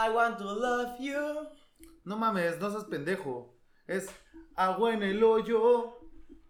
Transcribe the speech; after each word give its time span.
I 0.00 0.10
want 0.10 0.38
to 0.38 0.44
love 0.44 0.98
you. 1.00 1.48
No 2.04 2.16
mames, 2.16 2.60
no 2.60 2.70
seas 2.70 2.84
pendejo. 2.84 3.54
Es 3.86 4.08
agua 4.54 4.94
en 4.94 5.02
el 5.02 5.22
hoyo. 5.24 5.94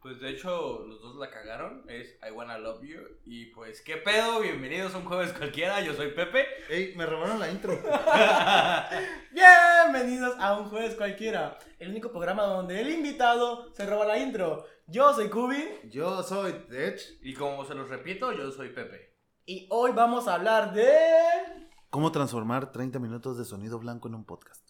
Pues 0.03 0.21
de 0.21 0.31
hecho, 0.31 0.85
los 0.87 1.01
dos 1.01 1.17
la 1.17 1.31
cagaron. 1.31 1.84
Es 1.89 2.17
I 2.26 2.31
Wanna 2.31 2.58
Love 2.58 2.83
You. 2.83 3.00
Y 3.25 3.47
pues, 3.47 3.81
¿qué 3.83 3.97
pedo? 3.97 4.41
Bienvenidos 4.41 4.95
a 4.95 4.99
un 4.99 5.05
jueves 5.05 5.33
cualquiera. 5.33 5.81
Yo 5.81 5.92
soy 5.95 6.13
Pepe. 6.13 6.47
Ey, 6.69 6.95
me 6.95 7.05
robaron 7.07 7.41
la 7.41 7.50
intro. 7.50 7.73
Bienvenidos 9.32 10.36
a 10.38 10.58
un 10.58 10.68
jueves 10.68 10.94
cualquiera. 10.94 11.58
El 11.78 11.90
único 11.90 12.10
programa 12.10 12.44
donde 12.44 12.80
el 12.80 12.90
invitado 12.90 13.72
se 13.74 13.86
roba 13.86 14.04
la 14.06 14.18
intro. 14.18 14.66
Yo 14.86 15.12
soy 15.12 15.28
Kubi 15.28 15.64
Yo 15.90 16.22
soy 16.22 16.52
Tech. 16.70 17.00
y 17.22 17.34
como 17.34 17.64
se 17.64 17.74
los 17.74 17.88
repito, 17.88 18.32
yo 18.32 18.50
soy 18.52 18.68
Pepe. 18.70 19.14
y 19.46 19.66
hoy 19.70 19.92
vamos 19.92 20.28
a 20.28 20.34
hablar 20.34 20.72
de. 20.72 20.88
¿Cómo 21.91 22.12
transformar 22.12 22.70
30 22.73 22.98
minutos 22.98 23.39
de 23.39 23.45
sonido 23.45 23.79
blanco 23.79 24.09
en 24.09 24.14
un 24.14 24.25
podcast? 24.25 24.68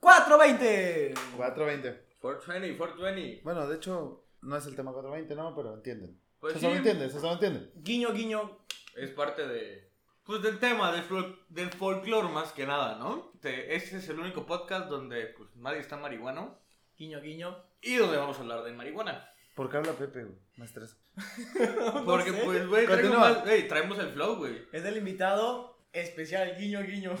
420. 0.00 1.14
420. 1.36 2.08
420, 2.20 2.76
420. 2.76 3.40
Bueno, 3.44 3.66
de 3.68 3.76
hecho, 3.76 4.24
no 4.42 4.56
es 4.56 4.66
el 4.66 4.74
tema 4.74 4.92
420, 4.92 5.34
¿no? 5.36 5.54
Pero 5.54 5.74
entienden. 5.74 6.20
Pues 6.40 6.54
se 6.54 6.58
sí, 6.60 6.64
solo 6.66 6.76
entiende, 6.76 7.10
se 7.10 7.20
solo 7.20 7.32
entiende. 7.34 7.72
Guiño, 7.76 8.12
guiño. 8.12 8.58
es 8.96 9.10
parte 9.10 9.46
de. 9.46 9.88
Pues 10.24 10.42
del 10.42 10.58
tema, 10.58 10.92
del, 10.92 11.08
fol- 11.08 11.38
del 11.48 11.70
folclore 11.70 12.28
más 12.28 12.52
que 12.52 12.66
nada, 12.66 12.98
¿no? 12.98 13.32
Te- 13.40 13.74
Este 13.74 13.96
es 13.96 14.08
el 14.08 14.18
único 14.20 14.44
podcast 14.44 14.88
donde 14.88 15.26
pues 15.28 15.48
nadie 15.56 15.78
está 15.78 15.96
marihuano. 15.96 16.58
Guiño, 16.98 17.20
guiño. 17.20 17.56
Y 17.80 17.94
donde 17.96 18.16
vamos 18.18 18.36
a 18.38 18.40
hablar 18.42 18.62
de 18.64 18.72
marihuana. 18.72 19.30
¿Por 19.58 19.68
qué 19.68 19.76
habla 19.76 19.92
Pepe, 19.94 20.22
güey? 20.22 20.38
Me 20.56 20.66
estresa. 20.66 20.96
Porque, 22.06 22.30
sé. 22.30 22.42
pues, 22.44 22.64
güey, 22.68 22.86
traemos, 22.86 23.02
Continúa. 23.10 23.30
más- 23.30 23.42
güey, 23.44 23.66
traemos 23.66 23.98
el 23.98 24.10
flow, 24.10 24.36
güey. 24.36 24.62
Es 24.70 24.84
el 24.84 24.96
invitado 24.98 25.84
especial. 25.92 26.56
Guiño, 26.56 26.80
guiño. 26.84 27.12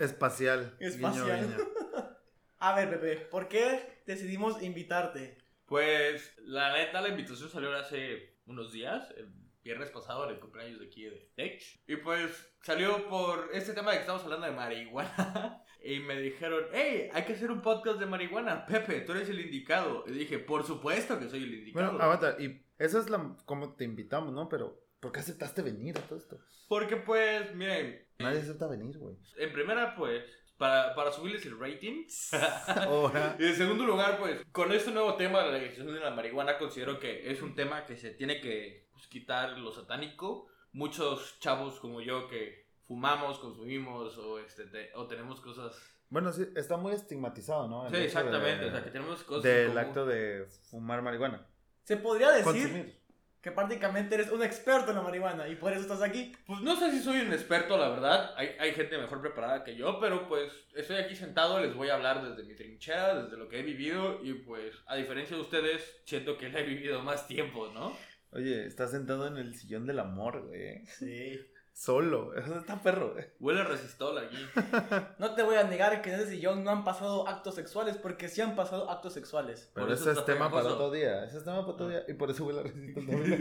Espacial. 0.00 0.74
Espacial. 0.80 1.40
Guiño, 1.40 1.56
guiño. 1.58 1.68
A 2.58 2.74
ver, 2.74 2.88
Pepe, 2.88 3.16
¿por 3.26 3.48
qué 3.48 4.02
decidimos 4.06 4.62
invitarte? 4.62 5.36
Pues, 5.66 6.32
la 6.38 6.72
neta, 6.72 7.02
la 7.02 7.08
invitación 7.10 7.50
salió 7.50 7.70
hace 7.76 8.38
unos 8.46 8.72
días, 8.72 9.10
el 9.18 9.30
viernes 9.62 9.90
pasado, 9.90 10.24
en 10.24 10.30
el 10.30 10.40
cumpleaños 10.40 10.80
de 10.80 10.86
aquí 10.86 11.04
de 11.04 11.30
Tech. 11.36 11.62
Y 11.86 11.96
pues, 11.96 12.50
salió 12.62 13.08
por 13.10 13.50
este 13.52 13.74
tema 13.74 13.90
de 13.90 13.98
que 13.98 14.00
estamos 14.04 14.22
hablando 14.24 14.46
de 14.46 14.52
marihuana. 14.52 15.62
Y 15.82 16.00
me 16.00 16.18
dijeron, 16.20 16.64
hey, 16.72 17.08
hay 17.12 17.24
que 17.24 17.32
hacer 17.32 17.50
un 17.50 17.62
podcast 17.62 17.98
de 17.98 18.06
marihuana. 18.06 18.66
Pepe, 18.66 19.00
tú 19.00 19.12
eres 19.12 19.28
el 19.30 19.40
indicado. 19.40 20.04
Y 20.06 20.12
dije, 20.12 20.38
por 20.38 20.64
supuesto 20.64 21.18
que 21.18 21.28
soy 21.28 21.44
el 21.44 21.54
indicado. 21.54 21.90
Bueno, 21.92 22.04
aguanta. 22.04 22.36
Y 22.38 22.62
esa 22.78 22.98
es 22.98 23.08
la 23.08 23.36
como 23.46 23.74
te 23.74 23.84
invitamos, 23.84 24.32
¿no? 24.32 24.48
Pero, 24.48 24.82
¿por 25.00 25.12
qué 25.12 25.20
aceptaste 25.20 25.62
venir 25.62 25.96
a 25.98 26.02
todo 26.02 26.18
esto? 26.18 26.38
Porque 26.68 26.96
pues, 26.96 27.54
miren, 27.54 28.06
Nadie 28.18 28.40
acepta 28.40 28.66
venir, 28.66 28.96
güey. 28.98 29.16
en 29.38 29.52
primera, 29.52 29.94
pues, 29.96 30.22
para, 30.58 30.94
para 30.94 31.10
subirles 31.10 31.44
el 31.46 31.58
rating. 31.58 32.04
Y 33.38 33.46
en 33.46 33.56
segundo 33.56 33.84
lugar, 33.86 34.18
pues, 34.18 34.44
con 34.52 34.70
este 34.72 34.90
nuevo 34.90 35.14
tema 35.14 35.40
de 35.40 35.46
la 35.46 35.52
legalización 35.52 35.94
de 35.94 36.00
la 36.00 36.10
marihuana, 36.10 36.58
considero 36.58 36.98
que 37.00 37.30
es 37.30 37.40
un 37.42 37.54
tema 37.54 37.86
que 37.86 37.96
se 37.96 38.10
tiene 38.10 38.40
que 38.40 38.88
pues, 38.92 39.06
quitar 39.08 39.58
lo 39.58 39.72
satánico. 39.72 40.48
Muchos 40.72 41.38
chavos 41.40 41.80
como 41.80 42.00
yo 42.00 42.28
que 42.28 42.59
fumamos, 42.94 43.38
consumimos 43.38 44.18
o, 44.18 44.40
este, 44.40 44.64
te- 44.64 44.90
o 44.96 45.06
tenemos 45.06 45.40
cosas... 45.40 45.80
Bueno, 46.08 46.32
sí, 46.32 46.44
está 46.56 46.76
muy 46.76 46.92
estigmatizado, 46.92 47.68
¿no? 47.68 47.86
El 47.86 47.94
Sí, 47.94 48.00
exactamente, 48.02 48.64
de- 48.64 48.68
o 48.68 48.72
sea, 48.72 48.82
que 48.82 48.90
tenemos 48.90 49.22
cosas... 49.22 49.44
Del 49.44 49.78
acto 49.78 50.04
de 50.06 50.44
fumar 50.68 51.00
marihuana. 51.00 51.46
Se 51.84 51.96
podría 51.98 52.30
decir 52.32 52.44
Consumir. 52.44 52.98
que 53.40 53.52
prácticamente 53.52 54.16
eres 54.16 54.32
un 54.32 54.42
experto 54.42 54.90
en 54.90 54.96
la 54.96 55.02
marihuana 55.02 55.46
y 55.48 55.54
por 55.54 55.70
eso 55.72 55.82
estás 55.82 56.02
aquí. 56.02 56.32
Pues 56.48 56.62
no 56.62 56.74
sé 56.74 56.90
si 56.90 57.00
soy 57.00 57.20
un 57.20 57.32
experto, 57.32 57.78
la 57.78 57.90
verdad. 57.90 58.34
Hay, 58.36 58.56
hay 58.58 58.72
gente 58.72 58.98
mejor 58.98 59.20
preparada 59.20 59.62
que 59.62 59.76
yo, 59.76 60.00
pero 60.00 60.26
pues 60.28 60.50
estoy 60.74 60.96
aquí 60.96 61.14
sentado, 61.14 61.60
les 61.60 61.76
voy 61.76 61.90
a 61.90 61.94
hablar 61.94 62.28
desde 62.28 62.42
mi 62.42 62.56
trinchera, 62.56 63.22
desde 63.22 63.36
lo 63.36 63.48
que 63.48 63.60
he 63.60 63.62
vivido 63.62 64.18
y 64.24 64.34
pues 64.34 64.74
a 64.86 64.96
diferencia 64.96 65.36
de 65.36 65.42
ustedes, 65.42 66.00
siento 66.06 66.36
que 66.36 66.48
la 66.48 66.58
he 66.58 66.64
vivido 66.64 67.00
más 67.02 67.28
tiempo, 67.28 67.68
¿no? 67.72 67.96
Oye, 68.32 68.66
estás 68.66 68.90
sentado 68.92 69.28
en 69.28 69.36
el 69.36 69.54
sillón 69.56 69.86
del 69.86 70.00
amor, 70.00 70.46
güey. 70.48 70.84
Sí. 70.86 71.40
Solo. 71.72 72.34
Eso 72.36 72.58
está 72.58 72.82
perro. 72.82 73.14
Huele 73.38 73.60
a 73.60 73.64
resistol 73.64 74.18
aquí. 74.18 74.36
No 75.18 75.34
te 75.34 75.42
voy 75.42 75.56
a 75.56 75.64
negar 75.64 76.02
que 76.02 76.12
en 76.12 76.20
ese 76.20 76.30
sillón 76.30 76.62
no 76.64 76.70
han 76.70 76.84
pasado 76.84 77.26
actos 77.28 77.54
sexuales, 77.54 77.96
porque 77.96 78.28
sí 78.28 78.40
han 78.40 78.54
pasado 78.56 78.90
actos 78.90 79.12
sexuales. 79.14 79.70
Pero 79.74 79.86
Por 79.86 79.94
eso 79.94 80.10
ese 80.10 80.20
es 80.20 80.26
tema 80.26 80.50
para 80.50 80.68
otro 80.68 80.90
día. 80.90 81.24
Ese 81.24 81.38
es 81.38 81.44
tema 81.44 81.60
para 81.60 81.72
otro 81.72 81.86
Ah. 81.86 81.90
día. 81.90 82.02
Y 82.08 82.14
por 82.14 82.30
eso 82.30 82.44
huele 82.44 82.60
a 82.60 82.62
resistencia 82.64 83.04
también. 83.14 83.40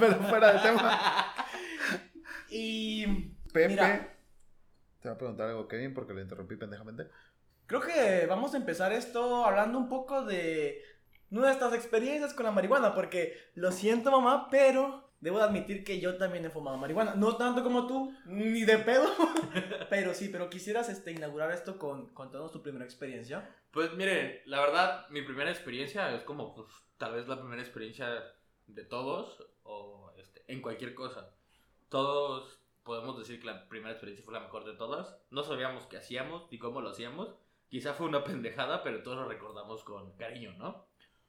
Pero 0.00 0.14
fuera 0.28 0.52
de 0.52 0.58
tema. 0.60 1.00
Y 2.50 3.06
Pepe. 3.52 3.68
Mira. 3.68 4.12
Te 5.00 5.08
va 5.08 5.14
a 5.14 5.18
preguntar 5.18 5.48
algo, 5.48 5.68
Kevin, 5.68 5.94
porque 5.94 6.12
lo 6.14 6.20
interrumpí 6.20 6.56
pendejamente. 6.56 7.08
creo 7.66 7.80
que 7.80 8.26
vamos 8.26 8.54
a 8.54 8.58
empezar 8.58 8.92
esto 8.92 9.44
hablando 9.44 9.78
un 9.78 9.88
poco 9.88 10.24
de 10.24 10.82
nuestras 11.30 11.72
experiencias 11.74 12.32
con 12.34 12.44
la 12.46 12.52
marihuana, 12.52 12.94
porque 12.94 13.36
lo 13.54 13.72
siento 13.72 14.10
mamá, 14.10 14.48
pero 14.50 15.05
debo 15.20 15.40
admitir 15.40 15.84
que 15.84 16.00
yo 16.00 16.16
también 16.16 16.44
he 16.44 16.50
fumado 16.50 16.76
marihuana. 16.76 17.14
No 17.14 17.36
tanto 17.36 17.62
como 17.62 17.86
tú, 17.86 18.14
ni 18.26 18.64
de 18.64 18.78
pedo, 18.78 19.08
pero 19.90 20.14
sí, 20.14 20.28
pero 20.28 20.50
quisieras 20.50 20.88
este, 20.88 21.12
inaugurar 21.12 21.50
esto 21.50 21.78
con, 21.78 22.12
contándonos 22.14 22.52
tu 22.52 22.62
primera 22.62 22.84
experiencia. 22.84 23.54
Pues 23.70 23.92
miren, 23.94 24.40
la 24.46 24.60
verdad, 24.60 25.08
mi 25.10 25.22
primera 25.22 25.50
experiencia 25.50 26.14
es 26.14 26.22
como, 26.22 26.54
pues, 26.54 26.68
tal 26.96 27.14
vez 27.14 27.28
la 27.28 27.38
primera 27.38 27.62
experiencia 27.62 28.24
de 28.66 28.84
todos 28.84 29.44
o 29.62 30.12
este, 30.16 30.44
en 30.48 30.60
cualquier 30.60 30.94
cosa. 30.94 31.30
Todos 31.88 32.60
podemos 32.82 33.18
decir 33.18 33.40
que 33.40 33.46
la 33.46 33.68
primera 33.68 33.92
experiencia 33.92 34.24
fue 34.24 34.34
la 34.34 34.40
mejor 34.40 34.64
de 34.64 34.74
todas. 34.74 35.16
No 35.30 35.42
sabíamos 35.42 35.86
qué 35.86 35.96
hacíamos 35.98 36.50
ni 36.50 36.58
cómo 36.58 36.80
lo 36.80 36.90
hacíamos. 36.90 37.34
Quizá 37.68 37.94
fue 37.94 38.06
una 38.06 38.24
pendejada, 38.24 38.82
pero 38.82 39.02
todos 39.02 39.18
lo 39.18 39.28
recordamos 39.28 39.82
con 39.82 40.16
cariño, 40.16 40.52
¿no? 40.52 40.86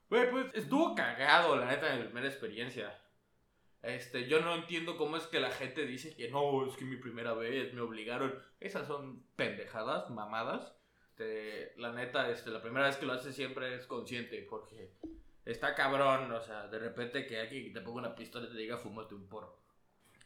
Güey, 0.09 0.29
pues 0.31 0.53
estuvo 0.53 0.95
cagado, 0.95 1.57
la 1.57 1.65
neta, 1.65 1.93
mi 1.95 2.03
primera 2.03 2.27
experiencia. 2.27 2.97
Este, 3.83 4.27
yo 4.27 4.39
no 4.41 4.55
entiendo 4.55 4.97
cómo 4.97 5.17
es 5.17 5.27
que 5.27 5.39
la 5.39 5.51
gente 5.51 5.85
dice 5.85 6.15
que 6.15 6.29
no, 6.29 6.65
es 6.67 6.75
que 6.75 6.85
mi 6.85 6.97
primera 6.97 7.33
vez 7.33 7.73
me 7.73 7.81
obligaron. 7.81 8.37
Esas 8.59 8.87
son 8.87 9.23
pendejadas, 9.35 10.09
mamadas. 10.09 10.73
Este, 11.09 11.73
la 11.77 11.91
neta, 11.93 12.29
este, 12.29 12.49
la 12.51 12.61
primera 12.61 12.85
vez 12.87 12.97
que 12.97 13.05
lo 13.05 13.13
haces 13.13 13.35
siempre 13.35 13.75
es 13.75 13.85
consciente, 13.87 14.45
porque 14.49 14.91
está 15.45 15.73
cabrón, 15.73 16.31
o 16.31 16.41
sea, 16.41 16.67
de 16.67 16.77
repente 16.79 17.25
que 17.25 17.39
alguien 17.39 17.73
te 17.73 17.81
ponga 17.81 17.99
una 17.99 18.15
pistola 18.15 18.47
y 18.47 18.51
te 18.51 18.57
diga 18.57 18.77
fumate 18.77 19.15
un 19.15 19.27
porro. 19.27 19.57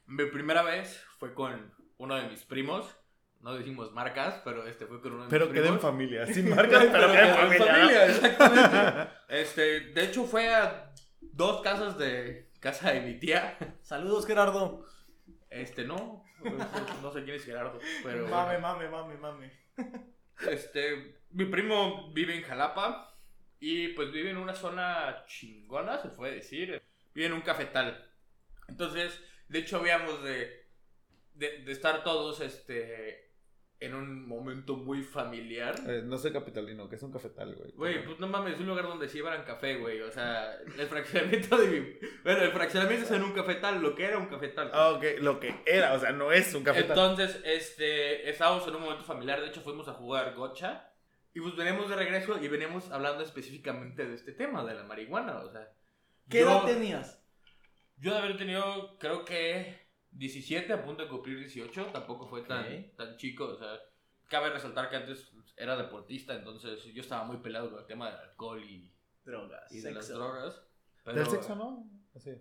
Mi 0.08 0.26
primera 0.26 0.64
vez 0.64 1.02
fue 1.20 1.34
con 1.34 1.74
uno 1.98 2.16
de 2.16 2.28
mis 2.28 2.44
primos, 2.44 2.94
no 3.40 3.54
decimos 3.54 3.92
marcas, 3.94 4.42
pero 4.44 4.68
este 4.68 4.86
fue 4.86 5.02
con 5.02 5.14
uno 5.14 5.24
de 5.26 5.30
Pero 5.30 5.46
mis 5.46 5.54
queda 5.54 5.68
en 5.68 5.78
primos. 5.78 5.82
familia. 5.82 6.26
Sin 6.28 6.50
marcas, 6.56 6.86
pero 6.92 7.08
queda 7.12 7.44
en 7.44 7.50
queda 7.52 7.56
en 7.56 7.64
familia. 7.76 8.06
exactamente. 8.08 9.12
Este, 9.30 9.80
de 9.92 10.04
hecho 10.04 10.26
fue 10.26 10.54
a 10.54 10.92
dos 11.22 11.62
casas 11.62 11.98
de 11.98 12.51
casa 12.62 12.94
de 12.94 13.02
mi 13.02 13.20
tía. 13.20 13.58
Saludos, 13.82 14.26
Gerardo. 14.26 14.86
Este, 15.50 15.84
no, 15.84 16.24
no 17.02 17.12
sé 17.12 17.24
quién 17.26 17.36
es 17.36 17.44
Gerardo, 17.44 17.80
pero 18.04 18.26
Mame, 18.30 18.58
mame, 18.60 18.88
mame, 18.88 19.18
mame. 19.18 19.52
Este, 20.50 21.20
mi 21.32 21.46
primo 21.46 22.14
vive 22.14 22.36
en 22.36 22.44
Jalapa 22.44 23.18
y 23.60 23.90
pues 23.90 24.12
vive 24.14 24.30
en 24.30 24.38
una 24.38 24.56
zona 24.56 25.26
chingona, 25.28 26.02
se 26.02 26.10
puede 26.10 26.36
decir. 26.36 26.82
Vive 27.14 27.28
en 27.28 27.34
un 27.34 27.42
cafetal. 27.42 28.10
Entonces, 28.70 29.22
de 29.50 29.60
hecho, 29.60 29.78
habíamos 29.78 30.24
de, 30.24 30.70
de, 31.34 31.58
de 31.64 31.72
estar 31.74 32.04
todos 32.06 32.40
este, 32.40 33.31
en 33.82 33.96
un 33.96 34.28
momento 34.28 34.78
muy 34.78 35.02
familiar. 35.02 35.74
Eh, 35.88 36.04
no 36.06 36.20
soy 36.20 36.32
capitalino, 36.32 36.88
que 36.88 36.98
es 36.98 37.04
un 37.04 37.12
cafetal, 37.12 37.56
güey. 37.56 37.72
Güey, 37.72 38.06
pues 38.06 38.20
no 38.20 38.28
mames, 38.28 38.54
es 38.54 38.60
un 38.60 38.68
lugar 38.68 38.86
donde 38.86 39.10
se 39.10 39.18
llevan 39.18 39.44
café, 39.44 39.78
güey. 39.78 40.02
O 40.02 40.12
sea, 40.12 40.54
el 40.54 40.88
fraccionamiento 40.88 41.58
de 41.58 41.68
mi... 41.68 41.98
Bueno, 42.24 42.44
el 42.44 42.52
fraccionamiento 42.52 43.06
es 43.06 43.12
en 43.12 43.24
un 43.24 43.34
cafetal, 43.34 43.82
lo 43.82 43.96
que 43.96 44.06
era 44.06 44.20
un 44.20 44.28
cafetal. 44.28 44.70
Ah, 44.72 44.92
ok, 44.92 45.04
lo 45.22 45.40
que 45.40 45.64
era, 45.66 45.94
o 45.94 46.00
sea, 46.00 46.12
no 46.12 46.32
es 46.32 46.54
un 46.54 46.64
cafetal. 46.64 46.92
Entonces, 46.92 47.42
este, 47.44 48.30
estábamos 48.30 48.68
en 48.68 48.76
un 48.76 48.84
momento 48.84 49.04
familiar, 49.04 49.42
de 49.42 49.48
hecho 49.48 49.62
fuimos 49.62 49.88
a 49.88 49.94
jugar 49.94 50.36
gocha 50.36 50.94
y 51.34 51.42
pues 51.42 51.56
veníamos 51.56 51.90
de 51.90 51.96
regreso 51.96 52.38
y 52.40 52.48
veníamos 52.48 52.92
hablando 52.92 53.24
específicamente 53.24 54.06
de 54.06 54.14
este 54.14 54.32
tema, 54.32 54.64
de 54.64 54.76
la 54.76 54.84
marihuana, 54.84 55.40
o 55.40 55.52
sea. 55.52 55.74
¿Qué 56.30 56.42
yo, 56.42 56.52
edad 56.52 56.66
tenías? 56.66 57.20
Yo 57.98 58.12
de 58.12 58.20
haber 58.20 58.38
tenido, 58.38 59.00
creo 59.00 59.26
que 59.26 59.91
17, 60.12 60.72
a 60.74 60.84
punto 60.84 61.04
de 61.04 61.10
cumplir 61.10 61.40
18, 61.40 61.86
tampoco 61.88 62.28
fue 62.28 62.42
tan, 62.44 62.64
Ok. 62.66 62.96
tan 62.98 63.18
chico, 63.18 63.46
o 63.46 63.56
sea, 63.58 63.80
cabe 64.28 64.50
resaltar 64.50 64.90
que 64.90 64.96
antes 64.98 65.32
era 65.58 65.76
deportista, 65.78 66.34
entonces 66.36 66.84
yo 66.86 67.02
estaba 67.02 67.24
muy 67.24 67.38
pelado 67.38 67.70
con 67.70 67.80
el 67.80 67.86
tema 67.86 68.10
del 68.10 68.20
alcohol 68.20 68.64
y, 68.64 68.92
Drogas. 69.24 69.72
y 69.72 69.82
de 69.82 69.92
las 69.92 70.06
sexo. 70.06 70.20
drogas. 70.20 70.56
Del 71.06 71.16
pero- 71.16 71.26
sexo, 71.32 71.56
¿no? 71.56 71.90
Así. 72.16 72.32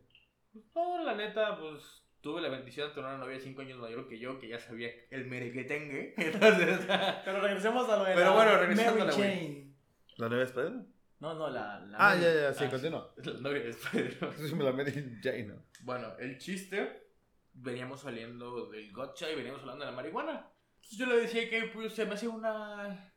No, 0.75 1.05
la 1.05 1.15
neta, 1.15 1.59
pues 1.59 2.03
tuve 2.21 2.41
la 2.41 2.49
bendición 2.49 2.89
de 2.89 2.95
tener 2.95 3.09
una 3.09 3.19
novia 3.19 3.39
5 3.41 3.61
años 3.63 3.79
mayor 3.79 4.09
que 4.09 4.19
yo, 4.19 4.39
que 4.39 4.49
ya 4.49 4.59
sabía 4.59 4.91
el 5.11 5.27
merequetengue. 5.27 6.15
Entonces, 6.19 6.81
Pero 7.25 7.41
regresemos 7.41 7.89
a 7.89 7.97
lo 7.97 8.05
de 8.05 8.15
Pero 8.15 8.27
la 8.27 8.33
bueno, 8.33 8.51
Mary 8.53 8.67
regresándola, 8.67 9.13
güey. 9.15 9.23
Jane. 9.29 9.75
¿La 10.17 10.29
nueva 10.29 10.45
es 10.45 10.53
Pedro? 10.53 10.87
No, 11.21 11.35
no, 11.35 11.49
la. 11.51 11.81
la 11.81 11.97
Ah, 11.99 12.09
Mary. 12.15 12.23
ya, 12.23 12.35
ya, 12.35 12.53
sí, 12.55 12.65
Ah, 12.67 12.71
continúa. 12.71 13.15
la 13.25 13.33
novia 13.41 13.61
de 13.63 13.75
Pedro. 13.93 14.33
La 14.65 14.73
Mary 14.73 15.19
Jane, 15.23 15.45
¿no? 15.45 15.63
Bueno, 15.83 16.15
el 16.19 16.37
chiste 16.39 17.10
veníamos 17.53 18.01
saliendo 18.01 18.67
del 18.67 18.93
gotcha 18.93 19.31
y 19.31 19.37
veníamos 19.37 19.61
hablando 19.61 19.85
de 19.85 19.91
la 19.91 19.97
marihuana. 19.97 20.51
Entonces 20.77 20.99
yo 20.99 21.07
le 21.07 21.17
decía 21.17 21.49
que 21.49 21.65
pues 21.65 21.93
se 21.95 22.07
me 22.07 22.15
hacía 22.15 22.31
una... 22.31 23.13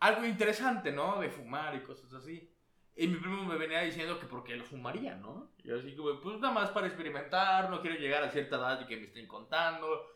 algo 0.00 0.24
interesante, 0.24 0.92
¿no? 0.92 1.20
De 1.20 1.30
fumar 1.30 1.74
y 1.74 1.82
cosas 1.82 2.12
así. 2.12 2.52
Y 2.96 3.06
mi 3.06 3.16
primo 3.16 3.44
me 3.44 3.56
venía 3.56 3.82
diciendo 3.82 4.18
que 4.18 4.26
porque 4.26 4.56
lo 4.56 4.64
fumaría, 4.64 5.14
¿no? 5.14 5.52
Yo 5.62 5.78
así 5.78 5.94
como, 5.94 6.20
pues 6.20 6.40
nada 6.40 6.52
más 6.52 6.70
para 6.70 6.88
experimentar, 6.88 7.70
no 7.70 7.80
quiero 7.80 7.96
llegar 7.96 8.24
a 8.24 8.30
cierta 8.30 8.56
edad 8.56 8.80
y 8.80 8.86
que 8.86 8.96
me 8.96 9.04
estén 9.04 9.28
contando. 9.28 10.08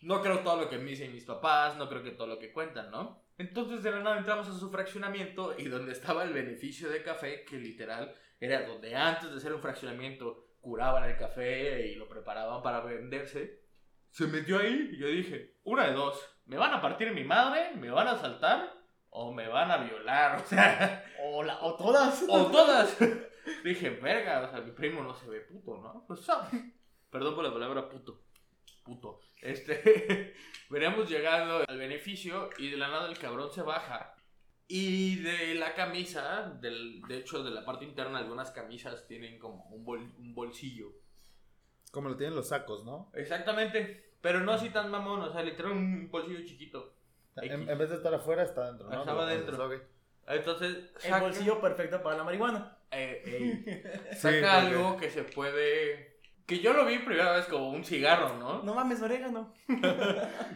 No 0.00 0.22
creo 0.22 0.40
todo 0.40 0.62
lo 0.62 0.68
que 0.70 0.78
me 0.78 0.90
dicen 0.90 1.12
mis 1.12 1.24
papás, 1.24 1.76
no 1.76 1.88
creo 1.88 2.02
que 2.02 2.12
todo 2.12 2.26
lo 2.26 2.38
que 2.38 2.52
cuentan, 2.52 2.90
¿no? 2.90 3.22
Entonces 3.38 3.82
de 3.82 3.90
la 3.90 4.00
nada 4.00 4.18
entramos 4.18 4.48
a 4.48 4.58
su 4.58 4.70
fraccionamiento 4.70 5.54
y 5.58 5.64
donde 5.64 5.92
estaba 5.92 6.24
el 6.24 6.32
beneficio 6.32 6.88
de 6.88 7.02
café, 7.02 7.44
que 7.44 7.58
literal 7.58 8.14
era 8.40 8.66
donde 8.66 8.96
antes 8.96 9.30
de 9.30 9.36
hacer 9.36 9.52
un 9.52 9.60
fraccionamiento 9.60 10.46
curaban 10.62 11.04
el 11.04 11.18
café 11.18 11.86
y 11.88 11.96
lo 11.96 12.08
preparaban 12.08 12.62
para 12.62 12.80
venderse, 12.80 13.60
se 14.08 14.26
metió 14.28 14.58
ahí 14.58 14.90
y 14.92 14.98
yo 14.98 15.08
dije, 15.08 15.56
una 15.64 15.86
de 15.88 15.92
dos, 15.92 16.18
me 16.46 16.56
van 16.56 16.72
a 16.72 16.80
partir 16.80 17.12
mi 17.12 17.24
madre, 17.24 17.72
me 17.76 17.90
van 17.90 18.08
a 18.08 18.12
asaltar 18.12 18.72
o 19.10 19.32
me 19.34 19.46
van 19.48 19.70
a 19.70 19.76
violar, 19.78 20.36
o 20.42 20.44
sea, 20.46 21.04
O, 21.24 21.42
la- 21.42 21.60
o 21.60 21.76
todas. 21.76 22.24
o 22.28 22.46
todas. 22.50 22.96
Dije, 23.64 23.90
verga, 23.90 24.40
o 24.46 24.50
sea, 24.50 24.60
mi 24.60 24.70
primo 24.70 25.02
no 25.02 25.12
se 25.14 25.28
ve 25.28 25.40
puto, 25.40 25.76
¿no? 25.78 26.04
Pues, 26.06 26.26
ah, 26.30 26.48
perdón 27.10 27.34
por 27.34 27.44
la 27.44 27.52
palabra 27.52 27.88
puto. 27.88 28.22
Puto. 28.84 29.20
Este, 29.40 30.34
veníamos 30.70 31.08
llegando 31.10 31.64
al 31.68 31.76
beneficio 31.78 32.50
y 32.58 32.70
de 32.70 32.76
la 32.76 32.88
nada 32.88 33.08
el 33.10 33.18
cabrón 33.18 33.50
se 33.52 33.62
baja. 33.62 34.11
Y 34.74 35.16
de 35.16 35.54
la 35.56 35.74
camisa, 35.74 36.56
del, 36.62 37.02
de 37.06 37.18
hecho 37.18 37.44
de 37.44 37.50
la 37.50 37.62
parte 37.62 37.84
interna, 37.84 38.18
algunas 38.20 38.50
camisas 38.52 39.06
tienen 39.06 39.38
como 39.38 39.64
un, 39.66 39.84
bol- 39.84 40.14
un 40.18 40.34
bolsillo. 40.34 40.92
Como 41.90 42.08
lo 42.08 42.16
tienen 42.16 42.34
los 42.34 42.48
sacos, 42.48 42.82
¿no? 42.82 43.10
Exactamente, 43.14 44.14
pero 44.22 44.40
no 44.40 44.52
así 44.52 44.70
tan 44.70 44.90
mamón, 44.90 45.20
o 45.20 45.30
sea, 45.30 45.42
literal 45.42 45.72
un 45.72 46.10
bolsillo 46.10 46.46
chiquito. 46.46 46.94
En, 47.36 47.68
en 47.68 47.78
vez 47.78 47.90
de 47.90 47.96
estar 47.96 48.14
afuera, 48.14 48.44
está 48.44 48.66
dentro, 48.68 48.88
¿no? 48.88 49.00
Estaba 49.00 49.30
Entonces, 49.34 49.46
dentro. 49.58 49.66
ok. 49.66 49.82
Entonces, 50.28 50.76
El 51.04 51.10
saca- 51.10 51.20
bolsillo 51.20 51.60
perfecto 51.60 52.02
para 52.02 52.16
la 52.16 52.24
marihuana. 52.24 52.78
eh, 52.92 53.22
eh, 53.26 54.00
Sí, 54.12 54.18
saca 54.20 54.60
porque- 54.62 54.74
algo 54.76 54.96
que 54.96 55.10
se 55.10 55.24
puede. 55.24 56.11
Que 56.52 56.60
yo 56.60 56.72
lo 56.74 56.84
vi 56.84 56.98
primera 56.98 57.32
vez 57.32 57.46
como 57.46 57.70
un 57.70 57.84
cigarro, 57.84 58.36
¿no? 58.38 58.62
No 58.62 58.74
mames, 58.74 59.00
orégano. 59.02 59.54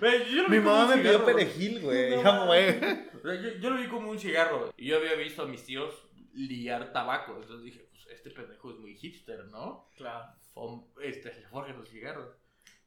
Pero 0.00 0.24
yo 0.24 0.42
lo 0.42 0.48
Mi 0.48 0.58
como 0.58 0.70
mamá 0.72 0.84
un 0.84 0.90
me 0.90 0.96
pidió 0.98 1.12
cigarro. 1.12 1.24
perejil, 1.26 1.80
güey. 1.80 2.22
No 2.22 2.54
Yo, 2.54 3.50
yo 3.60 3.70
lo 3.70 3.76
vi 3.80 3.88
como 3.88 4.10
un 4.10 4.18
cigarro. 4.18 4.72
Y 4.76 4.86
yo 4.88 4.96
había 4.98 5.14
visto 5.14 5.42
a 5.42 5.46
mis 5.46 5.64
tíos 5.64 5.94
liar 6.34 6.92
tabaco. 6.92 7.36
Entonces 7.40 7.62
dije, 7.64 7.88
pues 7.90 8.06
este 8.10 8.30
pendejo 8.30 8.70
es 8.70 8.76
muy 8.78 8.94
hipster, 8.94 9.44
¿no? 9.46 9.88
Claro. 9.96 10.26
Fom- 10.54 10.86
este, 11.02 11.32
se 11.32 11.42
forjan 11.48 11.78
los 11.78 11.88
cigarros. 11.88 12.28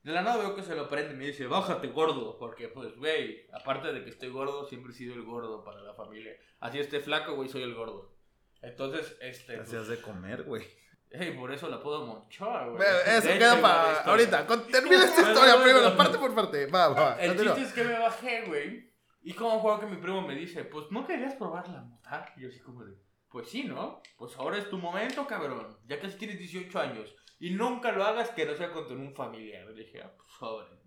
De 0.04 0.12
la 0.14 0.22
nada 0.22 0.38
veo 0.38 0.56
que 0.56 0.64
se 0.64 0.76
lo 0.76 0.88
prende 0.88 1.14
y 1.14 1.18
me 1.18 1.26
dice, 1.28 1.48
bájate 1.48 1.88
gordo. 1.88 2.38
Porque, 2.38 2.68
pues, 2.70 2.96
güey, 2.96 3.48
aparte 3.54 3.92
de 3.92 4.04
que 4.04 4.10
estoy 4.12 4.30
gordo, 4.30 4.66
siempre 4.68 4.94
he 4.94 4.96
sido 4.96 5.14
el 5.16 5.24
gordo 5.24 5.64
para 5.64 5.82
la 5.82 5.94
familia. 5.94 6.32
Así 6.60 6.80
esté 6.80 7.00
flaco, 7.00 7.36
güey, 7.36 7.50
soy 7.50 7.64
el 7.64 7.74
gordo. 7.74 8.16
Entonces, 8.62 9.18
este. 9.22 9.54
Te 9.54 9.58
pues, 9.58 9.68
hacías 9.70 9.88
de 9.88 10.02
comer, 10.02 10.44
güey. 10.44 10.64
Ey, 11.12 11.32
por 11.38 11.52
eso 11.52 11.68
la 11.70 11.82
puedo 11.82 12.06
monchar, 12.06 12.70
güey. 12.72 12.82
Eso 13.06 13.28
De 13.28 13.38
queda 13.38 13.62
para 13.62 14.02
ahorita. 14.02 14.46
Termina 14.72 15.04
esta 15.04 15.22
historia 15.30 15.56
bueno, 15.56 15.64
primero, 15.64 15.82
bueno. 15.82 15.98
parte 15.98 16.18
por 16.18 16.36
parte. 16.36 16.66
Va, 16.68 16.90
va. 16.90 17.16
El 17.20 17.30
continúa. 17.30 17.56
chiste 17.56 17.70
es 17.70 17.74
que 17.76 17.84
me 17.94 18.00
bajé, 18.00 18.42
güey. 18.48 18.90
Y 19.22 19.34
como 19.34 19.60
juego 19.60 19.80
que 19.80 19.86
mi 19.86 19.98
primo 19.98 20.22
me 20.22 20.34
dice, 20.36 20.64
pues 20.64 20.86
no 20.92 21.06
querías 21.06 21.36
probar 21.36 21.68
la 21.68 21.82
mota. 21.82 22.26
Y 22.38 22.42
yo 22.42 22.50
así 22.50 22.60
como 22.60 22.84
de, 22.86 22.94
pues 23.30 23.50
sí, 23.50 23.64
¿no? 23.66 24.02
Pues 24.18 24.36
ahora 24.38 24.58
es 24.58 24.70
tu 24.70 24.78
momento, 24.78 25.28
cabrón. 25.28 25.78
Ya 25.86 26.00
casi 26.00 26.18
tienes 26.18 26.40
18 26.40 26.80
años. 26.80 27.16
Y 27.40 27.52
nunca 27.52 27.92
lo 27.92 28.04
hagas 28.06 28.30
que 28.32 28.46
no 28.46 28.56
sea 28.56 28.72
con 28.72 28.86
un 28.92 29.14
familiar. 29.14 29.66
Le 29.68 29.84
dije, 29.84 30.02
ah, 30.02 30.12
pues 30.16 30.30
sobre. 30.40 30.80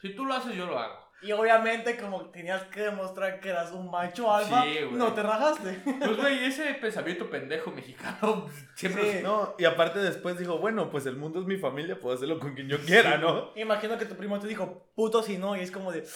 Si 0.00 0.14
tú 0.14 0.24
lo 0.24 0.34
haces, 0.34 0.54
yo 0.54 0.66
lo 0.66 0.78
hago. 0.78 1.09
Y 1.22 1.32
obviamente, 1.32 1.98
como 1.98 2.30
tenías 2.30 2.62
que 2.64 2.80
demostrar 2.80 3.40
que 3.40 3.50
eras 3.50 3.72
un 3.72 3.90
macho 3.90 4.32
alfa, 4.32 4.62
Sí, 4.62 4.78
güey. 4.84 4.92
no 4.92 5.12
te 5.12 5.22
rajaste. 5.22 5.80
Pues, 5.84 6.16
güey, 6.16 6.44
ese 6.46 6.72
pensamiento 6.74 7.28
pendejo 7.28 7.70
mexicano 7.70 8.46
siempre... 8.74 9.18
Sí. 9.18 9.22
No, 9.22 9.54
y 9.58 9.66
aparte 9.66 9.98
después 9.98 10.38
dijo, 10.38 10.58
bueno, 10.58 10.88
pues 10.90 11.04
el 11.06 11.16
mundo 11.16 11.40
es 11.40 11.46
mi 11.46 11.58
familia, 11.58 12.00
puedo 12.00 12.16
hacerlo 12.16 12.38
con 12.38 12.54
quien 12.54 12.68
yo 12.68 12.78
quiera, 12.80 13.18
¿no? 13.18 13.50
Imagino 13.54 13.98
que 13.98 14.06
tu 14.06 14.14
primo 14.16 14.38
te 14.40 14.46
dijo, 14.48 14.90
puto 14.94 15.22
si 15.22 15.36
no, 15.36 15.54
y 15.56 15.60
es 15.60 15.70
como 15.70 15.92
de. 15.92 16.06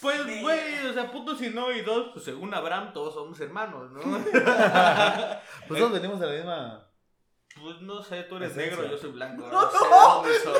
Pues, 0.00 0.20
güey, 0.42 0.86
o 0.88 0.92
sea, 0.92 1.10
puto 1.12 1.36
si 1.36 1.50
no 1.50 1.70
y 1.72 1.82
dos, 1.82 2.10
pues 2.12 2.24
según 2.24 2.52
Abraham 2.54 2.92
todos 2.92 3.14
somos 3.14 3.40
hermanos, 3.40 3.90
¿no? 3.92 4.00
Pues 5.68 5.80
todos 5.80 5.92
venimos 5.92 6.20
de 6.20 6.26
la 6.26 6.32
misma... 6.32 6.88
Pues 7.60 7.80
no 7.82 8.02
sé, 8.02 8.22
tú 8.24 8.36
eres 8.36 8.56
negro, 8.56 8.88
yo 8.88 8.96
soy 8.96 9.10
blanco. 9.10 9.46
No, 9.46 9.62
No, 9.62 9.70
sé 9.70 9.78
no. 9.90 10.14
dónde 10.14 10.38
son. 10.38 10.54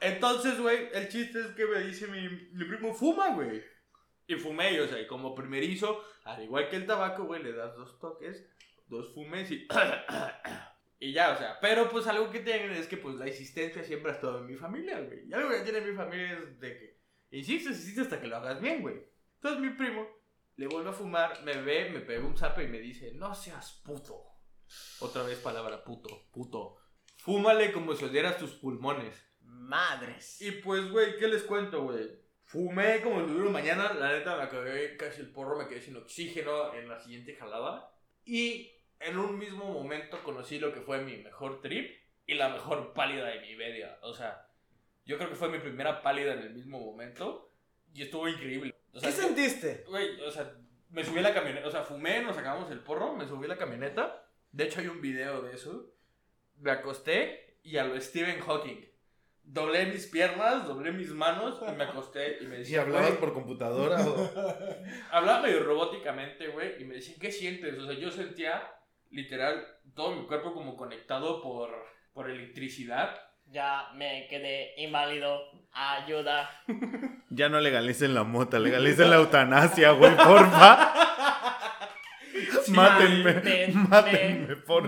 Entonces, 0.00 0.58
güey, 0.58 0.88
el 0.94 1.08
chiste 1.08 1.40
es 1.40 1.48
que 1.48 1.66
me 1.66 1.80
dice 1.80 2.06
mi, 2.06 2.28
mi 2.52 2.64
primo, 2.64 2.94
fuma, 2.94 3.34
güey. 3.34 3.62
Y 4.26 4.36
fumé, 4.36 4.72
y, 4.72 4.78
o 4.78 4.88
sea, 4.88 5.00
y 5.00 5.06
como 5.06 5.34
primerizo, 5.34 6.02
al 6.24 6.42
igual 6.42 6.68
que 6.68 6.76
el 6.76 6.86
tabaco, 6.86 7.24
güey, 7.24 7.42
le 7.42 7.52
das 7.52 7.74
dos 7.76 7.98
toques, 7.98 8.48
dos 8.86 9.12
fumes 9.12 9.50
y... 9.50 9.66
y 11.00 11.12
ya, 11.12 11.32
o 11.32 11.36
sea, 11.36 11.58
pero 11.60 11.88
pues 11.88 12.06
algo 12.06 12.30
que 12.30 12.40
tienen 12.40 12.70
es 12.70 12.86
que 12.86 12.96
pues 12.96 13.16
la 13.16 13.26
existencia 13.26 13.82
siempre 13.82 14.12
ha 14.12 14.14
estado 14.14 14.38
en 14.38 14.46
mi 14.46 14.56
familia, 14.56 15.00
güey. 15.00 15.28
Y 15.28 15.32
algo 15.32 15.50
que 15.50 15.60
tiene 15.60 15.80
mi 15.80 15.96
familia 15.96 16.32
es 16.32 16.60
de 16.60 16.78
que 16.78 17.00
insistes, 17.30 17.76
insistes 17.76 18.04
hasta 18.04 18.20
que 18.20 18.28
lo 18.28 18.36
hagas 18.36 18.60
bien, 18.60 18.82
güey. 18.82 19.02
Entonces 19.34 19.60
mi 19.60 19.70
primo 19.70 20.06
le 20.56 20.66
vuelve 20.66 20.90
a 20.90 20.94
fumar, 20.94 21.42
me 21.42 21.60
ve, 21.60 21.90
me 21.90 22.00
pega 22.00 22.24
un 22.24 22.36
zape 22.36 22.64
y 22.64 22.68
me 22.68 22.78
dice, 22.78 23.12
no 23.14 23.34
seas 23.34 23.80
puto. 23.84 24.22
Otra 25.00 25.22
vez 25.24 25.38
palabra 25.38 25.82
puto, 25.82 26.28
puto. 26.30 26.76
Fúmale 27.16 27.72
como 27.72 27.94
si 27.94 28.04
odiaras 28.04 28.38
tus 28.38 28.52
pulmones. 28.52 29.29
Madres. 29.50 30.40
Y 30.40 30.52
pues, 30.52 30.90
güey, 30.90 31.16
¿qué 31.16 31.28
les 31.28 31.42
cuento, 31.42 31.84
güey? 31.84 32.18
Fumé 32.44 33.00
como 33.00 33.24
si 33.24 33.32
hubiera 33.32 33.50
mañana, 33.50 33.94
la 33.94 34.12
neta 34.12 34.36
me 34.36 34.42
acabé 34.42 34.96
casi 34.96 35.20
el 35.20 35.30
porro, 35.30 35.56
me 35.56 35.68
quedé 35.68 35.80
sin 35.80 35.96
oxígeno 35.96 36.74
en 36.74 36.88
la 36.88 36.98
siguiente 36.98 37.36
jalada. 37.36 37.92
Y 38.24 38.72
en 38.98 39.18
un 39.18 39.38
mismo 39.38 39.64
momento 39.64 40.22
conocí 40.22 40.58
lo 40.58 40.72
que 40.72 40.80
fue 40.80 41.02
mi 41.02 41.16
mejor 41.18 41.60
trip 41.60 42.00
y 42.26 42.34
la 42.34 42.48
mejor 42.48 42.92
pálida 42.92 43.26
de 43.26 43.40
mi 43.40 43.54
vida. 43.54 43.98
O 44.02 44.14
sea, 44.14 44.48
yo 45.04 45.16
creo 45.16 45.30
que 45.30 45.36
fue 45.36 45.48
mi 45.48 45.58
primera 45.58 46.02
pálida 46.02 46.34
en 46.34 46.40
el 46.40 46.50
mismo 46.50 46.80
momento 46.80 47.52
y 47.94 48.02
estuvo 48.02 48.28
increíble. 48.28 48.74
O 48.92 49.00
sea, 49.00 49.10
¿Qué 49.10 49.16
sentiste? 49.16 49.84
Güey, 49.88 50.20
o 50.20 50.30
sea, 50.30 50.52
me 50.90 51.04
subí 51.04 51.18
a 51.20 51.22
la 51.22 51.34
camioneta, 51.34 51.68
o 51.68 51.70
sea, 51.70 51.82
fumé, 51.82 52.22
nos 52.22 52.36
sacamos 52.36 52.70
el 52.70 52.80
porro, 52.80 53.14
me 53.14 53.26
subí 53.26 53.44
a 53.46 53.48
la 53.48 53.58
camioneta. 53.58 54.26
De 54.52 54.64
hecho, 54.64 54.80
hay 54.80 54.88
un 54.88 55.00
video 55.00 55.42
de 55.42 55.54
eso. 55.54 55.92
Me 56.58 56.70
acosté 56.72 57.58
y 57.62 57.76
a 57.76 57.84
lo 57.84 58.00
Stephen 58.00 58.40
Hawking. 58.40 58.89
Doblé 59.52 59.86
mis 59.86 60.06
piernas, 60.06 60.64
doblé 60.68 60.92
mis 60.92 61.08
manos 61.10 61.60
y 61.68 61.72
me 61.72 61.82
acosté 61.82 62.38
y 62.40 62.46
me 62.46 62.54
¿Y 62.56 62.58
decía, 62.60 62.82
hablabas 62.82 63.10
por 63.12 63.32
computadora 63.32 63.96
o...? 64.06 64.30
hablaba 65.10 65.42
medio 65.42 65.64
robóticamente, 65.64 66.46
güey, 66.48 66.80
y 66.80 66.84
me 66.84 66.94
decían, 66.94 67.18
¿qué 67.18 67.32
sientes? 67.32 67.76
O 67.76 67.84
sea, 67.84 67.94
yo 67.98 68.12
sentía 68.12 68.62
literal 69.10 69.66
todo 69.96 70.12
mi 70.14 70.24
cuerpo 70.28 70.54
como 70.54 70.76
conectado 70.76 71.42
por, 71.42 71.70
por 72.12 72.30
electricidad. 72.30 73.18
Ya 73.46 73.88
me 73.96 74.28
quedé 74.30 74.72
inválido. 74.76 75.40
Ayuda. 75.72 76.48
Ya 77.32 77.48
no 77.48 77.60
legalicen 77.60 78.12
la 78.12 78.24
mota, 78.24 78.58
legalicen 78.58 79.08
la 79.08 79.16
eutanasia, 79.16 79.92
güey, 79.92 80.16
porfa. 80.16 80.92
mátenme, 82.68 83.34
Mátenme. 83.34 83.88
mátenme, 83.88 84.56
porfa. 84.56 84.86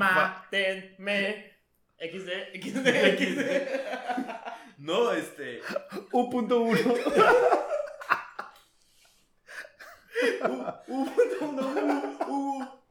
Mátenme. 0.51 1.53
XD. 2.01 2.31
XD, 2.61 2.89
XD. 3.19 4.52
No, 4.83 5.13
este... 5.13 5.61
U.1. 6.11 6.43
U, 6.49 6.75
U, 10.89 11.09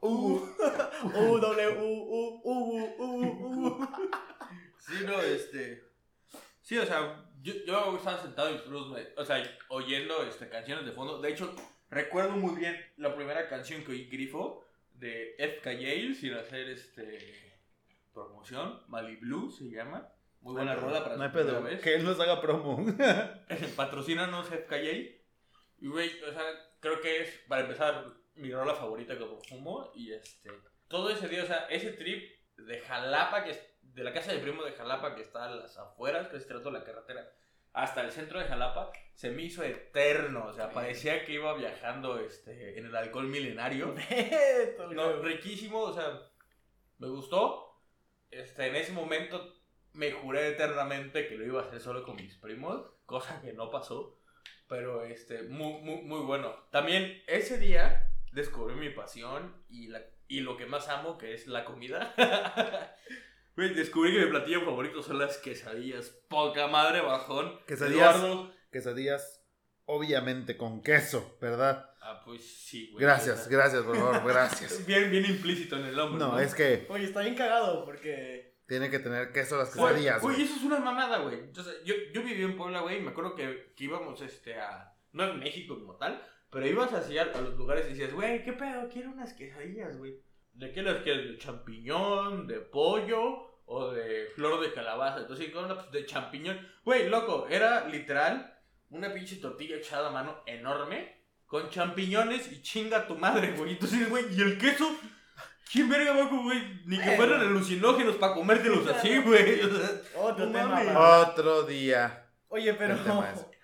U, 0.00 0.48
U, 1.04 1.38
W, 1.38 1.68
U, 1.68 2.40
U, 2.44 2.94
U. 2.98 3.88
Sí, 4.78 5.04
no, 5.04 5.20
este. 5.20 5.84
Sí, 6.62 6.78
o 6.78 6.86
sea, 6.86 7.26
yo, 7.42 7.52
yo 7.66 7.96
estaba 7.98 8.22
sentado 8.22 8.50
y 8.50 8.58
o 9.18 9.24
sea, 9.26 9.58
oyendo 9.68 10.22
este, 10.24 10.48
canciones 10.48 10.86
de 10.86 10.92
fondo. 10.92 11.20
De 11.20 11.28
hecho, 11.28 11.54
recuerdo 11.90 12.30
muy 12.30 12.58
bien 12.58 12.74
la 12.96 13.14
primera 13.14 13.50
canción 13.50 13.84
que 13.84 13.92
oí 13.92 14.06
grifo 14.06 14.64
de 14.94 15.36
FKJ, 15.38 16.18
sin 16.18 16.32
hacer 16.32 16.70
este 16.70 17.60
promoción. 18.14 18.80
Mali 18.88 19.16
Blue 19.16 19.50
se 19.50 19.64
llama. 19.68 20.08
Muy 20.42 20.54
buena 20.54 20.74
rola 20.74 21.04
para 21.04 21.16
No 21.16 21.22
hay 21.22 21.30
pedo, 21.30 21.62
vez. 21.62 21.80
que 21.80 21.94
él 21.94 22.04
nos 22.04 22.18
haga 22.18 22.40
promo. 22.40 22.84
Patrocínanos 23.76 24.48
FKJ. 24.48 25.22
Y, 25.78 25.88
güey, 25.88 26.10
o 26.22 26.32
sea, 26.32 26.42
creo 26.80 27.00
que 27.00 27.22
es, 27.22 27.30
para 27.48 27.62
empezar, 27.62 28.12
mi 28.34 28.52
rola 28.52 28.74
favorita 28.74 29.16
como 29.16 29.40
fumo. 29.40 29.92
Y 29.94 30.12
este, 30.12 30.50
todo 30.88 31.10
ese 31.10 31.28
día, 31.28 31.44
o 31.44 31.46
sea, 31.46 31.66
ese 31.70 31.92
trip 31.92 32.28
de 32.56 32.80
Jalapa, 32.80 33.44
que 33.44 33.50
es, 33.50 33.62
de 33.82 34.02
la 34.02 34.12
casa 34.12 34.32
de 34.32 34.40
primo 34.40 34.64
de 34.64 34.72
Jalapa, 34.72 35.14
que 35.14 35.22
está 35.22 35.44
a 35.44 35.54
las 35.54 35.78
afueras, 35.78 36.28
que 36.28 36.38
es 36.38 36.46
trato 36.46 36.70
la 36.72 36.82
carretera, 36.82 37.30
hasta 37.72 38.00
el 38.00 38.10
centro 38.10 38.40
de 38.40 38.46
Jalapa, 38.46 38.90
se 39.14 39.30
me 39.30 39.42
hizo 39.42 39.62
eterno. 39.62 40.46
O 40.46 40.52
sea, 40.52 40.70
parecía 40.70 41.24
que 41.24 41.34
iba 41.34 41.54
viajando 41.54 42.18
este, 42.18 42.78
en 42.78 42.86
el 42.86 42.96
alcohol 42.96 43.28
milenario. 43.28 43.94
No, 44.90 45.22
riquísimo, 45.22 45.80
o 45.82 45.92
sea, 45.92 46.20
me 46.98 47.06
gustó. 47.06 47.80
Este, 48.30 48.66
en 48.66 48.76
ese 48.76 48.92
momento 48.92 49.61
me 49.92 50.12
juré 50.12 50.48
eternamente 50.48 51.26
que 51.28 51.36
lo 51.36 51.44
iba 51.44 51.62
a 51.62 51.66
hacer 51.66 51.80
solo 51.80 52.04
con 52.04 52.16
mis 52.16 52.36
primos, 52.36 52.86
cosa 53.06 53.40
que 53.42 53.52
no 53.52 53.70
pasó. 53.70 54.18
Pero 54.68 55.04
este, 55.04 55.42
muy, 55.42 55.82
muy, 55.82 56.02
muy 56.02 56.20
bueno. 56.20 56.54
También 56.70 57.22
ese 57.26 57.58
día 57.58 58.10
descubrí 58.32 58.74
mi 58.74 58.90
pasión 58.90 59.62
y, 59.68 59.88
la, 59.88 60.02
y 60.28 60.40
lo 60.40 60.56
que 60.56 60.66
más 60.66 60.88
amo, 60.88 61.18
que 61.18 61.34
es 61.34 61.46
la 61.46 61.64
comida. 61.64 62.14
Descubrí 63.54 64.12
que 64.12 64.24
mi 64.24 64.30
platillo 64.30 64.64
favorito 64.64 65.02
son 65.02 65.18
las 65.18 65.36
quesadillas. 65.36 66.08
Poca 66.28 66.68
madre, 66.68 67.02
bajón. 67.02 67.60
Quesadillas. 67.66 68.16
Eduardo. 68.16 68.52
Quesadillas, 68.70 69.44
obviamente, 69.84 70.56
con 70.56 70.82
queso, 70.82 71.36
¿verdad? 71.38 71.90
Ah, 72.00 72.22
pues 72.24 72.42
sí, 72.42 72.90
güey. 72.90 73.04
Gracias, 73.04 73.48
gracias, 73.48 73.82
por 73.82 73.96
favor, 73.96 74.26
gracias. 74.26 74.84
Bien, 74.86 75.10
bien 75.10 75.26
implícito 75.26 75.76
en 75.76 75.84
el 75.84 75.94
nombre. 75.94 76.18
No, 76.18 76.38
es 76.40 76.54
que 76.54 76.86
Oye, 76.88 77.04
está 77.04 77.20
bien 77.20 77.34
cagado 77.34 77.84
porque. 77.84 78.51
Tiene 78.66 78.90
que 78.90 78.98
tener 78.98 79.32
queso 79.32 79.56
las 79.58 79.70
quesadillas, 79.70 80.22
güey, 80.22 80.36
güey. 80.36 80.46
eso 80.46 80.56
es 80.56 80.62
una 80.62 80.78
mamada, 80.78 81.18
güey. 81.18 81.52
Yo, 81.52 81.94
yo 82.12 82.22
viví 82.22 82.42
en 82.42 82.56
Puebla, 82.56 82.80
güey, 82.80 82.98
y 82.98 83.00
me 83.00 83.10
acuerdo 83.10 83.34
que, 83.34 83.72
que 83.76 83.84
íbamos 83.84 84.20
este, 84.22 84.58
a. 84.58 84.94
No 85.12 85.24
en 85.24 85.40
México 85.40 85.78
como 85.78 85.96
tal, 85.96 86.22
pero 86.50 86.66
ibas 86.66 86.92
así 86.94 87.18
a, 87.18 87.24
a 87.24 87.40
los 87.40 87.56
lugares 87.56 87.84
y 87.86 87.90
decías, 87.90 88.14
güey, 88.14 88.42
¿qué 88.44 88.54
pedo? 88.54 88.88
Quiero 88.88 89.10
unas 89.10 89.34
quesadillas, 89.34 89.98
güey. 89.98 90.22
¿De 90.54 90.72
qué 90.72 90.82
las 90.82 91.02
quieres? 91.02 91.28
¿De 91.30 91.38
champiñón? 91.38 92.46
¿De 92.46 92.60
pollo? 92.60 93.50
¿O 93.66 93.90
de 93.90 94.26
flor 94.34 94.60
de 94.60 94.72
calabaza? 94.72 95.20
Entonces. 95.20 95.50
Pues 95.50 95.90
de 95.92 96.06
champiñón. 96.06 96.58
Güey, 96.84 97.08
loco, 97.08 97.46
era 97.48 97.88
literal 97.88 98.52
una 98.90 99.12
pinche 99.12 99.36
tortilla 99.36 99.76
echada 99.76 100.08
a 100.08 100.12
mano 100.12 100.42
enorme 100.46 101.22
con 101.46 101.68
champiñones 101.68 102.50
y 102.52 102.62
chinga 102.62 103.06
tu 103.06 103.14
madre, 103.16 103.52
güey. 103.52 103.72
Entonces, 103.72 104.08
güey, 104.08 104.24
¿y 104.34 104.40
el 104.40 104.58
queso? 104.58 104.88
¿Quién 105.70 105.88
verga 105.88 106.12
va 106.12 106.24
güey? 106.24 106.82
Ni 106.86 106.98
que 106.98 107.16
fueran 107.16 107.40
alucinógenos 107.40 108.16
para 108.16 108.34
comértelos 108.34 108.86
así, 108.88 109.18
güey. 109.18 109.60
O 109.60 109.68
sea, 109.76 109.90
Otro 110.16 110.46
No 110.46 110.52
tema. 110.52 110.68
mames. 110.68 110.96
Otro 110.96 111.62
día. 111.64 112.26
Oye, 112.48 112.74
pero. 112.74 112.94
El 112.94 113.02
tema 113.04 113.30
es- 113.32 113.46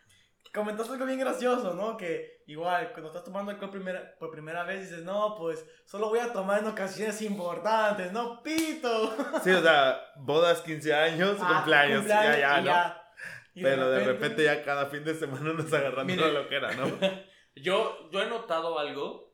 Comentaste 0.54 0.94
algo 0.94 1.04
bien 1.04 1.20
gracioso, 1.20 1.74
¿no? 1.74 1.96
Que 1.98 2.42
igual, 2.46 2.90
cuando 2.92 3.08
estás 3.08 3.22
tomando 3.22 3.52
alcohol 3.52 3.70
primera, 3.70 4.14
por 4.18 4.30
primera 4.30 4.64
vez, 4.64 4.80
dices, 4.88 5.04
no, 5.04 5.36
pues 5.36 5.64
solo 5.84 6.08
voy 6.08 6.20
a 6.20 6.32
tomar 6.32 6.60
en 6.60 6.66
ocasiones 6.68 7.20
importantes, 7.20 8.10
¿no? 8.12 8.42
¡Pito! 8.42 9.14
Sí, 9.44 9.50
o 9.50 9.60
sea, 9.62 10.00
bodas, 10.16 10.62
15 10.62 10.94
años, 10.94 11.36
Ah, 11.40 11.52
cumpleaños, 11.56 12.06
ya, 12.06 12.38
ya, 12.38 12.60
y 12.60 12.64
¿no? 12.64 12.94
Y 13.54 13.62
Pero 13.62 13.90
de 13.90 14.04
repente 14.04 14.42
ya 14.44 14.64
cada 14.64 14.86
fin 14.86 15.04
de 15.04 15.14
semana 15.14 15.52
nos 15.52 15.70
agarrando 15.72 16.12
Mire. 16.14 16.32
la 16.32 16.40
loquera, 16.40 16.72
¿no? 16.74 16.86
Yo, 17.54 18.08
yo 18.10 18.22
he 18.22 18.26
notado 18.28 18.78
algo 18.78 19.27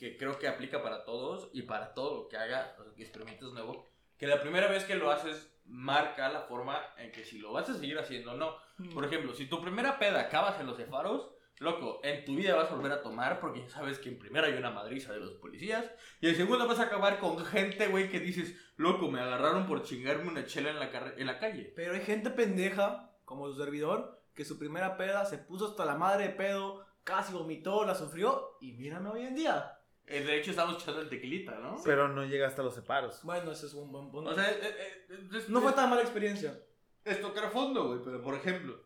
que 0.00 0.16
creo 0.16 0.38
que 0.38 0.48
aplica 0.48 0.82
para 0.82 1.04
todos 1.04 1.50
y 1.52 1.62
para 1.62 1.92
todo 1.92 2.22
lo 2.22 2.28
que 2.28 2.38
haga, 2.38 2.74
o 2.80 2.84
sea, 2.84 2.94
que 2.94 3.02
experimentes 3.02 3.52
nuevo, 3.52 3.86
que 4.16 4.26
la 4.26 4.40
primera 4.40 4.66
vez 4.66 4.84
que 4.84 4.94
lo 4.94 5.10
haces 5.10 5.54
marca 5.66 6.30
la 6.30 6.40
forma 6.40 6.80
en 6.96 7.12
que 7.12 7.22
si 7.22 7.38
lo 7.38 7.52
vas 7.52 7.68
a 7.68 7.74
seguir 7.74 7.98
haciendo 7.98 8.32
o 8.32 8.36
no. 8.36 8.56
Por 8.94 9.04
ejemplo, 9.04 9.34
si 9.34 9.44
tu 9.44 9.60
primera 9.60 9.98
peda 9.98 10.22
acabas 10.22 10.58
en 10.58 10.66
los 10.66 10.78
cefaros, 10.78 11.30
loco, 11.58 12.00
en 12.02 12.24
tu 12.24 12.34
vida 12.34 12.56
vas 12.56 12.70
a 12.70 12.76
volver 12.76 12.92
a 12.92 13.02
tomar 13.02 13.40
porque 13.40 13.60
ya 13.60 13.68
sabes 13.68 13.98
que 13.98 14.08
en 14.08 14.18
primera 14.18 14.46
hay 14.46 14.54
una 14.54 14.70
madriza 14.70 15.12
de 15.12 15.20
los 15.20 15.32
policías 15.32 15.84
y 16.22 16.30
en 16.30 16.34
segunda 16.34 16.64
vas 16.64 16.78
a 16.78 16.84
acabar 16.84 17.18
con 17.18 17.44
gente, 17.44 17.88
güey, 17.88 18.08
que 18.08 18.20
dices, 18.20 18.56
loco, 18.76 19.10
me 19.10 19.20
agarraron 19.20 19.66
por 19.66 19.82
chingarme 19.82 20.30
una 20.30 20.46
chela 20.46 20.70
en 20.70 20.78
la, 20.78 21.14
en 21.18 21.26
la 21.26 21.38
calle. 21.38 21.74
Pero 21.76 21.92
hay 21.92 22.00
gente 22.00 22.30
pendeja, 22.30 23.12
como 23.26 23.48
su 23.48 23.62
servidor, 23.62 24.18
que 24.34 24.46
su 24.46 24.58
primera 24.58 24.96
peda 24.96 25.26
se 25.26 25.36
puso 25.36 25.68
hasta 25.68 25.84
la 25.84 25.96
madre 25.96 26.28
de 26.28 26.30
pedo, 26.30 26.86
casi 27.04 27.34
vomitó, 27.34 27.84
la 27.84 27.94
sufrió, 27.94 28.56
y 28.62 28.72
mírame 28.72 29.10
hoy 29.10 29.26
en 29.26 29.34
día. 29.34 29.76
Eh, 30.10 30.24
de 30.24 30.38
hecho, 30.38 30.50
estamos 30.50 30.82
echando 30.82 31.00
el 31.00 31.08
tequilita, 31.08 31.58
¿no? 31.60 31.76
Pero 31.84 32.08
no 32.08 32.24
llega 32.24 32.46
hasta 32.48 32.62
los 32.62 32.74
separos. 32.74 33.20
Bueno, 33.22 33.52
ese 33.52 33.66
es 33.66 33.74
un 33.74 33.90
buen 33.92 34.10
punto. 34.10 34.30
O 34.30 34.34
sea, 34.34 34.50
eh, 34.50 34.58
eh, 34.62 35.18
es- 35.36 35.48
no 35.48 35.60
fue 35.60 35.72
tan 35.72 35.88
mala 35.88 36.02
experiencia. 36.02 36.58
es 37.04 37.20
tocar 37.20 37.50
fondo, 37.50 37.86
güey. 37.88 38.00
Pero, 38.04 38.20
por 38.22 38.34
ejemplo, 38.34 38.78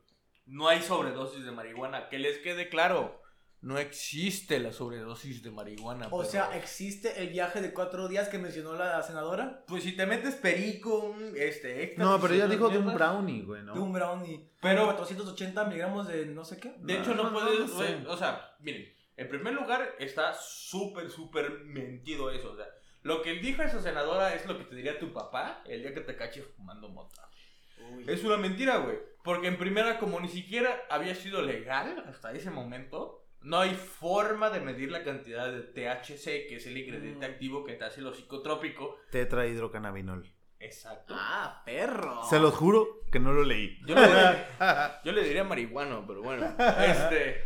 no 0.47 0.69
hay 0.69 0.81
sobredosis 0.83 1.45
de 1.45 1.51
marihuana. 1.51 2.09
Que 2.09 2.19
les 2.19 2.39
quede 2.39 2.69
claro. 2.69 3.21
No 3.61 3.79
existe 3.79 4.61
la 4.61 4.73
sobredosis 4.75 5.43
de 5.43 5.51
marihuana. 5.51 6.09
O 6.11 6.19
pero- 6.19 6.31
sea, 6.31 6.55
¿existe 6.57 7.21
el 7.23 7.31
viaje 7.31 7.63
de 7.63 7.73
cuatro 7.73 8.07
días 8.09 8.29
que 8.29 8.37
mencionó 8.39 8.75
la 8.75 9.03
senadora? 9.03 9.65
pues 9.67 9.83
si 9.85 9.97
te 9.97 10.05
metes 10.05 10.35
perico, 10.35 11.17
este, 11.35 11.83
éxtasis, 11.85 11.99
No, 11.99 12.21
pero 12.21 12.35
ella 12.35 12.47
dijo 12.47 12.69
de 12.69 12.77
un 12.79 12.93
brownie, 12.93 13.43
güey, 13.43 13.65
De 13.65 13.71
un 13.73 13.91
¿no? 13.91 13.93
brownie. 13.99 14.51
Pero- 14.61 14.85
480 14.85 15.65
miligramos 15.65 16.07
de 16.09 16.27
no 16.27 16.45
sé 16.45 16.59
qué. 16.59 16.75
De 16.79 16.95
No, 16.95 17.01
hecho, 17.01 17.15
no, 17.15 17.31
no, 17.31 17.33
puedes, 17.33 17.61
no 17.61 17.67
sé. 17.69 17.75
güey, 17.97 18.07
o 18.07 18.17
sea, 18.19 18.55
miren, 18.61 18.93
en 19.17 19.29
primer 19.29 19.55
lugar 19.55 19.95
está 19.99 20.35
súper, 20.35 21.11
súper 21.11 21.61
mentido 21.65 22.31
eso, 22.31 22.53
o 22.53 22.57
sea, 22.57 22.67
lo 23.03 23.23
que 23.23 23.35
dijo 23.35 23.63
esa 23.63 23.81
senadora 23.81 24.35
es 24.35 24.47
lo 24.47 24.57
que 24.59 24.65
te 24.65 24.75
diría 24.75 24.99
tu 24.99 25.13
papá 25.13 25.63
el 25.67 25.83
día 25.83 25.93
que 25.95 26.01
te 26.01 26.17
cache 26.17 26.43
fumando 26.43 26.89
mota. 26.89 27.29
Uy. 27.93 28.05
Es 28.09 28.25
una 28.25 28.37
mentira, 28.39 28.79
güey, 28.79 28.97
porque 29.23 29.49
en 29.49 29.59
primera, 29.59 29.99
como 29.99 30.21
ni 30.21 30.29
siquiera 30.29 30.85
había 30.89 31.15
sido 31.15 31.43
legal 31.43 32.03
hasta 32.09 32.33
ese 32.33 32.51
momento, 32.51 33.21
no 33.43 33.59
hay 33.61 33.75
forma 33.75 34.49
de 34.49 34.61
medir 34.61 34.91
la 34.91 35.05
cantidad 35.05 35.53
de 35.53 35.61
THC, 35.63 36.47
que 36.49 36.57
es 36.57 36.67
el 36.67 36.79
ingrediente 36.79 37.29
Mm. 37.29 37.31
activo 37.31 37.65
que 37.65 37.75
te 37.75 37.85
hace 37.85 38.01
lo 38.01 38.15
psicotrópico. 38.15 38.99
Tetrahidrocannabinol. 39.11 40.33
Exacto. 40.65 41.15
Ah, 41.17 41.63
perro. 41.65 42.25
Se 42.29 42.39
los 42.39 42.55
juro 42.55 43.03
que 43.13 43.21
no 43.21 43.33
lo 43.33 43.45
leí. 43.45 43.79
Yo 43.87 43.95
le, 43.95 44.07
diría, 44.07 45.01
yo 45.05 45.13
le 45.13 45.23
diría 45.23 45.45
marihuano, 45.45 46.05
pero 46.07 46.23
bueno. 46.23 46.55
Este, 46.85 47.45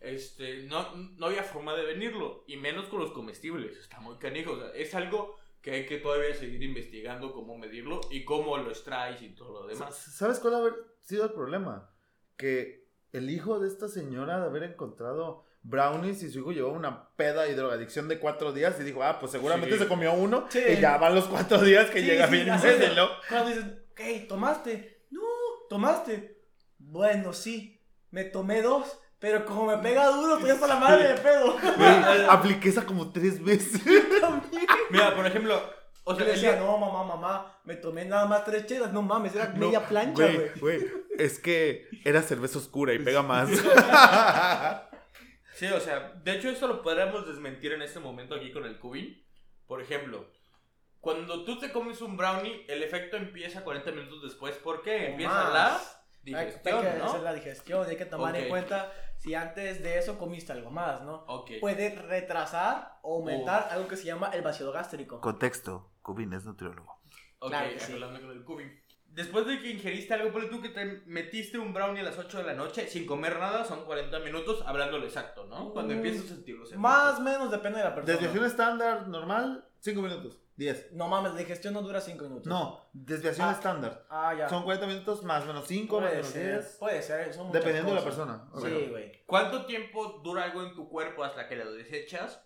este, 0.00 0.62
no, 0.64 0.94
no 0.94 1.26
había 1.26 1.42
forma 1.42 1.74
de 1.74 1.84
venirlo, 1.84 2.44
y 2.46 2.56
menos 2.56 2.88
con 2.88 3.00
los 3.00 3.12
comestibles. 3.12 3.76
Está 3.76 4.00
muy 4.00 4.16
canijo. 4.16 4.52
o 4.52 4.58
sea, 4.58 4.70
es 4.74 4.94
algo 4.94 5.36
que 5.60 5.70
hay 5.70 5.86
que 5.86 5.98
todavía 5.98 6.34
seguir 6.34 6.62
investigando 6.62 7.32
cómo 7.32 7.56
medirlo 7.56 8.00
y 8.10 8.24
cómo 8.24 8.56
lo 8.58 8.70
extraes 8.70 9.22
y 9.22 9.30
todo 9.30 9.62
lo 9.62 9.66
demás. 9.66 9.96
¿Sabes 9.96 10.38
cuál 10.38 10.54
haber 10.56 10.74
sido 11.00 11.24
el 11.24 11.32
problema? 11.32 11.90
Que 12.36 12.88
el 13.12 13.30
hijo 13.30 13.60
de 13.60 13.68
esta 13.68 13.88
señora 13.88 14.40
de 14.40 14.46
haber 14.46 14.64
encontrado 14.64 15.44
brownies 15.64 16.22
y 16.22 16.30
su 16.30 16.38
hijo 16.40 16.52
llevó 16.52 16.68
una 16.72 17.08
peda 17.16 17.48
y 17.48 17.54
drogadicción 17.54 18.06
de 18.06 18.18
cuatro 18.18 18.52
días 18.52 18.76
y 18.78 18.84
dijo, 18.84 19.02
ah, 19.02 19.18
pues 19.18 19.32
seguramente 19.32 19.74
Sí. 19.76 19.82
se 19.82 19.88
comió 19.88 20.12
uno 20.12 20.46
Sí. 20.50 20.60
y 20.68 20.80
ya 20.80 20.98
van 20.98 21.14
los 21.14 21.24
cuatro 21.24 21.60
días 21.62 21.90
que 21.90 22.00
Sí, 22.00 22.06
llega 22.06 22.26
sí, 22.28 22.32
bien. 22.32 22.48
Cuando 23.28 23.48
dicen, 23.48 23.84
hey, 23.96 24.26
¿tomaste? 24.28 25.06
No, 25.10 25.22
¿tomaste? 25.68 26.42
Bueno, 26.78 27.32
sí, 27.32 27.80
me 28.10 28.24
tomé 28.24 28.60
dos, 28.62 28.98
pero 29.18 29.44
como 29.46 29.66
me 29.66 29.78
pega 29.78 30.06
duro, 30.08 30.34
estoy 30.36 30.50
hasta 30.50 30.66
la 30.66 30.76
madre 30.76 31.08
de 31.08 31.14
pedo. 31.14 31.56
Apliqué 32.30 32.68
esa 32.68 32.84
como 32.84 33.10
tres 33.10 33.42
veces. 33.42 33.80
Mira, 34.90 35.16
por 35.16 35.26
ejemplo, 35.26 35.58
o 36.04 36.12
Yo 36.12 36.18
sea, 36.18 36.26
le 36.26 36.32
decía, 36.32 36.56
no, 36.56 36.76
mamá, 36.76 37.02
mamá, 37.04 37.58
me 37.64 37.76
tomé 37.76 38.04
nada 38.04 38.26
más 38.26 38.44
tres 38.44 38.66
chelas. 38.66 38.92
No 38.92 39.00
mames, 39.00 39.34
era 39.34 39.48
No, 39.48 39.56
media 39.66 39.86
plancha, 39.88 40.28
güey, 40.60 40.86
es 41.16 41.38
que 41.38 41.88
era 42.04 42.20
cerveza 42.20 42.58
oscura 42.58 42.92
y 42.92 42.98
pega 42.98 43.22
más. 43.22 43.48
Sí, 45.54 45.66
o 45.68 45.80
sea, 45.80 46.12
de 46.22 46.32
hecho 46.32 46.48
esto 46.48 46.66
lo 46.66 46.82
podríamos 46.82 47.26
desmentir 47.26 47.72
en 47.72 47.82
este 47.82 48.00
momento 48.00 48.34
aquí 48.34 48.52
con 48.52 48.64
el 48.64 48.78
cubín. 48.78 49.24
Por 49.66 49.80
ejemplo, 49.80 50.28
cuando 51.00 51.44
tú 51.44 51.58
te 51.58 51.70
comes 51.72 52.00
un 52.00 52.16
brownie, 52.16 52.64
el 52.68 52.82
efecto 52.82 53.16
empieza 53.16 53.62
40 53.64 53.90
minutos 53.92 54.22
después. 54.22 54.56
¿Por 54.56 54.82
qué? 54.82 54.96
O 54.96 55.08
Empieza 55.10 55.32
más. 55.32 55.52
la 55.52 56.38
Hay, 56.38 56.46
digestión, 56.46 56.86
hay 56.86 56.92
que 56.92 56.98
¿no? 56.98 57.04
hacer 57.04 57.20
la 57.22 57.34
digestión, 57.34 57.86
hay 57.88 57.96
que 57.96 58.04
tomar 58.06 58.34
Ok. 58.34 58.40
en 58.40 58.48
cuenta 58.48 58.92
si 59.18 59.34
antes 59.34 59.82
de 59.82 59.98
eso 59.98 60.18
comiste 60.18 60.52
algo 60.52 60.70
más, 60.70 61.02
¿no? 61.02 61.24
Ok. 61.28 61.52
Puede 61.60 61.94
retrasar 61.94 62.98
o 63.02 63.16
aumentar 63.18 63.68
algo 63.70 63.86
que 63.88 63.96
se 63.96 64.04
llama 64.04 64.30
el 64.32 64.42
vaciado 64.42 64.72
gástrico. 64.72 65.20
Contexto, 65.20 65.92
Cubín 66.02 66.32
es 66.32 66.44
nutriólogo. 66.44 67.00
Ok, 67.38 67.50
Claro 67.50 67.70
sí. 67.78 67.92
hablando 67.92 68.20
con 68.20 68.30
el 68.30 68.42
cubín. 68.44 68.82
Después 69.14 69.46
de 69.46 69.60
que 69.60 69.70
ingeriste 69.70 70.12
algo, 70.12 70.32
ponle 70.32 70.48
tú 70.48 70.60
que 70.60 70.70
te 70.70 70.84
metiste 71.06 71.56
un 71.58 71.72
brownie 71.72 72.00
a 72.00 72.04
las 72.04 72.18
8 72.18 72.38
de 72.38 72.44
la 72.44 72.54
noche 72.54 72.88
sin 72.88 73.06
comer 73.06 73.38
nada, 73.38 73.64
son 73.64 73.84
40 73.84 74.18
minutos 74.20 74.62
hablándolo 74.66 75.04
exacto, 75.06 75.46
¿no? 75.46 75.72
Cuando 75.72 75.94
Mm, 75.94 75.96
empiezas 75.98 76.24
a 76.26 76.28
sentir 76.34 76.56
los 76.56 76.68
efectos. 76.68 76.82
Más 76.82 77.18
o 77.18 77.22
menos 77.22 77.50
depende 77.50 77.78
de 77.78 77.84
la 77.84 77.94
persona. 77.94 78.12
Desviación 78.12 78.44
estándar 78.44 79.06
normal, 79.08 79.68
cinco 79.80 80.02
minutos. 80.02 80.38
10. 80.56 80.92
No 80.92 81.08
mames, 81.08 81.32
la 81.32 81.38
digestión 81.40 81.74
no 81.74 81.82
dura 81.82 82.00
5 82.00 82.22
minutos. 82.24 82.46
No, 82.46 82.88
desviación 82.92 83.48
Ah. 83.48 83.52
estándar. 83.52 84.06
Ah, 84.08 84.34
ya. 84.38 84.48
Son 84.48 84.62
40 84.62 84.86
minutos 84.86 85.24
más 85.24 85.44
menos 85.46 85.66
5, 85.66 85.96
más 86.00 86.04
puede 86.10 86.16
menos 86.18 86.30
ser, 86.32 86.60
10. 86.62 86.76
puede 86.78 87.02
ser. 87.02 87.34
son 87.34 87.50
Dependiendo 87.50 87.90
de 87.90 87.96
la 87.96 88.04
persona. 88.04 88.44
Sí, 88.62 88.86
güey. 88.88 89.24
¿Cuánto 89.26 89.66
tiempo 89.66 90.20
dura 90.22 90.44
algo 90.44 90.62
en 90.62 90.74
tu 90.76 90.88
cuerpo 90.88 91.24
hasta 91.24 91.48
que 91.48 91.56
lo 91.56 91.72
desechas 91.72 92.40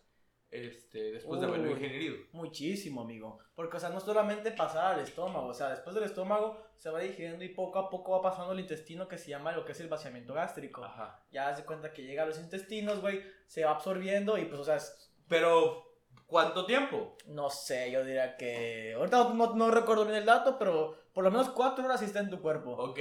este, 0.50 1.12
después 1.12 1.40
de 1.40 1.46
haberlo 1.46 1.68
Uy. 1.68 1.74
ingerido? 1.74 2.16
Muchísimo, 2.32 3.02
amigo. 3.02 3.38
Porque, 3.54 3.76
o 3.76 3.80
sea, 3.80 3.90
no 3.90 4.00
solamente 4.00 4.50
pasar 4.52 4.94
al 4.94 5.00
estómago, 5.00 5.46
o 5.48 5.54
sea, 5.54 5.68
después 5.70 5.94
del 5.94 6.04
estómago 6.04 6.62
se 6.76 6.90
va 6.90 7.00
digiriendo 7.00 7.44
y 7.44 7.48
poco 7.50 7.78
a 7.78 7.90
poco 7.90 8.12
va 8.12 8.22
pasando 8.22 8.52
al 8.52 8.60
intestino 8.60 9.08
que 9.08 9.18
se 9.18 9.30
llama 9.30 9.52
lo 9.52 9.64
que 9.64 9.72
es 9.72 9.80
el 9.80 9.88
vaciamiento 9.88 10.32
gástrico. 10.34 10.84
Ajá. 10.84 11.22
Ya 11.30 11.54
se 11.54 11.64
cuenta 11.64 11.92
que 11.92 12.02
llega 12.04 12.22
a 12.22 12.26
los 12.26 12.38
intestinos, 12.38 13.00
güey, 13.00 13.22
se 13.46 13.64
va 13.64 13.72
absorbiendo 13.72 14.38
y 14.38 14.44
pues, 14.46 14.60
o 14.60 14.64
sea, 14.64 14.76
es- 14.76 15.12
Pero, 15.28 15.84
¿cuánto 16.26 16.64
tiempo? 16.66 17.16
no 17.26 17.50
sé, 17.50 17.90
yo 17.90 18.04
diría 18.04 18.36
que... 18.36 18.94
Ahorita 18.96 19.30
no, 19.34 19.54
no 19.54 19.70
recuerdo 19.70 20.04
bien 20.04 20.16
el 20.16 20.24
dato, 20.26 20.58
pero 20.58 20.96
por 21.12 21.24
lo 21.24 21.30
menos 21.30 21.50
cuatro 21.50 21.84
horas 21.84 22.00
está 22.02 22.20
en 22.20 22.30
tu 22.30 22.40
cuerpo. 22.40 22.72
Ok, 22.72 23.00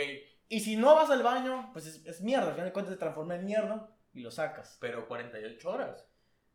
Y 0.50 0.60
si 0.62 0.76
no 0.76 0.96
vas 0.96 1.10
al 1.10 1.24
baño, 1.24 1.70
pues 1.74 1.86
es, 1.86 2.06
es 2.06 2.22
mierda, 2.22 2.48
al 2.48 2.54
final 2.54 2.66
de 2.68 2.74
cuentas 2.74 2.94
se 2.94 3.00
transforma 3.00 3.36
en 3.36 3.46
mierda 3.46 3.90
y 4.14 4.22
lo 4.22 4.32
sacas. 4.32 4.78
pero 4.82 5.08
48 5.08 5.70
horas. 5.70 6.07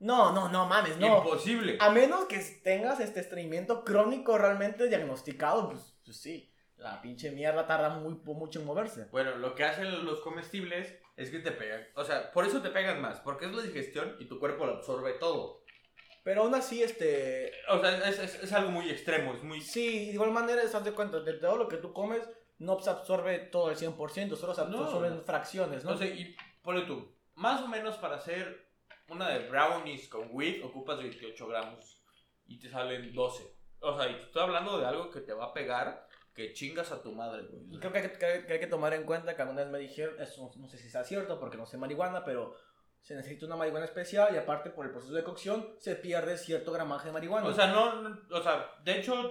No, 0.02 0.32
no, 0.32 0.48
no 0.48 0.66
mames, 0.66 0.96
no. 0.98 1.18
Imposible. 1.18 1.78
A 1.80 1.90
menos 1.90 2.24
que 2.24 2.38
tengas 2.64 2.98
este 3.00 3.20
estreñimiento 3.20 3.84
crónico 3.84 4.36
realmente 4.36 4.88
diagnosticado, 4.88 5.70
pues, 5.70 5.94
pues 6.04 6.16
sí. 6.20 6.52
la 6.76 7.00
pinche 7.00 7.30
mierda 7.30 7.66
tarda 7.66 7.90
muy, 7.90 8.14
mucho 8.34 8.58
en 8.60 8.66
moverse. 8.66 9.06
Bueno, 9.12 9.36
lo 9.36 9.54
que 9.54 9.64
hacen 9.64 10.04
los 10.04 10.20
comestibles 10.20 10.92
es 11.16 11.30
que 11.30 11.38
te 11.38 11.52
pegan. 11.52 11.86
O 11.94 12.04
sea, 12.04 12.32
por 12.32 12.44
eso 12.44 12.60
te 12.60 12.70
pegan 12.70 13.00
más. 13.00 13.20
Porque 13.20 13.46
es 13.46 13.52
la 13.52 13.62
digestión 13.62 14.16
y 14.18 14.24
tu 14.26 14.40
cuerpo 14.40 14.66
lo 14.66 14.72
absorbe 14.72 15.12
todo. 15.12 15.62
Pero 16.24 16.42
aún 16.42 16.54
así, 16.56 16.82
este. 16.82 17.52
O 17.68 17.80
sea, 17.80 17.98
es, 18.08 18.18
es, 18.18 18.42
es 18.42 18.52
algo 18.52 18.70
muy 18.72 18.90
extremo. 18.90 19.34
Es 19.34 19.42
muy. 19.44 19.60
Sí, 19.60 20.06
de 20.06 20.12
igual 20.14 20.32
manera, 20.32 20.62
estás 20.62 20.84
de 20.84 20.92
cuenta, 20.92 21.20
de 21.20 21.34
todo 21.34 21.56
lo 21.56 21.68
que 21.68 21.76
tú 21.76 21.92
comes, 21.92 22.28
no 22.58 22.80
se 22.80 22.90
absorbe 22.90 23.38
todo 23.38 23.70
el 23.70 23.76
100%, 23.76 24.36
solo 24.36 24.54
se 24.54 24.64
No. 24.66 24.84
absorben 24.84 25.22
fracciones, 25.22 25.84
¿no? 25.84 25.92
No 25.92 25.96
sé, 25.98 26.08
y 26.08 26.36
ponle 26.62 26.82
tú. 26.86 27.08
Más 27.34 27.60
o 27.62 27.68
menos 27.68 27.96
para 27.98 28.16
hacer 28.16 28.71
una 29.08 29.28
de 29.28 29.48
brownies 29.48 30.08
con 30.08 30.28
wheat 30.32 30.62
ocupas 30.64 30.98
28 30.98 31.46
gramos. 31.48 32.02
Y 32.46 32.58
te 32.58 32.68
salen 32.70 33.12
12. 33.14 33.44
O 33.80 33.96
sea, 33.96 34.10
y 34.10 34.14
te 34.16 34.22
estoy 34.22 34.42
hablando 34.42 34.78
de 34.78 34.86
algo 34.86 35.10
que 35.10 35.20
te 35.20 35.32
va 35.32 35.46
a 35.46 35.52
pegar. 35.54 36.06
Que 36.34 36.54
chingas 36.54 36.90
a 36.92 37.02
tu 37.02 37.12
madre, 37.12 37.42
güey. 37.42 37.66
Y 37.74 37.78
creo 37.78 37.92
que 37.92 37.98
hay 37.98 38.08
que, 38.08 38.18
que- 38.18 38.46
que 38.46 38.52
hay 38.54 38.60
que 38.60 38.66
tomar 38.66 38.94
en 38.94 39.04
cuenta 39.04 39.36
que 39.36 39.42
alguna 39.42 39.62
vez 39.64 39.70
me 39.70 39.78
dijeron, 39.78 40.18
eso 40.18 40.50
no 40.56 40.66
sé 40.66 40.78
si 40.78 40.86
está 40.86 41.04
cierto 41.04 41.38
porque 41.38 41.58
no 41.58 41.66
sé 41.66 41.76
marihuana, 41.76 42.24
pero 42.24 42.54
se 43.02 43.14
necesita 43.14 43.44
una 43.44 43.56
marihuana 43.56 43.84
especial 43.84 44.34
y 44.34 44.38
aparte 44.38 44.70
por 44.70 44.86
el 44.86 44.92
proceso 44.92 45.12
de 45.12 45.24
cocción 45.24 45.74
se 45.78 45.94
pierde 45.94 46.38
cierto 46.38 46.72
gramaje 46.72 47.08
de 47.08 47.12
marihuana. 47.12 47.46
O 47.48 47.52
sea, 47.52 47.66
no, 47.66 48.00
no- 48.00 48.18
o 48.30 48.42
sea, 48.42 48.66
de 48.82 48.98
hecho, 48.98 49.30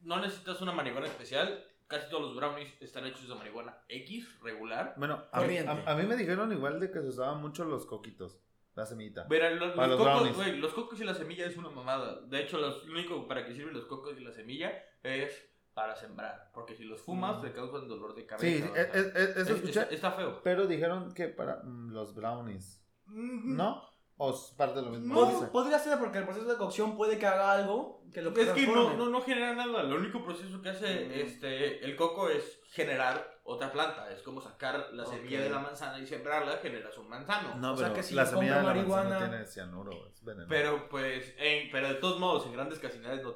no 0.00 0.18
necesitas 0.20 0.60
una 0.60 0.72
marihuana 0.72 1.06
especial. 1.06 1.64
Casi 1.86 2.08
todos 2.10 2.22
los 2.22 2.34
brownies 2.36 2.74
están 2.80 3.06
hechos 3.06 3.28
de 3.28 3.34
marihuana 3.36 3.78
X, 3.88 4.40
regular. 4.42 4.94
Bueno, 4.96 5.22
a 5.30 5.42
mí, 5.42 5.58
a 5.86 5.94
mí 5.94 6.02
me 6.06 6.16
dijeron 6.16 6.50
igual 6.52 6.80
de 6.80 6.90
que 6.90 7.00
se 7.02 7.06
usaban 7.08 7.40
mucho 7.40 7.64
los 7.64 7.86
coquitos, 7.86 8.40
la 8.74 8.86
semillita. 8.86 9.26
Pero 9.28 9.50
los, 9.56 9.72
Para 9.72 9.88
los 9.88 9.98
los 9.98 10.06
cocos, 10.06 10.20
brownies. 10.22 10.36
güey, 10.36 10.58
los 10.58 10.72
cocos 10.74 11.00
y 11.00 11.04
la 11.04 11.14
semilla 11.14 11.46
es 11.46 11.56
una 11.56 11.70
mamada. 11.70 12.20
De 12.22 12.40
hecho, 12.40 12.58
los- 12.58 12.84
lo 12.86 12.92
único 12.92 13.26
para 13.28 13.44
que 13.44 13.52
sirven 13.54 13.74
los 13.74 13.84
cocos 13.86 14.16
y 14.18 14.24
la 14.24 14.32
semilla 14.32 14.72
es 15.02 15.48
para 15.74 15.94
sembrar. 15.96 16.50
Porque 16.54 16.74
si 16.74 16.84
los 16.84 17.00
fumas, 17.00 17.38
Mm. 17.38 17.42
te 17.42 17.52
causan 17.52 17.88
dolor 17.88 18.14
de 18.14 18.26
cabeza. 18.26 18.46
Sí, 18.46 18.64
es- 18.76 18.94
es- 18.94 19.14
eso 19.14 19.40
es- 19.40 19.48
escuché, 19.50 19.80
está, 19.80 19.94
está 19.94 20.12
feo. 20.12 20.40
pero 20.42 20.66
dijeron 20.66 21.12
que 21.14 21.28
para 21.28 21.62
mm, 21.62 21.92
los 21.92 22.14
brownies, 22.14 22.82
¿no? 23.06 23.82
O 24.18 24.30
es 24.30 24.54
parte 24.56 24.76
de 24.76 24.82
lo 24.82 24.90
mismo. 24.90 25.14
No, 25.14 25.30
no 25.32 25.40
sé. 25.40 25.46
Podría 25.46 25.78
ser 25.78 25.98
porque 25.98 26.18
el 26.18 26.24
proceso 26.24 26.46
de 26.46 26.56
cocción 26.56 26.96
puede 26.96 27.18
que 27.18 27.26
haga 27.26 27.52
algo 27.52 28.02
que 28.12 28.20
lo 28.22 28.30
Es 28.36 28.50
que 28.50 28.66
no, 28.66 28.94
no, 28.94 29.06
no 29.08 29.20
genera 29.22 29.54
nada. 29.54 29.82
Lo 29.82 29.96
único 29.96 30.22
proceso 30.22 30.60
que 30.62 30.68
hace 30.68 31.06
Mm. 31.06 31.12
este, 31.26 31.84
el 31.84 31.96
coco 31.96 32.28
es 32.28 32.60
generar 32.70 33.40
otra 33.44 33.72
planta. 33.72 34.10
Es 34.12 34.22
como 34.22 34.40
sacar 34.40 34.90
la 34.92 35.04
semilla 35.06 35.38
Ok. 35.38 35.44
de 35.44 35.50
la 35.50 35.58
manzana 35.58 35.98
y 35.98 36.06
sembrarla, 36.06 36.58
generas 36.58 36.96
un 36.98 37.08
manzano. 37.08 37.54
No, 37.56 37.72
O 37.72 37.76
sea 37.76 37.86
pero 37.88 37.96
que 37.96 38.02
si 38.02 38.14
la 38.14 38.26
semilla 38.26 38.58
de 38.58 38.62
la 38.62 38.74
compro 38.74 38.88
manzana 38.96 39.10
marihuana- 39.16 39.30
tiene 39.30 39.46
cianuro, 39.46 40.06
es 40.06 40.22
veneno. 40.22 40.46
Pero 40.48 40.88
pues, 40.88 41.34
en- 41.38 41.70
pero 41.72 41.88
de 41.88 41.94
todos 41.94 42.20
modos, 42.20 42.46
en 42.46 42.52
grandes 42.52 42.78
cantidades 42.78 43.22
no. 43.22 43.34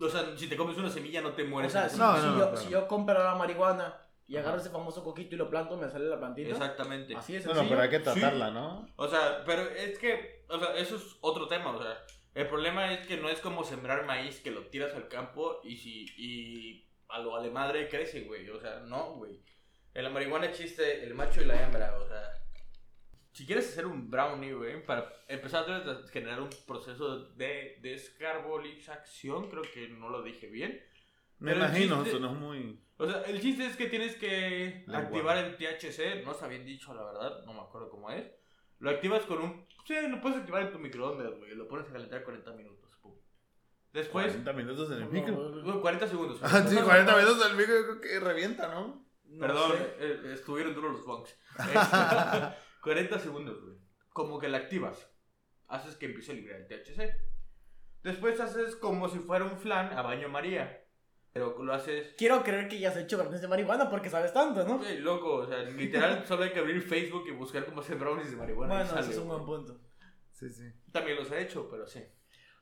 O 0.00 0.08
sea, 0.08 0.36
si 0.36 0.46
te 0.48 0.56
comes 0.56 0.76
una 0.76 0.90
semilla 0.90 1.20
no 1.22 1.32
te 1.32 1.42
O 1.44 1.46
mueres. 1.46 1.72
sea, 1.72 1.84
en 1.84 1.90
si, 1.90 1.98
No, 1.98 2.16
si 2.16 2.22
no, 2.22 2.32
no, 2.32 2.38
yo, 2.38 2.44
claro. 2.50 2.56
si 2.58 2.68
yo 2.70 2.86
compro 2.88 3.22
la 3.22 3.34
marihuana 3.34 3.96
y 4.28 4.36
agarro 4.36 4.58
ese 4.58 4.70
famoso 4.70 5.02
coquito 5.04 5.34
y 5.34 5.38
lo 5.38 5.50
planto, 5.50 5.76
me 5.76 5.88
sale 5.90 6.06
la 6.06 6.18
plantita. 6.18 6.50
Exactamente. 6.50 7.14
Así 7.16 7.36
es 7.36 7.44
no, 7.44 7.52
sencillo. 7.54 7.64
no, 7.64 7.68
pero 7.70 7.82
hay 7.82 7.90
que 7.90 7.98
Sí. 7.98 8.04
tratarla, 8.20 8.50
¿no? 8.50 8.86
O 8.96 9.08
sea, 9.08 9.42
pero 9.44 9.62
es 9.70 9.98
que, 9.98 10.44
o 10.48 10.58
sea, 10.58 10.74
eso 10.76 10.96
es 10.96 11.16
otro 11.20 11.48
tema, 11.48 11.70
o 11.76 11.82
sea, 11.82 11.98
el 12.34 12.48
problema 12.48 12.92
es 12.94 13.06
que 13.06 13.16
no 13.18 13.28
es 13.28 13.40
como 13.40 13.62
sembrar 13.64 14.04
maíz 14.06 14.40
que 14.40 14.50
lo 14.50 14.66
tiras 14.68 14.94
al 14.94 15.08
campo 15.08 15.60
y 15.64 15.76
si, 15.76 16.06
y 16.16 16.88
a 17.08 17.18
lo 17.18 17.32
vale 17.32 17.50
madre 17.50 17.88
crece, 17.88 18.22
güey, 18.22 18.48
o 18.48 18.58
sea, 18.60 18.80
no, 18.80 19.14
güey. 19.16 19.38
En 19.94 20.04
la 20.04 20.10
marihuana 20.10 20.46
existe 20.46 21.04
el 21.04 21.14
macho 21.14 21.42
y 21.42 21.44
la 21.44 21.62
hembra, 21.62 21.94
o 21.98 22.06
sea, 22.06 22.32
si 23.32 23.44
quieres 23.44 23.68
hacer 23.68 23.86
un 23.86 24.10
brownie, 24.10 24.52
güey, 24.54 24.82
para 24.84 25.12
empezar 25.28 25.66
de 25.66 26.08
generar 26.08 26.40
un 26.40 26.48
proceso 26.66 27.18
de 27.34 27.78
descarbonización, 27.82 29.48
creo 29.50 29.62
que 29.74 29.88
no 29.88 30.08
lo 30.08 30.22
dije 30.22 30.46
bien. 30.46 30.82
Me 31.42 31.52
Pero 31.52 31.64
imagino, 31.64 31.96
chiste- 32.04 32.12
sonó 32.12 32.34
muy... 32.34 32.80
O 32.98 33.06
sea, 33.06 33.22
el 33.22 33.40
chiste 33.40 33.66
es 33.66 33.76
que 33.76 33.88
tienes 33.88 34.14
que 34.16 34.84
activar 34.94 35.36
el 35.38 35.56
THC, 35.56 36.24
no 36.24 36.32
está 36.32 36.46
bien 36.46 36.64
dicho 36.64 36.94
la 36.94 37.04
verdad, 37.04 37.44
no 37.44 37.52
me 37.52 37.60
acuerdo 37.60 37.90
cómo 37.90 38.10
es. 38.10 38.30
Lo 38.78 38.90
activas 38.90 39.22
con 39.24 39.40
un... 39.42 39.66
Sí, 39.84 39.94
lo 40.08 40.20
puedes 40.20 40.38
activar 40.38 40.62
en 40.62 40.72
tu 40.72 40.78
microondas, 40.78 41.34
güey, 41.38 41.54
lo 41.56 41.66
pones 41.66 41.88
a 41.88 41.92
calentar 41.92 42.22
40 42.22 42.52
minutos. 42.52 42.90
pum. 43.02 43.14
Después... 43.92 44.26
40 44.26 44.52
minutos 44.52 44.88
en 44.90 44.96
el 44.98 45.04
No, 45.04 45.10
micro. 45.10 45.34
Bueno, 45.64 45.80
40 45.80 46.06
segundos. 46.06 46.38
Ah, 46.42 46.64
sí, 46.66 46.76
40 46.76 47.16
minutos 47.16 47.44
en 47.44 47.50
el 47.50 47.56
micro, 47.56 47.74
yo 47.74 47.86
creo 47.86 48.00
que 48.00 48.20
revienta, 48.20 48.68
¿no? 48.68 49.04
No 49.24 49.40
Perdón, 49.46 49.72
sé. 49.72 49.94
eh, 49.98 50.20
estuvieron 50.34 50.74
duros 50.74 50.92
los 50.92 51.04
bonks. 51.06 51.36
40 52.82 53.18
segundos, 53.18 53.60
güey. 53.62 53.76
Como 54.10 54.38
que 54.38 54.48
la 54.48 54.58
activas. 54.58 55.08
Haces 55.68 55.96
que 55.96 56.06
empiece 56.06 56.32
a 56.32 56.34
liberar 56.34 56.60
el 56.60 56.66
THC. 56.68 57.14
Después 58.02 58.38
haces 58.40 58.76
como 58.76 59.08
si 59.08 59.18
fuera 59.20 59.44
un 59.44 59.58
flan 59.58 59.92
a 59.96 60.02
baño 60.02 60.28
María. 60.28 60.81
Pero 61.32 61.62
lo 61.62 61.72
haces 61.72 62.14
Quiero 62.18 62.42
creer 62.42 62.68
que 62.68 62.78
ya 62.78 62.90
has 62.90 62.96
hecho 62.96 63.16
brownies 63.16 63.40
de 63.40 63.48
marihuana 63.48 63.88
porque 63.88 64.10
sabes 64.10 64.32
tanto, 64.34 64.64
¿no? 64.64 64.78
Güey, 64.78 64.98
loco, 64.98 65.36
o 65.36 65.46
sea, 65.46 65.62
literal 65.62 66.24
solo 66.28 66.44
hay 66.44 66.50
que 66.52 66.58
abrir 66.60 66.82
Facebook 66.82 67.24
y 67.26 67.30
buscar 67.30 67.64
cómo 67.64 67.80
hacer 67.80 67.96
brownies 67.96 68.30
de 68.30 68.36
marihuana. 68.36 68.74
Bueno, 68.84 69.00
ese 69.00 69.10
es 69.12 69.18
un 69.18 69.28
buen 69.28 69.44
punto. 69.44 69.80
Sí, 70.30 70.50
sí. 70.50 70.64
También 70.92 71.16
los 71.16 71.30
he 71.30 71.40
hecho, 71.40 71.68
pero 71.70 71.86
sí. 71.86 72.00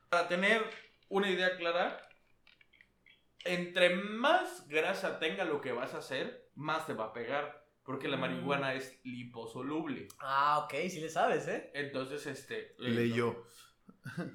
Para 0.09 0.27
tener 0.27 0.63
una 1.09 1.29
idea 1.29 1.57
clara, 1.57 1.99
entre 3.43 3.95
más 3.95 4.67
grasa 4.67 5.19
tenga 5.19 5.43
lo 5.45 5.61
que 5.61 5.71
vas 5.71 5.93
a 5.93 5.97
hacer, 5.97 6.49
más 6.55 6.85
te 6.85 6.93
va 6.93 7.05
a 7.05 7.13
pegar. 7.13 7.59
Porque 7.83 8.07
la 8.07 8.15
Mm. 8.15 8.21
marihuana 8.21 8.73
es 8.75 8.99
liposoluble. 9.03 10.07
Ah, 10.19 10.59
ok, 10.65 10.73
sí 10.87 10.99
le 10.99 11.09
sabes, 11.09 11.47
¿eh? 11.47 11.71
Entonces, 11.73 12.25
este. 12.27 12.75
Leyó. 12.77 13.43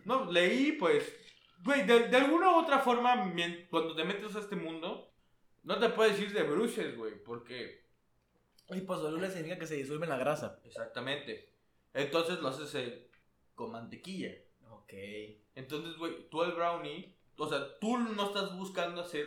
No, 0.05 0.31
leí, 0.31 0.73
pues. 0.73 1.17
Güey, 1.67 1.85
de, 1.85 2.09
de 2.09 2.17
alguna 2.17 2.51
u 2.51 2.61
otra 2.61 2.79
forma, 2.79 3.33
cuando 3.71 3.97
te 3.97 4.05
metes 4.05 4.37
a 4.37 4.39
este 4.39 4.55
mundo, 4.55 5.13
no 5.65 5.81
te 5.81 5.89
puedes 5.89 6.19
ir 6.21 6.33
de 6.33 6.45
bruces, 6.45 6.97
güey. 6.97 7.21
Porque 7.25 7.85
Liposoluble 8.69 9.29
significa 9.29 9.59
que 9.59 9.67
se 9.67 9.75
disuelve 9.75 10.05
en 10.05 10.11
la 10.11 10.17
grasa. 10.17 10.61
Exactamente. 10.65 11.51
Entonces 11.93 12.39
lo 12.39 12.49
haces 12.49 12.73
eh, 12.77 13.11
con 13.57 13.73
mantequilla. 13.73 14.33
Ok. 14.71 14.93
Entonces, 15.57 15.97
güey, 15.97 16.29
tú 16.31 16.45
el 16.45 16.53
brownie, 16.53 17.17
o 17.37 17.49
sea, 17.49 17.79
tú 17.81 17.99
no 17.99 18.27
estás 18.27 18.57
buscando 18.57 19.01
hacer 19.01 19.27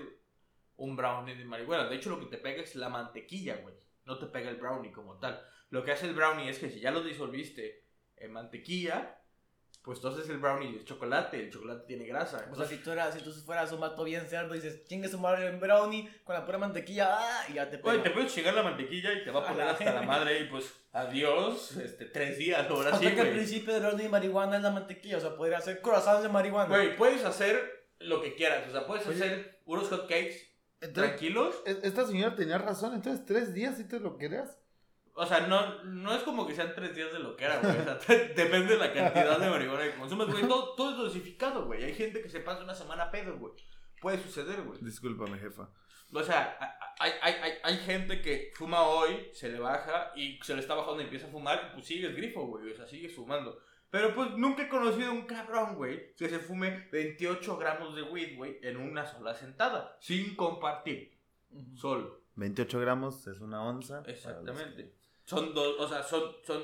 un 0.77 0.95
brownie 0.95 1.35
de 1.35 1.43
marihuana. 1.43 1.89
De 1.89 1.97
hecho, 1.97 2.09
lo 2.09 2.21
que 2.21 2.27
te 2.27 2.37
pega 2.37 2.63
es 2.63 2.73
la 2.75 2.87
mantequilla, 2.87 3.57
güey. 3.57 3.75
No 4.05 4.17
te 4.17 4.27
pega 4.27 4.49
el 4.49 4.55
brownie 4.55 4.93
como 4.93 5.19
tal. 5.19 5.45
Lo 5.71 5.83
que 5.83 5.91
hace 5.91 6.07
el 6.07 6.15
brownie 6.15 6.49
es 6.49 6.57
que 6.59 6.69
si 6.69 6.79
ya 6.79 6.91
lo 6.91 7.03
disolviste 7.03 7.83
en 8.15 8.31
mantequilla, 8.31 9.18
pues 9.81 10.01
tú 10.01 10.07
haces 10.09 10.29
el 10.29 10.37
brownie 10.37 10.77
de 10.77 10.83
chocolate. 10.85 11.39
El 11.41 11.51
chocolate 11.51 11.85
tiene 11.87 12.05
grasa. 12.05 12.45
O 12.51 12.55
sea, 12.55 12.65
si 12.65 12.77
tú, 12.77 12.91
eras, 12.91 13.13
si 13.15 13.21
tú 13.21 13.31
fueras 13.31 13.71
un 13.71 13.79
vato 13.79 14.03
bien 14.03 14.27
cerdo 14.27 14.53
y 14.55 14.59
dices, 14.59 14.83
chingue 14.85 15.07
su 15.07 15.17
madre 15.19 15.47
en 15.47 15.59
brownie 15.59 16.09
con 16.23 16.35
la 16.35 16.45
pura 16.45 16.57
mantequilla, 16.57 17.17
¡ah! 17.17 17.45
y 17.49 17.53
ya 17.53 17.69
te 17.69 17.77
pega. 17.77 17.91
Güey, 17.93 18.03
te 18.03 18.11
puedes 18.11 18.35
llegar 18.35 18.53
la 18.53 18.63
mantequilla 18.63 19.13
y 19.13 19.23
te 19.23 19.31
va 19.31 19.39
a 19.41 19.47
poner 19.47 19.65
la 19.65 19.71
hasta 19.71 19.93
la 19.93 20.01
madre 20.03 20.39
y 20.41 20.43
pues 20.45 20.65
adiós, 20.91 21.77
este, 21.77 22.05
tres 22.05 22.37
días, 22.37 22.67
ahora 22.69 22.91
o 22.93 22.97
sí, 22.97 23.05
sea 23.05 23.15
que 23.15 23.21
el 23.21 23.27
güey. 23.27 23.37
principio 23.37 23.73
del 23.73 23.83
brownie 23.83 24.03
de 24.03 24.09
marihuana 24.09 24.57
es 24.57 24.63
la 24.63 24.71
mantequilla, 24.71 25.17
o 25.17 25.21
sea, 25.21 25.35
podría 25.35 25.57
hacer 25.59 25.81
croissants 25.81 26.23
de 26.23 26.29
marihuana. 26.29 26.67
Güey, 26.69 26.95
puedes 26.97 27.23
hacer 27.25 27.87
lo 27.99 28.21
que 28.21 28.35
quieras, 28.35 28.67
o 28.67 28.71
sea, 28.71 28.85
puedes 28.85 29.05
Oye. 29.07 29.15
hacer 29.15 29.61
unos 29.65 29.87
hotcakes 29.89 30.35
Entonces, 30.81 31.11
tranquilos. 31.11 31.55
e- 31.65 31.79
esta 31.83 32.05
señora 32.05 32.35
tenía 32.35 32.57
razón, 32.57 32.93
entonces 32.93 33.25
tres 33.25 33.53
días 33.53 33.77
si 33.77 33.85
te 33.87 33.99
lo 33.99 34.17
querías. 34.17 34.57
O 35.21 35.25
sea, 35.25 35.41
no, 35.47 35.83
no 35.83 36.15
es 36.15 36.23
como 36.23 36.47
que 36.47 36.55
sean 36.55 36.71
tres 36.73 36.95
días 36.95 37.11
de 37.11 37.19
lo 37.19 37.35
que 37.35 37.43
era, 37.43 37.59
güey. 37.59 37.77
O 37.77 37.83
sea, 37.83 37.95
depende 38.35 38.73
de 38.73 38.77
la 38.77 38.93
cantidad 38.93 39.37
de 39.37 39.49
marihuana 39.49 39.83
que 39.83 39.99
consumes, 39.99 40.27
güey. 40.29 40.47
Todo, 40.47 40.75
todo 40.75 40.91
es 40.91 40.97
dosificado, 40.97 41.65
güey. 41.65 41.83
Hay 41.83 41.93
gente 41.93 42.21
que 42.21 42.29
se 42.29 42.39
pasa 42.39 42.63
una 42.63 42.73
semana 42.73 43.11
pedo, 43.11 43.37
güey. 43.37 43.51
Puede 43.99 44.17
suceder, 44.23 44.61
güey. 44.61 44.79
Discúlpame, 44.79 45.37
jefa. 45.37 45.69
O 46.13 46.23
sea, 46.23 46.57
hay, 46.99 47.11
hay, 47.21 47.33
hay, 47.33 47.51
hay 47.61 47.77
gente 47.79 48.21
que 48.21 48.51
fuma 48.55 48.83
hoy, 48.83 49.29
se 49.33 49.49
le 49.49 49.59
baja 49.59 50.13
y 50.15 50.39
se 50.41 50.53
le 50.53 50.61
está 50.61 50.73
bajando 50.73 51.01
y 51.01 51.03
empieza 51.03 51.27
a 51.27 51.31
fumar, 51.31 51.73
pues 51.73 51.85
sigues 51.85 52.15
grifo, 52.15 52.47
güey. 52.47 52.71
O 52.71 52.75
sea, 52.77 52.87
sigues 52.87 53.13
fumando. 53.13 53.61
Pero 53.89 54.15
pues 54.15 54.31
nunca 54.37 54.63
he 54.63 54.69
conocido 54.69 55.11
un 55.11 55.23
cabrón, 55.23 55.75
güey, 55.75 56.15
que 56.15 56.29
se 56.29 56.39
fume 56.39 56.87
28 56.93 57.57
gramos 57.57 57.93
de 57.93 58.03
weed, 58.03 58.37
güey, 58.37 58.57
en 58.61 58.77
una 58.77 59.05
sola 59.05 59.33
sentada, 59.33 59.97
sin 59.99 60.37
compartir, 60.37 61.19
solo. 61.75 62.21
28 62.35 62.79
gramos 62.79 63.27
es 63.27 63.41
una 63.41 63.61
onza. 63.63 64.01
Exactamente. 64.07 64.98
Son 65.29 65.53
dos, 65.53 65.75
o 65.79 65.87
sea, 65.87 66.01
son, 66.01 66.23
son, 66.43 66.63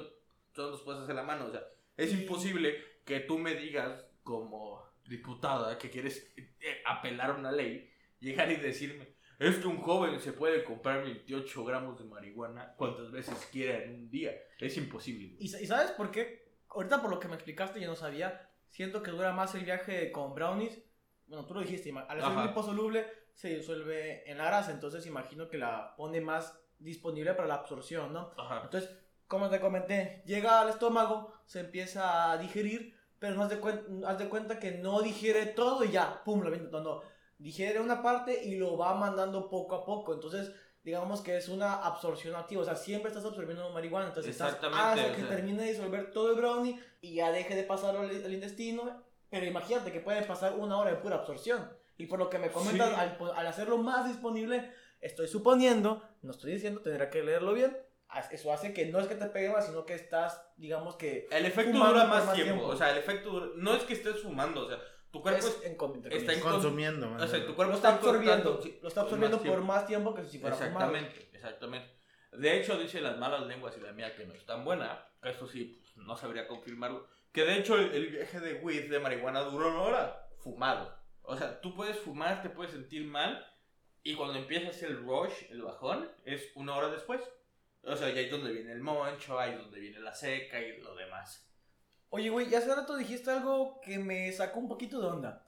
son 0.56 0.72
dos 0.72 0.82
cosas 0.82 1.08
en 1.08 1.16
la 1.16 1.22
mano. 1.24 1.46
O 1.46 1.52
sea, 1.52 1.62
es 1.98 2.12
imposible 2.14 2.84
que 3.06 3.20
tú 3.20 3.38
me 3.38 3.54
digas 3.54 4.04
como 4.24 4.84
diputada 5.08 5.78
que 5.78 5.92
quieres 5.92 6.34
eh, 6.36 6.82
apelar 6.86 7.30
a 7.30 7.34
una 7.36 7.52
ley, 7.52 7.88
llegar 8.20 8.52
y 8.52 8.56
decirme, 8.56 9.14
es 9.38 9.58
que 9.58 9.68
un 9.68 9.78
joven 9.78 10.20
se 10.20 10.34
puede 10.34 10.64
comprar 10.64 11.04
28 11.04 11.64
gramos 11.64 12.00
de 12.00 12.06
marihuana 12.06 12.74
cuantas 12.76 13.12
veces 13.12 13.48
quiera 13.52 13.84
en 13.84 13.92
un 13.94 14.10
día. 14.10 14.32
Es 14.60 14.76
imposible. 14.78 15.36
¿Y, 15.40 15.48
sa- 15.50 15.62
y 15.62 15.68
sabes 15.68 15.92
por 15.92 16.10
qué? 16.10 16.56
Ahorita 16.70 17.02
por 17.02 17.12
lo 17.12 17.20
que 17.20 17.28
me 17.28 17.36
explicaste 17.36 17.80
yo 17.80 17.88
no 17.88 17.96
sabía. 17.96 18.50
Siento 18.72 19.04
que 19.04 19.12
dura 19.12 19.32
más 19.32 19.54
el 19.56 19.64
viaje 19.64 20.12
con 20.12 20.34
brownies. 20.34 20.82
Bueno, 21.28 21.46
tú 21.46 21.54
lo 21.54 21.62
dijiste, 21.62 21.94
al 21.96 22.20
ser 22.20 22.30
liposoluble 22.48 23.06
se 23.34 23.58
disuelve 23.58 24.30
en 24.30 24.38
la 24.40 24.46
grasa, 24.46 24.72
entonces 24.72 25.06
imagino 25.06 25.48
que 25.50 25.58
la 25.60 25.94
pone 25.98 26.20
más 26.22 26.60
disponible 26.80 27.34
para 27.34 27.48
la 27.48 27.56
absorción, 27.56 28.14
¿no? 28.14 28.32
Ajá. 28.38 28.62
Entonces, 28.64 28.90
como 29.28 29.50
te 29.50 29.60
comenté, 29.60 30.24
llega 30.26 30.62
al 30.62 30.70
estómago, 30.70 31.34
se 31.46 31.60
empieza 31.62 32.32
a 32.32 32.38
digerir, 32.38 32.96
pero 33.20 33.36
no 33.36 33.44
haz 33.44 33.50
de, 33.50 33.62
cuen- 33.62 34.06
haz 34.06 34.18
de 34.20 34.30
cuenta 34.30 34.60
que 34.60 34.72
no 34.72 35.02
digiere 35.02 35.46
todo 35.48 35.84
y 35.84 35.92
ya, 35.92 36.24
pum, 36.24 36.42
lo 36.42 36.48
avienta 36.48 36.70
todo. 36.70 36.84
No. 36.84 37.02
digiere 37.38 37.80
una 37.80 38.02
parte 38.04 38.44
y 38.46 38.56
lo 38.58 38.78
va 38.78 38.94
mandando 38.96 39.50
poco 39.50 39.76
a 39.76 39.86
poco. 39.86 40.14
Entonces, 40.14 40.52
digamos 40.84 41.22
que 41.22 41.36
es 41.38 41.50
una 41.50 41.74
absorción 41.74 42.36
activa. 42.36 42.62
O 42.62 42.66
sea, 42.66 42.76
siempre 42.76 43.10
estás 43.10 43.26
absorbiendo 43.26 43.70
marihuana. 43.72 44.08
Entonces, 44.08 44.32
estás 44.34 44.54
hasta 44.54 44.96
que 45.16 45.22
sea. 45.22 45.30
termine 45.30 45.64
de 45.64 45.72
disolver 45.72 46.12
todo 46.12 46.30
el 46.32 46.36
brownie 46.38 46.80
y 47.02 47.16
ya 47.16 47.32
deje 47.32 47.56
de 47.56 47.64
pasar 47.64 47.96
al, 47.98 48.10
al 48.10 48.34
intestino. 48.34 49.04
Pero 49.30 49.46
imagínate 49.48 49.92
que 49.92 50.00
puede 50.02 50.22
pasar 50.22 50.54
una 50.54 50.78
hora 50.78 50.92
de 50.92 50.98
pura 50.98 51.16
absorción. 51.16 51.68
Y 51.98 52.06
por 52.06 52.20
lo 52.20 52.30
que 52.30 52.38
me 52.38 52.52
comentas, 52.52 52.90
Sí. 52.90 52.96
al, 52.96 53.18
po- 53.18 53.34
al 53.34 53.48
hacerlo 53.48 53.78
más 53.80 54.08
disponible, 54.08 54.72
estoy 55.02 55.28
suponiendo, 55.28 56.04
no 56.26 56.32
estoy 56.32 56.52
diciendo, 56.54 56.82
tendrá 56.82 57.10
que 57.10 57.24
leerlo 57.24 57.54
bien. 57.54 57.78
Eso 58.32 58.54
hace 58.54 58.74
que 58.74 58.86
no 58.86 59.00
es 59.00 59.08
que 59.08 59.16
te 59.16 59.26
pegue 59.26 59.50
más, 59.50 59.66
sino 59.66 59.86
que 59.86 59.94
estás, 59.94 60.42
digamos 60.58 60.96
que. 60.96 61.28
El 61.32 61.46
efecto 61.46 61.78
dura 61.78 62.06
más, 62.06 62.26
más 62.26 62.36
tiempo. 62.36 62.54
tiempo. 62.54 62.68
O 62.68 62.76
sea, 62.76 62.92
el 62.92 62.98
efecto 62.98 63.30
dura- 63.32 63.48
no 63.56 63.76
es 63.76 63.84
que 63.84 63.94
estés 63.94 64.22
fumando, 64.22 64.66
o 64.66 64.70
sea, 64.70 64.80
tu 65.12 65.22
cuerpo 65.22 65.48
es 65.48 65.62
en, 65.64 65.76
está 66.12 66.34
en- 66.34 66.40
Consumiendo. 66.42 67.10
más 67.10 67.24
o 67.24 67.28
sea, 67.28 67.46
tu 67.46 67.56
cuerpo 67.56 67.72
lo 67.72 67.78
está 67.78 67.96
absorbiendo, 67.96 68.62
lo 68.82 68.88
está 68.88 69.02
absorbiendo 69.02 69.38
más 69.38 69.46
por 69.46 69.54
tiempo. 69.56 69.74
más 69.74 69.88
tiempo 69.88 70.14
que 70.14 70.24
si 70.26 70.40
fuera 70.40 70.56
fumado. 70.56 70.76
Exactamente, 70.96 71.30
exactamente. 71.34 71.96
De 72.32 72.58
hecho, 72.60 72.78
dice 72.78 73.02
las 73.02 73.18
malas 73.18 73.46
lenguas 73.48 73.76
y 73.78 73.82
la 73.82 73.92
mía 73.94 74.16
que 74.16 74.26
no 74.26 74.34
es 74.34 74.46
tan 74.46 74.64
buena. 74.66 75.08
que 75.22 75.30
Eso 75.30 75.48
sí, 75.48 75.80
pues, 75.82 76.06
no 76.06 76.16
sabría 76.16 76.48
confirmarlo. 76.48 77.08
Que 77.32 77.44
de 77.44 77.58
hecho 77.58 77.76
el, 77.78 77.92
el 77.94 78.08
viaje 78.08 78.40
de 78.40 78.56
weed 78.56 78.90
de 78.90 79.00
marihuana 79.00 79.42
duró 79.42 79.70
una 79.70 79.82
hora 79.82 80.28
fumado. 80.40 80.94
O 81.22 81.36
sea, 81.36 81.60
tú 81.60 81.76
puedes 81.76 81.98
fumar, 81.98 82.42
te 82.42 82.50
puedes 82.50 82.72
sentir 82.74 83.04
mal. 83.06 83.46
Y 84.06 84.14
cuando 84.16 84.38
empiezas 84.38 84.82
el 84.84 85.04
rush, 85.04 85.34
el 85.50 85.64
bajón, 85.64 86.08
es 86.26 86.52
una 86.56 86.76
hora 86.76 86.90
después. 86.90 87.20
O 87.84 87.96
sea, 87.96 88.10
ya 88.10 88.20
ahí 88.20 88.26
es 88.26 88.32
donde 88.32 88.52
viene 88.54 88.72
el 88.72 88.82
moncho, 88.82 89.40
ahí 89.40 89.54
es 89.54 89.58
donde 89.58 89.80
viene 89.80 90.00
la 90.00 90.14
seca 90.14 90.60
y 90.62 90.80
lo 90.82 90.94
demás. 90.96 91.44
Oye, 92.12 92.30
güey, 92.30 92.48
ya 92.48 92.60
hace 92.60 92.74
rato 92.74 92.96
dijiste 92.96 93.32
algo 93.32 93.82
que 93.82 93.98
me 93.98 94.32
sacó 94.32 94.60
un 94.60 94.68
poquito 94.70 95.02
de 95.02 95.08
onda. 95.08 95.46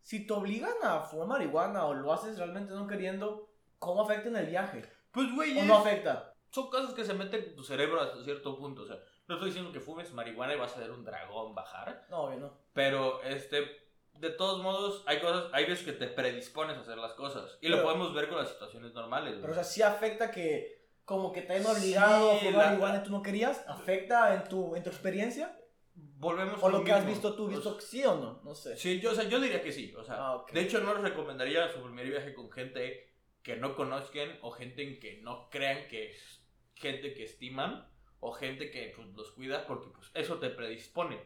Si 0.00 0.24
te 0.24 0.32
obligan 0.32 0.72
a 0.82 1.00
fumar 1.00 1.26
marihuana 1.26 1.84
o 1.84 1.94
lo 1.94 2.12
haces 2.12 2.38
realmente 2.38 2.72
no 2.74 2.86
queriendo, 2.86 3.50
¿cómo 3.80 4.02
afecta 4.02 4.28
en 4.28 4.36
el 4.36 4.46
viaje? 4.46 4.84
Pues, 5.10 5.34
güey, 5.34 5.58
¿O 5.58 5.62
es- 5.62 5.66
no 5.66 5.78
afecta? 5.78 6.32
son 6.50 6.70
cosas 6.70 6.94
que 6.94 7.04
se 7.04 7.14
meten 7.14 7.42
en 7.44 7.56
tu 7.56 7.64
cerebro 7.64 8.00
hasta 8.00 8.22
cierto 8.22 8.56
punto. 8.56 8.82
O 8.82 8.86
sea, 8.86 8.98
no 9.26 9.34
estoy 9.34 9.48
diciendo 9.50 9.72
que 9.72 9.80
fumes 9.80 10.12
marihuana 10.12 10.54
y 10.54 10.58
vas 10.58 10.76
a 10.76 10.80
ver 10.80 10.92
un 10.92 11.04
dragón 11.04 11.54
bajar. 11.56 12.06
No, 12.08 12.22
obvio 12.22 12.38
no. 12.38 12.52
Pero, 12.72 13.20
este, 13.24 13.89
de 14.20 14.30
todos 14.30 14.62
modos, 14.62 15.02
hay 15.06 15.18
cosas, 15.20 15.46
hay 15.52 15.64
veces 15.64 15.84
que 15.84 15.92
te 15.92 16.06
predispones 16.06 16.76
a 16.76 16.80
hacer 16.80 16.98
las 16.98 17.12
cosas. 17.14 17.58
Y 17.60 17.68
lo 17.68 17.82
podemos 17.82 18.12
ver 18.14 18.28
con 18.28 18.38
las 18.38 18.50
situaciones 18.50 18.92
normales. 18.92 19.36
Pero, 19.40 19.52
o 19.52 19.54
sea, 19.54 19.64
sí 19.64 19.82
afecta 19.82 20.30
que 20.30 20.78
como 21.04 21.32
que 21.32 21.42
te 21.42 21.54
hayan 21.54 21.74
obligado 21.74 22.32
a 22.32 22.38
Sí, 22.38 22.50
la- 22.50 22.56
marihuana 22.58 22.98
y 22.98 23.02
tú 23.02 23.10
no 23.10 23.22
querías. 23.22 23.64
¿Afecta 23.66 24.34
en 24.34 24.44
tu, 24.44 24.76
en 24.76 24.82
tu 24.82 24.90
experiencia? 24.90 25.56
Volvemos 25.94 26.62
¿O 26.62 26.68
lo 26.68 26.84
que 26.84 26.92
has 26.92 27.04
visto 27.06 27.34
tú, 27.34 27.48
visto 27.48 27.76
que 27.76 27.82
sí 27.82 28.04
o 28.04 28.14
no? 28.14 28.40
No 28.44 28.54
sé. 28.54 28.76
Sí, 28.76 29.00
yo, 29.00 29.10
o 29.10 29.14
sea, 29.14 29.24
yo 29.24 29.40
diría 29.40 29.62
que 29.62 29.72
sí. 29.72 29.94
O 29.96 30.04
sea, 30.04 30.14
Ah, 30.18 30.44
de 30.52 30.60
hecho, 30.60 30.80
no 30.80 30.94
les 30.94 31.02
recomendaría 31.02 31.70
su 31.72 31.82
primer 31.82 32.06
viaje 32.08 32.32
con 32.34 32.50
gente 32.52 33.10
que 33.42 33.56
no 33.56 33.74
conozcan 33.74 34.38
o 34.42 34.50
gente 34.50 34.82
en 34.82 35.00
que 35.00 35.20
no 35.22 35.48
crean 35.50 35.88
que 35.88 36.10
es 36.10 36.42
gente 36.74 37.14
que 37.14 37.24
estiman 37.24 37.88
o 38.20 38.32
gente 38.32 38.70
que 38.70 38.92
pues, 38.94 39.08
los 39.14 39.30
cuida 39.32 39.66
porque 39.66 39.88
pues, 39.94 40.10
eso 40.14 40.38
te 40.38 40.50
predispone. 40.50 41.18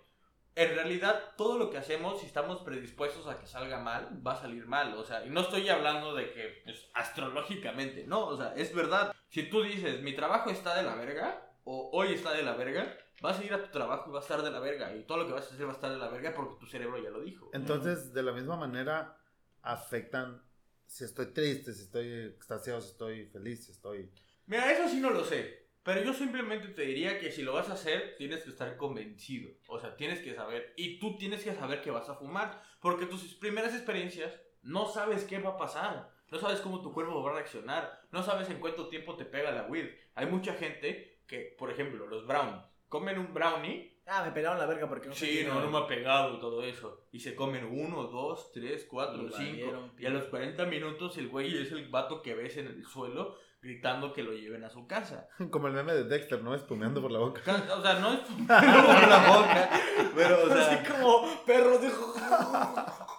En 0.56 0.74
realidad, 0.74 1.32
todo 1.36 1.58
lo 1.58 1.70
que 1.70 1.78
hacemos, 1.78 2.20
si 2.20 2.26
estamos 2.26 2.62
predispuestos 2.62 3.26
a 3.26 3.38
que 3.40 3.46
salga 3.46 3.80
mal, 3.80 4.20
va 4.24 4.34
a 4.34 4.40
salir 4.40 4.66
mal. 4.66 4.94
O 4.94 5.04
sea, 5.04 5.24
y 5.26 5.30
no 5.30 5.40
estoy 5.40 5.68
hablando 5.68 6.14
de 6.14 6.32
que 6.32 6.62
pues, 6.64 6.88
astrológicamente, 6.94 8.06
no, 8.06 8.26
o 8.26 8.36
sea, 8.36 8.54
es 8.54 8.72
verdad. 8.74 9.14
Si 9.30 9.50
tú 9.50 9.62
dices, 9.62 10.00
mi 10.02 10.14
trabajo 10.14 10.50
está 10.50 10.76
de 10.76 10.84
la 10.84 10.94
verga, 10.94 11.50
o 11.64 11.90
hoy 11.92 12.12
está 12.12 12.32
de 12.32 12.42
la 12.42 12.54
verga, 12.54 12.96
vas 13.20 13.38
a 13.38 13.44
ir 13.44 13.52
a 13.52 13.62
tu 13.62 13.70
trabajo 13.70 14.10
y 14.10 14.12
va 14.12 14.20
a 14.20 14.22
estar 14.22 14.42
de 14.42 14.50
la 14.50 14.60
verga. 14.60 14.94
Y 14.94 15.02
todo 15.02 15.18
lo 15.18 15.26
que 15.26 15.32
vas 15.32 15.50
a 15.50 15.54
hacer 15.54 15.66
va 15.66 15.72
a 15.72 15.74
estar 15.74 15.90
de 15.90 15.98
la 15.98 16.08
verga 16.08 16.34
porque 16.34 16.60
tu 16.60 16.66
cerebro 16.66 17.02
ya 17.02 17.10
lo 17.10 17.20
dijo. 17.20 17.50
Entonces, 17.52 18.12
de 18.12 18.22
la 18.22 18.32
misma 18.32 18.56
manera, 18.56 19.16
afectan 19.62 20.42
si 20.86 21.04
estoy 21.04 21.26
triste, 21.26 21.72
si 21.72 21.82
estoy 21.82 22.26
extasiado, 22.26 22.80
si 22.80 22.90
estoy 22.90 23.26
feliz, 23.26 23.64
si 23.64 23.72
estoy... 23.72 24.10
Mira, 24.46 24.70
eso 24.70 24.88
sí 24.88 25.00
no 25.00 25.10
lo 25.10 25.24
sé. 25.24 25.63
Pero 25.84 26.02
yo 26.02 26.14
simplemente 26.14 26.68
te 26.68 26.82
diría 26.82 27.18
que 27.18 27.30
si 27.30 27.42
lo 27.42 27.52
vas 27.52 27.68
a 27.68 27.74
hacer, 27.74 28.14
tienes 28.16 28.42
que 28.42 28.50
estar 28.50 28.74
convencido. 28.78 29.50
O 29.68 29.78
sea, 29.78 29.94
tienes 29.96 30.20
que 30.20 30.34
saber. 30.34 30.72
Y 30.76 30.98
tú 30.98 31.18
tienes 31.18 31.44
que 31.44 31.54
saber 31.54 31.82
que 31.82 31.90
vas 31.90 32.08
a 32.08 32.14
fumar. 32.14 32.62
Porque 32.80 33.04
tus 33.04 33.34
primeras 33.34 33.74
experiencias 33.74 34.40
no 34.62 34.86
sabes 34.88 35.24
qué 35.24 35.38
va 35.38 35.50
a 35.50 35.56
pasar. 35.58 36.10
No 36.30 36.38
sabes 36.38 36.60
cómo 36.60 36.80
tu 36.80 36.90
cuerpo 36.94 37.22
va 37.22 37.32
a 37.32 37.34
reaccionar. 37.34 38.00
No 38.12 38.22
sabes 38.22 38.48
en 38.48 38.60
cuánto 38.60 38.88
tiempo 38.88 39.14
te 39.14 39.26
pega 39.26 39.52
la 39.52 39.66
weed. 39.66 39.90
Hay 40.14 40.24
mucha 40.24 40.54
gente 40.54 41.20
que, 41.26 41.54
por 41.58 41.70
ejemplo, 41.70 42.06
los 42.06 42.26
brownies. 42.26 42.64
Comen 42.88 43.18
un 43.18 43.34
brownie. 43.34 44.00
Ah, 44.06 44.22
me 44.24 44.32
pelaron 44.32 44.58
la 44.58 44.66
verga 44.66 44.88
porque 44.88 45.08
no 45.08 45.14
Sí, 45.14 45.42
no, 45.46 45.60
no 45.60 45.70
me 45.70 45.78
ha 45.78 45.86
pegado 45.86 46.38
todo 46.38 46.62
eso. 46.62 47.06
Y 47.12 47.20
se 47.20 47.34
comen 47.34 47.66
uno, 47.66 48.04
dos, 48.04 48.52
tres, 48.52 48.86
cuatro, 48.88 49.30
cinco. 49.30 49.90
Y 49.98 50.06
a 50.06 50.10
los 50.10 50.24
40 50.24 50.64
minutos 50.64 51.18
el 51.18 51.28
güey 51.28 51.56
es 51.58 51.72
el 51.72 51.88
vato 51.88 52.22
que 52.22 52.34
ves 52.34 52.56
en 52.56 52.68
el 52.68 52.84
suelo 52.86 53.36
gritando 53.64 54.12
que 54.12 54.22
lo 54.22 54.32
lleven 54.32 54.62
a 54.62 54.70
su 54.70 54.86
casa. 54.86 55.26
Como 55.50 55.68
el 55.68 55.72
meme 55.72 55.94
de 55.94 56.04
Dexter, 56.04 56.42
¿no? 56.42 56.54
Espumeando 56.54 57.00
por 57.00 57.10
la 57.10 57.18
boca. 57.18 57.40
O 57.76 57.82
sea, 57.82 57.94
no 57.98 58.12
es 58.12 58.20
por 58.46 59.08
la 59.08 59.26
boca, 59.26 59.70
pero, 60.14 60.44
o 60.44 60.48
sea, 60.48 60.70
Así 60.70 60.92
como 60.92 61.44
perros 61.44 61.80
dijo. 61.80 62.14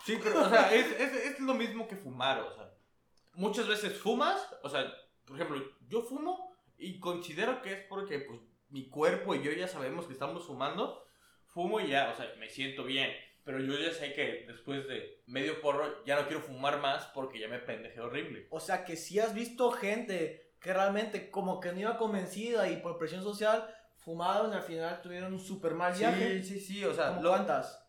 sí, 0.06 0.20
pero, 0.24 0.44
o 0.44 0.50
sea, 0.50 0.74
es, 0.74 0.86
es, 1.00 1.14
es 1.14 1.40
lo 1.40 1.56
mismo 1.56 1.88
que 1.88 1.96
fumar, 1.96 2.40
o 2.40 2.54
sea, 2.54 2.72
muchas 3.34 3.68
veces 3.68 3.98
fumas, 3.98 4.56
o 4.64 4.70
sea, 4.70 4.86
por 5.26 5.36
ejemplo, 5.36 5.62
yo 5.88 6.04
fumo 6.04 6.56
y 6.78 7.00
considero 7.00 7.62
que 7.62 7.74
es 7.74 7.80
porque, 7.90 8.20
pues, 8.20 8.40
mi 8.70 8.90
cuerpo 8.90 9.34
y 9.34 9.42
yo 9.42 9.52
ya 9.52 9.68
sabemos 9.68 10.06
que 10.06 10.14
estamos 10.14 10.46
fumando, 10.46 11.04
fumo 11.48 11.80
y 11.80 11.88
ya, 11.88 12.12
o 12.12 12.16
sea, 12.16 12.28
me 12.40 12.50
siento 12.50 12.84
bien, 12.84 13.12
pero 13.46 13.60
yo 13.60 13.78
ya 13.80 13.94
sé 13.94 14.12
que 14.14 14.44
después 14.48 14.86
de 14.88 15.22
medio 15.28 15.62
porro 15.62 16.04
ya 16.04 16.18
no 16.20 16.28
quiero 16.28 16.42
fumar 16.42 16.82
más 16.82 17.06
porque 17.14 17.40
ya 17.40 17.48
me 17.48 17.60
pendejé 17.60 18.02
horrible. 18.02 18.48
O 18.50 18.60
sea 18.60 18.84
que 18.84 18.98
si 18.98 19.20
has 19.20 19.34
visto 19.34 19.72
gente 19.72 20.54
que 20.60 20.74
realmente 20.74 21.30
como 21.32 21.60
que 21.62 21.72
no 21.72 21.80
iba 21.80 21.98
convencida 21.98 22.68
y 22.70 22.78
por 22.78 22.98
presión 22.98 23.24
social 23.24 23.66
fumaron 23.98 24.52
y 24.52 24.56
al 24.56 24.64
final 24.64 25.02
tuvieron 25.02 25.32
un 25.34 25.40
super 25.40 25.74
mal 25.76 25.94
viaje. 25.94 26.44
Sí, 26.44 26.56
sí, 26.56 26.60
sí, 26.60 26.84
o 26.86 26.94
sea, 26.94 27.10
¿Cómo 27.10 27.22
lo- 27.22 27.30
cuántas? 27.30 27.82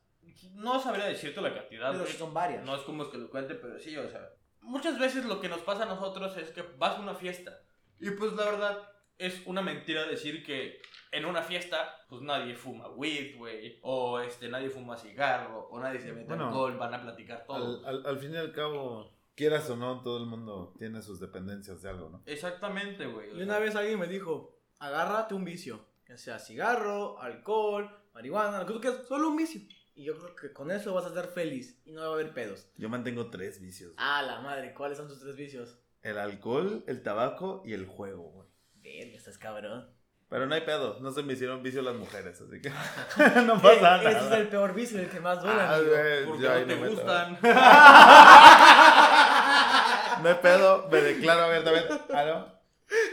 no 0.53 0.79
sabría 0.81 1.07
decirte 1.07 1.41
la 1.41 1.55
cantidad, 1.55 1.93
Pero 1.93 2.07
son 2.07 2.33
varias. 2.35 2.65
No 2.65 2.77
es 2.77 2.83
como 2.83 3.03
es 3.05 3.09
que 3.09 3.19
lo 3.19 3.29
cuente, 3.31 3.55
pero 3.55 3.79
sí, 3.79 3.97
o 3.97 4.09
sea. 4.09 4.31
Muchas 4.61 4.99
veces 4.99 5.25
lo 5.25 5.41
que 5.41 5.49
nos 5.49 5.61
pasa 5.61 5.85
a 5.85 5.87
nosotros 5.87 6.37
es 6.37 6.51
que 6.51 6.63
vas 6.77 6.97
a 6.97 7.01
una 7.01 7.15
fiesta. 7.15 7.61
Y 8.01 8.11
pues 8.11 8.33
la 8.35 8.45
verdad 8.45 8.79
es 9.19 9.43
una 9.47 9.63
mentira 9.63 10.07
decir 10.07 10.45
que 10.45 10.81
en 11.13 11.25
una 11.25 11.43
fiesta, 11.43 12.05
pues 12.09 12.23
nadie 12.23 12.55
fuma 12.55 12.89
weed, 12.89 13.37
güey. 13.37 13.79
O 13.83 14.21
este, 14.21 14.49
nadie 14.49 14.71
fuma 14.71 14.97
cigarro. 14.97 15.69
O 15.71 15.81
nadie 15.81 16.01
se 16.01 16.13
mete 16.13 16.27
Bueno, 16.29 16.49
alcohol, 16.49 16.77
van 16.77 16.95
a 16.95 17.03
platicar 17.03 17.45
todo. 17.47 17.87
Al, 17.87 17.97
al, 17.97 18.07
al 18.07 18.19
fin 18.19 18.33
y 18.35 18.37
al 18.37 18.53
cabo, 18.53 19.17
quieras 19.35 19.69
o 19.71 19.77
no, 19.77 20.03
todo 20.03 20.19
el 20.19 20.27
mundo 20.27 20.75
tiene 20.79 21.01
sus 21.03 21.21
dependencias 21.21 21.83
de 21.83 21.91
algo, 21.91 22.11
¿no? 22.11 22.23
Exactamente, 22.27 23.07
güey. 23.07 23.31
Y 23.31 23.43
una 23.43 23.55
sea, 23.55 23.59
vez 23.61 23.77
alguien 23.77 23.99
me 23.99 24.07
dijo, 24.09 24.59
agárrate 24.79 25.35
un 25.35 25.45
vicio, 25.45 25.87
ya 26.09 26.19
sea 26.19 26.39
cigarro, 26.39 27.21
alcohol, 27.21 27.91
marihuana, 28.13 28.61
lo 28.61 28.67
que 28.67 28.73
tú 28.75 28.81
quieras, 28.81 29.07
solo 29.07 29.29
un 29.29 29.37
vicio. 29.37 29.61
Y 29.95 30.05
yo 30.05 30.19
creo 30.19 30.37
que 30.37 30.53
con 30.53 30.71
eso 30.71 30.93
vas 30.93 31.07
a 31.07 31.15
ser 31.15 31.29
feliz 31.29 31.81
y 31.87 31.93
no 31.93 32.03
va 32.03 32.09
a 32.09 32.13
haber 32.13 32.35
pedos. 32.35 32.69
Yo 32.77 32.91
mantengo 32.91 33.31
tres 33.31 33.61
vicios. 33.63 33.95
Ah, 33.97 34.23
la 34.23 34.41
madre, 34.43 34.75
¿cuáles 34.75 34.99
son 34.99 35.09
tus 35.09 35.21
tres 35.21 35.35
vicios? 35.37 35.79
El 36.03 36.19
alcohol, 36.19 36.85
el 36.87 37.03
tabaco 37.03 37.63
y 37.65 37.73
el 37.73 37.87
juego, 37.87 38.25
güey. 38.25 38.49
Verga, 38.87 39.17
estás 39.17 39.39
cabrón. 39.39 39.89
Pero 40.29 40.47
no 40.47 40.55
hay 40.55 40.63
pedo, 40.63 40.99
no 41.01 41.13
se 41.13 41.23
me 41.23 41.35
hicieron 41.35 41.63
vicio 41.63 41.83
las 41.83 41.95
mujeres, 41.95 42.41
así 42.41 42.61
que 42.61 42.71
no 43.43 43.61
pasa 43.63 43.97
Ese 43.97 44.15
nada. 44.15 44.27
es 44.27 44.33
el 44.41 44.49
peor 44.49 44.75
vicio, 44.75 44.99
el 45.01 45.09
que 45.09 45.21
más 45.21 45.41
duele, 45.43 45.61
Ah, 45.61 45.75
amigo. 45.77 45.91
güey, 45.93 46.25
Porque 46.27 46.49
no 46.49 46.67
te 46.67 46.77
no 46.77 46.91
gustan. 46.91 47.39
No 50.23 50.29
hay 50.31 50.35
pedo, 50.37 50.89
me 50.91 51.01
declaro 51.03 51.43
abiertamente. 51.43 51.93
¿Ah, 52.15 52.25
no? 52.25 52.47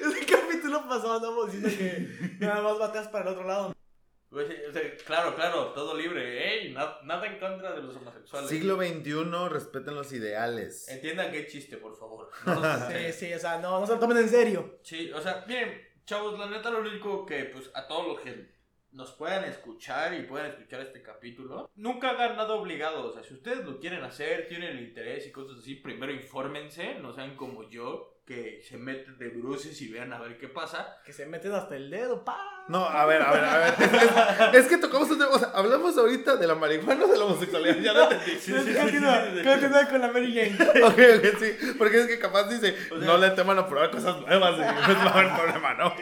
Ese 0.09 0.25
capítulo 0.25 0.87
pasado 0.87 1.15
andamos 1.17 1.51
diciendo 1.51 2.09
que 2.39 2.45
nada 2.45 2.61
más 2.61 2.79
bateas 2.79 3.07
para 3.09 3.25
el 3.25 3.31
otro 3.35 3.45
lado. 3.47 3.75
O 4.33 4.71
sea, 4.73 4.95
claro, 5.05 5.35
claro, 5.35 5.65
todo 5.73 5.95
libre. 5.95 6.61
Ey, 6.65 6.73
na- 6.73 6.97
nada 7.03 7.27
en 7.27 7.39
contra 7.39 7.73
de 7.73 7.83
los 7.83 7.95
homosexuales. 7.95 8.49
Siglo 8.49 8.77
XXI, 8.77 9.49
respeten 9.49 9.95
los 9.95 10.11
ideales. 10.11 10.87
Entiendan 10.89 11.33
es 11.33 11.51
chiste, 11.51 11.77
por 11.77 11.95
favor. 11.95 12.29
No 12.45 12.61
Sí, 12.89 13.13
sí, 13.13 13.33
o 13.33 13.39
sea, 13.39 13.59
no, 13.59 13.79
no 13.79 13.85
se 13.85 13.93
lo 13.93 13.99
tomen 13.99 14.17
en 14.17 14.29
serio. 14.29 14.79
Sí, 14.83 15.11
o 15.11 15.21
sea, 15.21 15.43
miren, 15.47 15.81
chavos, 16.05 16.37
la 16.39 16.47
neta 16.49 16.69
lo 16.71 16.79
único 16.79 17.25
que, 17.25 17.45
pues, 17.45 17.69
a 17.73 17.87
todos 17.87 18.07
los 18.07 18.19
que 18.21 18.51
nos 18.91 19.11
puedan 19.13 19.43
escuchar 19.45 20.13
y 20.13 20.23
puedan 20.23 20.51
escuchar 20.51 20.81
este 20.81 21.01
capítulo, 21.01 21.69
nunca 21.75 22.11
hagan 22.11 22.35
nada 22.37 22.53
obligado. 22.53 23.07
O 23.09 23.11
sea, 23.11 23.23
si 23.23 23.33
ustedes 23.33 23.65
lo 23.65 23.79
quieren 23.79 24.03
hacer, 24.03 24.47
tienen 24.47 24.77
el 24.77 24.83
interés 24.83 25.25
y 25.25 25.31
cosas 25.31 25.57
así, 25.59 25.75
primero 25.75 26.11
infórmense, 26.11 26.95
no 26.95 27.13
sean 27.13 27.35
como 27.35 27.67
yo, 27.69 28.12
que 28.25 28.61
se 28.67 28.77
meten 28.77 29.17
de 29.17 29.27
bruces 29.29 29.81
y 29.81 29.91
vean 29.91 30.13
a 30.13 30.19
ver 30.19 30.37
qué 30.37 30.47
pasa. 30.47 30.97
Que 31.05 31.11
se 31.11 31.25
meten 31.25 31.51
hasta 31.53 31.75
el 31.75 31.89
dedo, 31.89 32.23
pa. 32.23 32.39
No, 32.69 32.85
a 32.87 33.05
ver, 33.05 33.21
a 33.21 33.31
ver, 33.33 33.43
a 33.43 33.57
ver. 33.57 33.73
Es, 33.77 33.93
es- 33.93 34.55
es 34.63 34.67
que 34.67 34.77
tocamos 34.77 35.09
un 35.11 35.17
tema. 35.19 35.31
O 35.31 35.37
sea, 35.39 35.49
hablamos 35.53 35.97
ahorita 35.97 36.37
de 36.37 36.47
la 36.47 36.55
marihuana 36.55 37.03
o 37.03 37.07
de 37.09 37.17
la 37.17 37.25
homosexualidad. 37.25 37.75
Ya 37.79 37.93
no 37.93 38.09
entendí. 38.11 38.33
Continúa, 38.73 39.23
continúa 39.43 39.89
con 39.89 40.01
la 40.01 40.07
Mary 40.11 40.33
Jane. 40.33 40.57
Ok, 40.85 40.99
ok, 41.17 41.39
sí. 41.39 41.73
Porque 41.77 41.99
es 42.01 42.07
que 42.07 42.19
capaz 42.19 42.47
dice, 42.49 42.73
O 42.91 42.97
sea- 42.97 43.05
no 43.07 43.17
le 43.17 43.29
teman 43.31 43.59
a 43.59 43.67
probar 43.67 43.91
cosas 43.91 44.17
nuevas 44.21 44.53
y 44.53 44.85
pues 44.85 44.97
va 44.97 45.03
a 45.03 45.13
haber 45.19 45.35
problema, 45.35 45.73
¿no? 45.73 45.93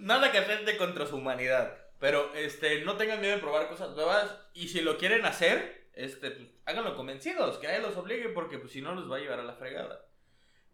Nada 0.00 0.32
que 0.32 0.38
atente 0.38 0.76
contra 0.76 1.06
su 1.06 1.16
humanidad. 1.16 1.72
Pero 2.00 2.34
este, 2.34 2.84
no 2.84 2.96
tengan 2.96 3.20
miedo 3.20 3.36
de 3.36 3.40
probar 3.40 3.68
cosas 3.68 3.90
nuevas. 3.94 4.36
Y 4.52 4.68
si 4.68 4.80
lo 4.80 4.98
quieren 4.98 5.24
hacer, 5.24 5.88
este, 5.94 6.32
pues, 6.32 6.48
háganlo 6.66 6.96
convencidos, 6.96 7.58
que 7.58 7.66
nadie 7.68 7.80
los 7.80 7.96
obligue, 7.96 8.28
porque 8.30 8.58
pues 8.58 8.72
si 8.72 8.82
no 8.82 8.94
los 8.94 9.10
va 9.10 9.16
a 9.16 9.20
llevar 9.20 9.40
a 9.40 9.44
la 9.44 9.54
fregada. 9.54 10.00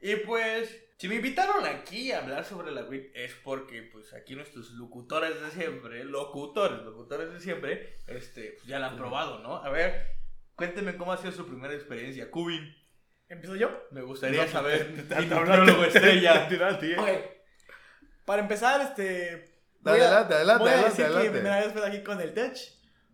Y 0.00 0.16
pues, 0.16 0.74
si 0.96 1.08
me 1.08 1.16
invitaron 1.16 1.64
aquí 1.66 2.10
a 2.12 2.18
hablar 2.20 2.44
sobre 2.44 2.70
la 2.72 2.82
WIP 2.84 3.14
es 3.14 3.34
porque 3.44 3.82
pues 3.92 4.12
aquí 4.14 4.34
nuestros 4.34 4.70
locutores 4.72 5.40
de 5.40 5.50
siempre, 5.50 6.04
locutores, 6.04 6.80
locutores 6.82 7.32
de 7.32 7.40
siempre, 7.40 7.98
este, 8.06 8.52
pues, 8.52 8.66
ya 8.66 8.78
la 8.78 8.88
han 8.88 8.96
probado, 8.96 9.40
¿no? 9.40 9.56
A 9.56 9.68
ver, 9.70 10.06
cuéntenme 10.54 10.96
cómo 10.96 11.12
ha 11.12 11.18
sido 11.18 11.32
su 11.32 11.46
primera 11.46 11.74
experiencia, 11.74 12.30
Cubin. 12.30 12.74
¿Empiezo 13.28 13.54
yo? 13.56 13.70
Me 13.92 14.02
gustaría 14.02 14.44
No, 14.46 14.50
saber. 14.50 14.94
te- 14.94 15.02
te- 15.02 15.22
te- 15.26 15.86
estrella. 15.86 16.48
Eh. 17.08 17.42
Para 18.24 18.42
empezar, 18.42 18.80
este. 18.80 19.60
voy 19.80 19.92
a- 20.00 20.06
Adelante, 20.06 20.34
adelante, 20.34 20.62
voy 20.62 20.70
a 20.70 20.74
adelante, 20.74 21.02
decir 21.02 21.16
que 21.16 21.22
mi 21.24 21.30
primera 21.30 21.60
vez 21.60 21.72
fue 21.72 21.86
aquí 21.86 22.02
con 22.02 22.20
el 22.20 22.32
Tech, 22.34 22.56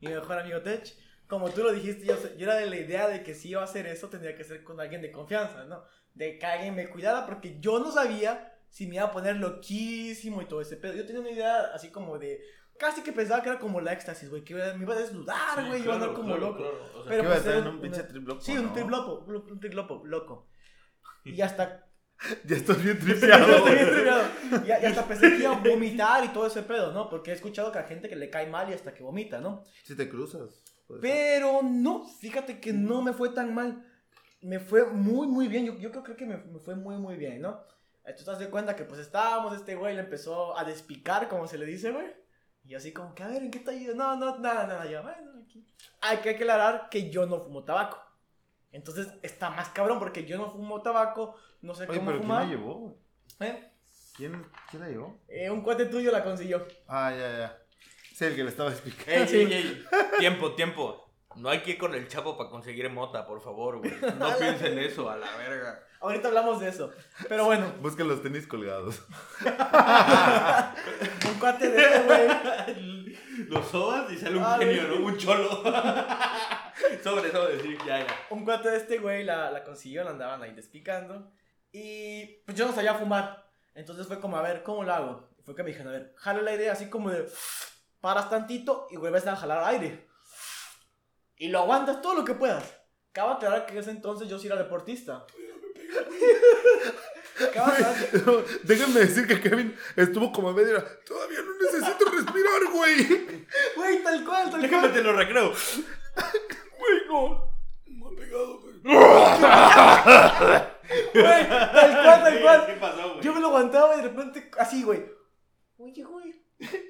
mi 0.00 0.08
mejor 0.08 0.38
amigo 0.38 0.60
Tech. 0.62 0.86
Como 1.26 1.50
tú 1.50 1.62
lo 1.64 1.72
dijiste, 1.72 2.06
yo, 2.06 2.16
yo 2.36 2.44
era 2.46 2.54
de 2.56 2.66
la 2.66 2.76
idea 2.76 3.08
de 3.08 3.22
que 3.22 3.34
si 3.34 3.48
iba 3.50 3.60
a 3.60 3.64
hacer 3.64 3.86
eso, 3.88 4.08
tendría 4.08 4.36
que 4.36 4.44
ser 4.44 4.62
con 4.62 4.80
alguien 4.80 5.02
de 5.02 5.10
confianza, 5.10 5.64
¿no? 5.64 5.84
De 6.16 6.38
que 6.38 6.46
alguien 6.46 6.74
me 6.74 6.88
cuidara, 6.88 7.24
porque 7.26 7.58
yo 7.60 7.78
no 7.78 7.92
sabía 7.92 8.52
si 8.68 8.86
me 8.86 8.96
iba 8.96 9.04
a 9.04 9.12
poner 9.12 9.36
loquísimo 9.36 10.42
y 10.42 10.46
todo 10.46 10.60
ese 10.60 10.76
pedo. 10.76 10.94
Yo 10.94 11.06
tenía 11.06 11.20
una 11.20 11.30
idea 11.30 11.60
así 11.74 11.90
como 11.90 12.18
de. 12.18 12.40
Casi 12.78 13.02
que 13.02 13.12
pensaba 13.12 13.42
que 13.42 13.48
era 13.48 13.58
como 13.58 13.80
la 13.80 13.92
éxtasis, 13.92 14.28
güey, 14.28 14.42
que 14.44 14.54
me 14.54 14.82
iba 14.82 14.94
a 14.94 14.98
desnudar, 14.98 15.66
güey, 15.66 15.82
iba 15.82 15.92
a 15.92 15.96
andar 15.96 16.12
como 16.12 16.36
loco. 16.36 16.62
O 16.94 17.02
sea, 17.04 17.08
Pero 17.08 17.22
¿Qué 17.22 17.26
iba 17.26 17.34
a 17.36 17.36
pues 17.36 17.38
estar 17.46 17.54
en 17.56 17.66
un 17.68 17.80
pinche 17.80 18.02
trip 18.02 18.28
loco, 18.28 18.40
Sí, 18.40 18.58
un 18.58 18.66
no? 18.66 18.72
trip 18.72 18.88
loco, 18.90 19.24
un 19.26 19.60
trip 19.60 19.74
loco. 19.74 20.48
Y 21.24 21.40
hasta 21.40 21.86
Ya 22.44 22.56
estás 22.56 22.82
bien 22.82 22.96
Estoy 23.00 23.14
tripeado. 23.14 23.64
bien 23.64 23.90
tripeado. 23.90 24.24
Y, 24.64 24.68
y 24.68 24.86
hasta 24.86 25.06
pensé 25.06 25.30
que 25.30 25.38
iba 25.38 25.56
a 25.56 25.60
vomitar 25.60 26.24
y 26.24 26.28
todo 26.28 26.46
ese 26.46 26.62
pedo, 26.62 26.92
¿no? 26.92 27.08
Porque 27.08 27.30
he 27.30 27.34
escuchado 27.34 27.72
que 27.72 27.78
hay 27.78 27.86
gente 27.86 28.08
que 28.08 28.16
le 28.16 28.30
cae 28.30 28.46
mal 28.46 28.68
y 28.70 28.74
hasta 28.74 28.94
que 28.94 29.02
vomita, 29.02 29.40
¿no? 29.40 29.64
Si 29.84 29.94
te 29.96 30.08
cruzas. 30.08 30.62
Pero 31.00 31.60
no, 31.62 32.06
fíjate 32.20 32.60
que 32.60 32.72
no 32.72 33.02
me 33.02 33.12
fue 33.12 33.30
tan 33.30 33.54
mal. 33.54 33.84
Me 34.46 34.60
fue 34.60 34.86
muy, 34.86 35.26
muy 35.26 35.48
bien. 35.48 35.66
Yo, 35.66 35.74
yo 35.78 35.90
creo, 35.90 36.02
creo 36.04 36.16
que 36.16 36.26
me, 36.26 36.36
me 36.36 36.58
fue 36.58 36.74
muy, 36.76 36.96
muy 36.96 37.16
bien, 37.16 37.40
¿no? 37.42 37.60
Tú 38.16 38.22
te 38.24 38.30
das 38.30 38.38
de 38.38 38.48
cuenta 38.48 38.76
que 38.76 38.84
pues 38.84 39.00
estábamos, 39.00 39.54
este 39.56 39.74
güey 39.74 39.94
le 39.96 40.02
empezó 40.02 40.56
a 40.56 40.62
despicar, 40.64 41.28
como 41.28 41.48
se 41.48 41.58
le 41.58 41.66
dice, 41.66 41.90
güey. 41.90 42.06
Y 42.64 42.74
así 42.76 42.92
como 42.92 43.14
que, 43.14 43.24
a 43.24 43.28
ver, 43.28 43.42
¿en 43.42 43.50
qué 43.50 43.58
está 43.58 43.72
yendo? 43.72 43.94
No, 43.94 44.16
no, 44.16 44.38
nada, 44.38 44.66
nada, 44.66 44.86
yo, 44.88 45.02
bueno, 45.02 45.32
aquí. 45.44 45.64
Hay 46.00 46.18
que 46.18 46.30
aclarar 46.30 46.88
que 46.88 47.10
yo 47.10 47.26
no 47.26 47.40
fumo 47.40 47.64
tabaco. 47.64 47.98
Entonces 48.72 49.08
está 49.22 49.50
más 49.50 49.68
cabrón 49.70 49.98
porque 49.98 50.24
yo 50.24 50.36
no 50.38 50.50
fumo 50.50 50.82
tabaco, 50.82 51.34
no 51.62 51.74
sé 51.74 51.84
Oye, 51.88 51.98
cómo 51.98 52.06
pero 52.10 52.18
¿quién 52.18 52.28
fumar. 52.28 52.44
la 52.44 52.48
llevó? 52.50 52.98
¿Eh? 53.40 53.70
¿Quién, 54.16 54.46
¿Quién 54.70 54.82
la 54.82 54.88
llevó? 54.88 55.18
Eh, 55.28 55.50
un 55.50 55.62
cuate 55.62 55.86
tuyo 55.86 56.12
la 56.12 56.22
consiguió. 56.22 56.66
Ah, 56.86 57.10
ya, 57.10 57.38
ya. 57.38 57.58
Sí, 58.14 58.24
el 58.24 58.36
que 58.36 58.44
le 58.44 58.50
estaba 58.50 58.70
explicando. 58.70 59.12
Ey, 59.12 59.26
Sí. 59.28 59.36
ey, 59.38 59.52
ey. 59.52 59.84
Tiempo, 60.18 60.54
tiempo. 60.54 61.05
No 61.36 61.48
hay 61.50 61.60
que 61.60 61.72
ir 61.72 61.78
con 61.78 61.94
el 61.94 62.08
chapo 62.08 62.36
para 62.36 62.48
conseguir 62.50 62.88
mota, 62.90 63.26
por 63.26 63.40
favor, 63.40 63.78
güey. 63.78 63.92
No 64.18 64.36
piensen 64.38 64.78
eso, 64.78 65.08
a 65.10 65.16
la 65.16 65.36
verga. 65.36 65.82
Ahorita 66.00 66.28
hablamos 66.28 66.60
de 66.60 66.68
eso. 66.68 66.90
Pero 67.28 67.44
bueno, 67.46 67.72
Busca 67.80 68.04
los 68.04 68.22
tenis 68.22 68.46
colgados. 68.46 69.02
un 71.28 71.38
cuate 71.38 71.70
de 71.70 71.82
ese 71.82 72.02
güey. 72.04 72.28
Lo 73.48 73.62
sobas 73.62 74.10
y 74.12 74.16
sale 74.18 74.36
un 74.38 74.44
Ah, 74.44 74.56
genio. 74.58 74.88
¿no? 74.88 75.06
Un 75.06 75.16
cholo. 75.16 75.48
sobre, 77.02 77.30
sobre, 77.32 77.60
sí, 77.60 77.76
ya, 77.86 78.00
ya. 78.00 78.06
Un 78.30 78.44
cuate 78.44 78.70
de 78.70 78.76
este 78.76 78.98
güey 78.98 79.24
la, 79.24 79.50
la 79.50 79.64
consiguió, 79.64 80.04
la 80.04 80.10
andaban 80.10 80.42
ahí 80.42 80.52
despicando. 80.52 81.32
Y 81.72 82.26
pues 82.44 82.56
yo 82.56 82.66
no 82.66 82.72
sabía 82.74 82.94
fumar. 82.94 83.50
Entonces 83.74 84.06
fue 84.06 84.20
como, 84.20 84.36
a 84.36 84.42
ver, 84.42 84.62
¿cómo 84.62 84.84
lo 84.84 84.92
hago? 84.92 85.28
Y 85.38 85.42
fue 85.42 85.54
que 85.54 85.62
me 85.62 85.70
dijeron, 85.70 85.88
a 85.88 85.98
ver, 85.98 86.14
jalo 86.16 86.42
la 86.42 86.54
idea 86.54 86.72
así 86.72 86.88
como 86.88 87.10
de. 87.10 87.26
Paras 88.00 88.30
tantito 88.30 88.86
y 88.90 88.96
vuelves 88.96 89.26
a 89.26 89.36
jalar 89.36 89.64
aire. 89.64 90.05
Y 91.38 91.48
lo 91.48 91.60
aguantas 91.60 92.00
todo 92.02 92.14
lo 92.14 92.24
que 92.24 92.34
puedas. 92.34 92.64
Cabe 93.12 93.32
aclarar 93.34 93.66
que 93.66 93.72
en 93.72 93.78
ese 93.78 93.90
entonces 93.90 94.28
yo 94.28 94.38
sí 94.38 94.46
era 94.46 94.56
deportista. 94.56 95.26
Cabe 97.52 97.72
aclarar- 97.72 98.44
Déjenme 98.64 99.00
decir 99.00 99.26
que 99.26 99.40
Kevin 99.40 99.76
estuvo 99.96 100.32
como 100.32 100.48
a 100.50 100.52
media 100.54 100.74
hora. 100.76 100.86
Todavía 101.06 101.38
no 101.42 101.52
necesito 101.62 102.04
respirar, 102.10 102.64
güey. 102.72 103.06
Güey, 103.76 104.02
tal 104.02 104.24
cual, 104.24 104.50
tal 104.50 104.62
Déjame 104.62 104.82
cual. 104.88 104.92
te 104.94 105.02
lo 105.02 105.12
recreo. 105.12 105.52
Güey, 106.78 107.06
no. 107.08 107.52
No 107.86 108.06
ha 108.08 108.10
pegado, 108.16 108.60
güey. 108.60 108.74
Güey, 111.14 111.48
tal 111.48 112.02
cual, 112.02 112.22
tal 112.22 112.40
cual. 112.42 112.66
¿Qué 112.66 112.72
pasó, 112.74 113.08
güey? 113.10 113.20
Yo 113.22 113.34
me 113.34 113.40
lo 113.40 113.48
aguantaba 113.48 113.94
y 113.94 113.96
de 113.98 114.02
repente, 114.08 114.50
así, 114.58 114.82
güey. 114.82 115.04
Oye, 115.78 116.02
güey, 116.04 116.42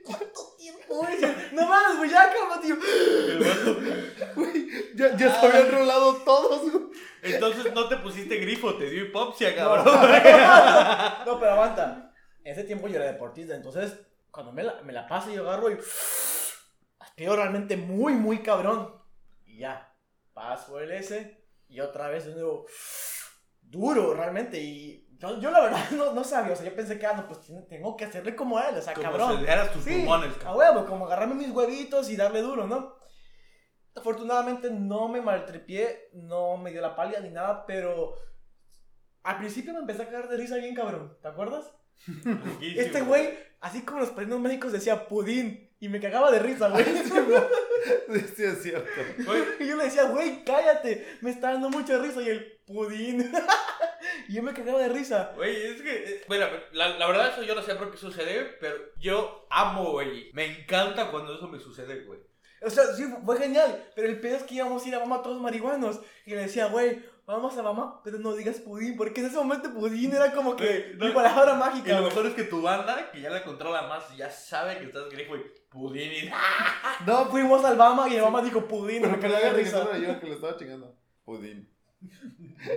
¿cuánto 0.05 0.57
tiempo, 0.59 0.83
güey? 0.89 1.17
No 1.53 1.67
mames, 1.67 1.99
güey, 1.99 2.11
ya 2.11 2.33
cálmate. 2.33 2.67
tío. 2.67 2.77
Ya, 4.95 5.17
ya 5.17 5.41
se 5.41 5.47
habían 5.47 5.71
rolado 5.71 6.17
todos, 6.25 6.71
güey. 6.71 6.85
Entonces 7.23 7.75
no 7.75 7.89
te 7.89 7.97
pusiste 7.97 8.37
grifo, 8.37 8.75
te 8.77 8.89
dio 8.89 9.05
hipopsia, 9.07 9.55
cabrón. 9.55 9.85
no, 11.27 11.41
pero 11.41 11.53
aguanta. 11.53 12.13
En 12.45 12.53
ese 12.53 12.65
tiempo 12.65 12.89
yo 12.89 12.97
era 12.97 13.11
deportista, 13.11 13.55
entonces 13.55 13.99
cuando 14.31 14.53
me 14.53 14.63
la, 14.63 14.83
me 14.83 14.93
la 14.93 15.09
paso 15.09 15.31
yo 15.31 15.43
agarro 15.49 15.71
y 15.71 15.79
aspiro 16.99 17.37
realmente 17.37 17.77
muy, 17.77 18.13
muy 18.13 18.43
cabrón. 18.43 18.95
Y 19.45 19.59
ya, 19.59 19.97
paso 20.33 20.79
el 20.79 20.93
S 20.93 21.43
y 21.69 21.81
otra 21.81 22.09
vez 22.09 22.27
de 22.27 22.35
nuevo 22.35 22.67
duro 23.63 24.15
realmente. 24.15 24.61
Y 24.61 25.06
yo, 25.19 25.41
yo 25.41 25.51
la 25.51 25.61
verdad 25.61 25.91
no, 25.93 26.13
no 26.13 26.25
sabía, 26.25 26.53
o 26.53 26.57
sea, 26.57 26.67
yo 26.67 26.75
pensé 26.75 26.99
que, 26.99 27.07
ah, 27.07 27.15
no, 27.15 27.27
pues 27.27 27.41
tengo 27.69 27.97
que 27.97 28.05
hacerle 28.05 28.35
como 28.37 28.59
él, 28.61 28.77
o 28.77 28.83
sea, 28.83 28.95
Como 28.95 29.05
cabrón. 29.11 29.39
dieras 29.45 29.73
tus 29.73 29.85
Sí, 29.85 29.91
pulmones, 29.97 30.35
a 30.37 30.39
cabrón. 30.39 30.57
huevo, 30.59 30.87
como 30.87 31.07
agarrarme 31.07 31.35
mis 31.35 31.51
huevitos 31.51 32.11
y 32.11 32.17
darle 32.17 32.43
duro, 32.43 32.67
¿no? 32.67 32.97
Afortunadamente 33.95 34.71
no 34.71 35.09
me 35.09 35.23
maltripié, 35.23 36.11
no 36.13 36.57
me 36.59 36.71
dio 36.71 36.83
la 36.83 36.95
pálida 36.95 37.21
ni 37.21 37.31
nada, 37.31 37.65
pero 37.67 38.15
al 39.23 39.39
principio 39.39 39.73
me 39.73 39.81
empecé 39.81 40.03
a 40.03 40.07
cagar 40.07 40.29
de 40.29 40.37
risa 40.37 40.57
bien 40.57 40.75
cabrón, 40.75 41.17
¿te 41.23 41.29
acuerdas? 41.29 41.73
Este 42.61 43.01
güey, 43.01 43.31
así 43.61 43.83
como 43.83 44.01
los 44.01 44.11
padrinos 44.11 44.39
médicos 44.41 44.71
decía 44.73 45.09
pudín 45.09 45.75
y 45.81 45.89
me 45.89 45.99
cagaba 46.01 46.31
de 46.31 46.39
risa, 46.41 46.69
güey. 46.69 46.85
Sí, 48.37 48.45
es 48.45 48.63
cierto. 48.63 48.89
Y 49.61 49.67
yo 49.67 49.77
le 49.77 49.85
decía, 49.85 50.05
güey, 50.05 50.45
cállate, 50.45 51.19
me 51.21 51.31
está 51.31 51.53
dando 51.53 51.71
mucha 51.71 51.99
risa 51.99 52.23
y 52.23 52.29
el 52.29 52.61
pudín. 52.67 53.33
y 54.29 54.35
yo 54.35 54.43
me 54.43 54.53
cagaba 54.53 54.81
de 54.81 54.89
risa. 54.89 55.33
Güey, 55.37 55.67
es 55.67 55.83
que, 55.83 55.95
eh, 55.95 56.25
bueno, 56.29 56.47
la, 56.73 56.99
la 56.99 57.07
verdad 57.07 57.33
eso 57.33 57.43
yo 57.43 57.55
no 57.55 57.63
sé 57.63 57.75
por 57.75 57.91
qué 57.91 57.97
sucede, 57.97 58.57
pero 58.61 58.77
yo 58.99 59.47
amo, 59.51 59.93
güey. 59.93 60.31
Me 60.33 60.45
encanta 60.45 61.11
cuando 61.11 61.37
eso 61.37 61.49
me 61.49 61.59
sucede, 61.59 62.05
güey. 62.05 62.21
O 62.63 62.71
sea, 62.71 62.85
sí, 62.95 63.05
fue 63.25 63.39
genial. 63.39 63.85
Pero 63.95 64.09
el 64.09 64.21
pedo 64.21 64.37
es 64.37 64.43
que 64.45 64.55
íbamos 64.55 64.85
a 64.85 64.89
ir 64.89 64.95
a 64.95 65.01
mamá 65.01 65.23
todos 65.23 65.41
marihuanos. 65.41 66.01
Y 66.25 66.31
le 66.31 66.37
decía, 66.43 66.67
güey, 66.67 67.03
vamos 67.27 67.57
a 67.59 67.63
mamá, 67.63 68.01
pero 68.03 68.19
no 68.19 68.35
digas 68.35 68.57
pudín. 68.57 68.97
Porque 68.97 69.21
en 69.21 69.27
ese 69.27 69.37
momento 69.37 69.73
pudín 69.73 70.13
era 70.15 70.33
como 70.33 70.57
que 70.57 70.95
No, 70.97 71.07
mi 71.07 71.13
palabra 71.13 71.55
Y 71.55 71.59
mágica. 71.59 71.91
lo 71.93 71.97
güey. 72.03 72.09
mejor 72.09 72.27
es 72.27 72.35
que 72.35 72.45
tu 72.45 72.63
banda, 72.63 73.11
que 73.13 73.21
ya 73.21 73.31
la 73.31 73.45
controla 73.45 73.83
más, 73.83 74.17
ya 74.17 74.31
sabe 74.31 74.79
que 74.79 74.85
estás 74.87 75.09
grifo 75.11 75.37
y 75.37 75.41
pudín 75.71 76.11
y... 76.13 76.31
No, 77.07 77.27
fuimos 77.27 77.65
al 77.65 77.77
Bama 77.77 78.09
y 78.09 78.17
el 78.17 78.23
mamá 78.23 78.41
dijo 78.43 78.67
pudín. 78.67 79.03
y 79.05 79.07
Pero 79.07 79.21
que 79.21 79.29
la 79.29 79.51
risa. 79.53 79.99
yo 79.99 80.19
que 80.21 80.27
le 80.27 80.35
estaba 80.35 80.57
chingando. 80.57 80.97
Pudín. 81.25 81.69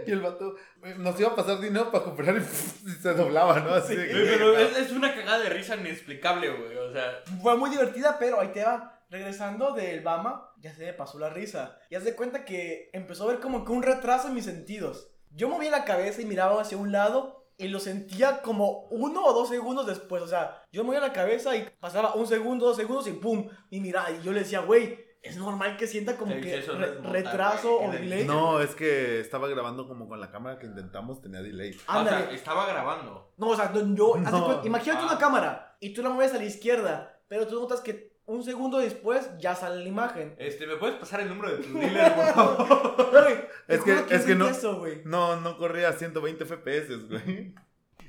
Y 0.06 0.12
el 0.12 0.22
vato 0.22 0.56
eh, 0.84 0.96
nos 0.98 1.20
iba 1.20 1.30
a 1.30 1.36
pasar 1.36 1.60
dinero 1.60 1.92
para 1.92 2.04
comprar 2.04 2.36
y, 2.36 2.40
y 2.90 2.92
se 3.02 3.14
doblaba, 3.14 3.60
¿no? 3.60 3.74
Así 3.74 3.96
de 3.96 4.08
que- 4.08 4.14
pero 4.14 4.58
es, 4.58 4.78
es 4.78 4.92
una 4.92 5.14
cagada 5.14 5.40
de 5.40 5.50
risa 5.50 5.76
inexplicable, 5.76 6.50
güey. 6.50 6.76
O 6.78 6.92
sea, 6.92 7.22
Fue 7.42 7.56
muy 7.58 7.70
divertida, 7.70 8.18
pero 8.20 8.40
ahí 8.40 8.50
te 8.50 8.64
va. 8.64 8.99
Regresando 9.10 9.72
del 9.74 10.02
Bama, 10.02 10.52
ya 10.60 10.74
se 10.74 10.86
me 10.86 10.94
pasó 10.94 11.18
la 11.20 11.30
risa. 11.30 11.78
Y 11.90 11.96
haz 11.96 12.04
de 12.04 12.16
cuenta 12.16 12.46
que 12.46 12.90
empezó 12.94 13.24
a 13.24 13.28
ver 13.28 13.40
como 13.40 13.66
que 13.66 13.72
un 13.72 13.84
retraso 13.84 14.28
en 14.28 14.36
mis 14.36 14.46
sentidos. 14.46 15.10
Yo 15.32 15.50
movía 15.50 15.72
la 15.72 15.84
cabeza 15.86 16.22
y 16.22 16.26
miraba 16.26 16.62
hacia 16.62 16.78
un 16.78 16.92
lado 16.92 17.48
y 17.58 17.68
lo 17.68 17.80
sentía 17.80 18.42
como 18.42 18.88
uno 18.92 19.24
o 19.26 19.34
dos 19.34 19.50
segundos 19.50 19.86
después. 19.88 20.22
O 20.24 20.28
sea, 20.28 20.64
yo 20.72 20.84
movía 20.84 21.00
la 21.00 21.12
cabeza 21.14 21.56
y 21.56 21.68
pasaba 21.80 22.14
un 22.14 22.28
segundo, 22.28 22.68
dos 22.68 22.78
segundos 22.78 23.08
y 23.08 23.14
pum, 23.14 23.50
y 23.70 23.80
miraba. 23.82 24.12
Y 24.12 24.22
yo 24.22 24.32
le 24.32 24.40
decía, 24.42 24.62
güey, 24.62 24.98
es 25.22 25.36
normal 25.38 25.76
que 25.76 25.86
sienta 25.88 26.16
como 26.16 26.34
que 26.36 26.62
re- 26.62 27.02
retraso 27.02 27.80
o 27.82 27.92
delay. 27.92 28.26
No, 28.26 28.62
es 28.62 28.74
que 28.76 29.20
estaba 29.20 29.48
grabando 29.50 29.88
como 29.88 30.08
con 30.08 30.20
la 30.20 30.32
cámara 30.32 30.58
que 30.58 30.68
intentamos, 30.68 31.22
tenía 31.22 31.42
delay. 31.42 31.76
Ándale. 31.88 32.24
o 32.24 32.28
sea, 32.28 32.36
estaba 32.36 32.66
grabando. 32.68 33.34
No, 33.38 33.50
o 33.50 33.56
sea, 33.56 33.74
yo, 33.74 34.16
No. 34.18 34.62
imagínate 34.64 35.02
Ah. 35.04 35.08
una 35.08 35.18
cámara 35.18 35.76
y 35.82 35.94
tú 35.94 36.02
la 36.02 36.10
mueves 36.10 36.34
a 36.34 36.38
la 36.38 36.46
izquierda, 36.46 37.20
pero 37.28 37.46
tú 37.48 37.60
notas 37.60 37.82
que 37.82 38.09
un 38.30 38.44
segundo 38.44 38.78
después 38.80 39.30
ya 39.40 39.56
sale 39.56 39.84
la 39.84 39.90
imagen. 39.90 40.36
Este, 40.38 40.66
¿me 40.68 40.76
puedes 40.78 40.96
pasar 40.98 41.20
el 41.22 41.30
número 41.30 41.58
de 41.58 41.64
tu 41.64 41.74
dealer, 41.80 42.14
por 42.16 42.26
favor? 42.34 43.12
Güey, 43.12 43.36
Es 43.68 43.82
que- 43.82 44.16
es 44.16 44.22
que 44.26 44.36
no- 44.36 44.46
sentí 44.46 44.60
Eso, 44.60 44.78
güey. 44.80 45.02
No, 45.06 45.36
no 45.42 45.58
corría 45.58 45.90
a 45.90 45.94
120 45.94 46.46
FPS, 46.46 46.96
güey. 47.08 47.54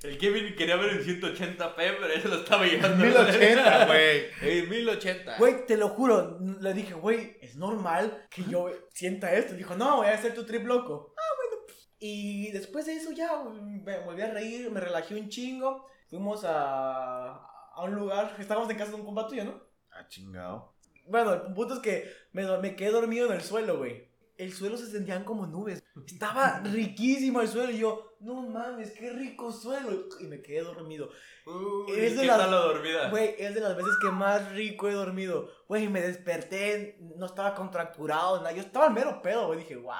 El 0.02 0.16
Kevin 0.16 0.54
quería 0.56 0.76
ver 0.76 0.92
en 0.92 1.02
180p, 1.04 1.74
pero 1.76 2.06
eso 2.06 2.28
lo 2.28 2.36
estaba 2.36 2.64
llevando. 2.64 3.04
1080, 3.04 3.86
güey. 3.86 4.22
En 4.40 4.68
1080. 4.70 5.36
Güey, 5.36 5.66
te 5.66 5.76
lo 5.76 5.88
juro, 5.90 6.38
le 6.60 6.72
dije, 6.72 6.94
güey, 6.94 7.36
es 7.42 7.56
normal 7.56 8.26
que 8.30 8.42
yo 8.44 8.70
sienta 8.94 9.32
esto. 9.34 9.54
Dijo, 9.54 9.74
no, 9.76 9.96
voy 9.98 10.06
a 10.06 10.14
hacer 10.14 10.34
tu 10.34 10.44
trip 10.46 10.64
loco. 10.66 11.12
Ah, 11.18 11.34
bueno. 11.36 11.62
Y 11.98 12.50
después 12.52 12.86
de 12.86 12.94
eso 12.94 13.12
ya 13.12 13.30
me 13.44 13.98
volví 14.00 14.22
a 14.22 14.30
reír, 14.32 14.70
me 14.70 14.80
relajé 14.80 15.14
un 15.16 15.28
chingo. 15.28 15.86
Fuimos 16.08 16.44
a, 16.46 17.34
a 17.74 17.82
un 17.84 17.94
lugar, 17.94 18.34
estábamos 18.38 18.70
en 18.70 18.78
casa 18.78 18.90
de 18.92 18.96
un 18.96 19.04
compa 19.04 19.28
tuyo, 19.28 19.44
¿no? 19.44 19.69
Ah, 20.00 20.08
chingado. 20.08 20.72
Bueno, 21.06 21.32
el 21.34 21.54
punto 21.54 21.74
es 21.74 21.80
que 21.80 22.12
me, 22.32 22.44
me 22.58 22.76
quedé 22.76 22.90
dormido 22.90 23.26
en 23.26 23.32
el 23.32 23.42
suelo, 23.42 23.78
güey. 23.78 24.08
El 24.38 24.52
suelo 24.54 24.76
se 24.78 24.86
sentían 24.90 25.24
como 25.24 25.46
nubes. 25.46 25.82
Estaba 26.06 26.60
riquísimo 26.64 27.40
el 27.42 27.48
suelo. 27.48 27.70
Y 27.72 27.78
yo, 27.78 28.16
no 28.20 28.42
mames, 28.42 28.92
qué 28.92 29.10
rico 29.12 29.52
suelo. 29.52 30.06
Y 30.18 30.24
me 30.24 30.40
quedé 30.40 30.62
dormido. 30.62 31.10
Uy, 31.46 31.92
Es 31.94 32.14
de 32.14 32.22
¿Qué 32.22 32.26
las- 32.26 32.38
tal 32.38 32.50
la 32.50 32.56
dormida? 32.58 33.10
Güey, 33.10 33.34
es 33.38 33.54
de 33.54 33.60
las 33.60 33.76
veces 33.76 33.92
que 34.00 34.08
más 34.10 34.50
rico 34.52 34.88
he 34.88 34.92
dormido. 34.94 35.50
Güey, 35.68 35.88
me 35.88 36.00
desperté, 36.00 36.96
no 37.16 37.26
estaba 37.26 37.54
contracturado, 37.54 38.38
nada. 38.38 38.52
Yo 38.52 38.62
estaba 38.62 38.86
al 38.86 38.94
mero 38.94 39.20
pedo, 39.20 39.46
güey. 39.48 39.58
Dije, 39.60 39.76
wow. 39.76 39.94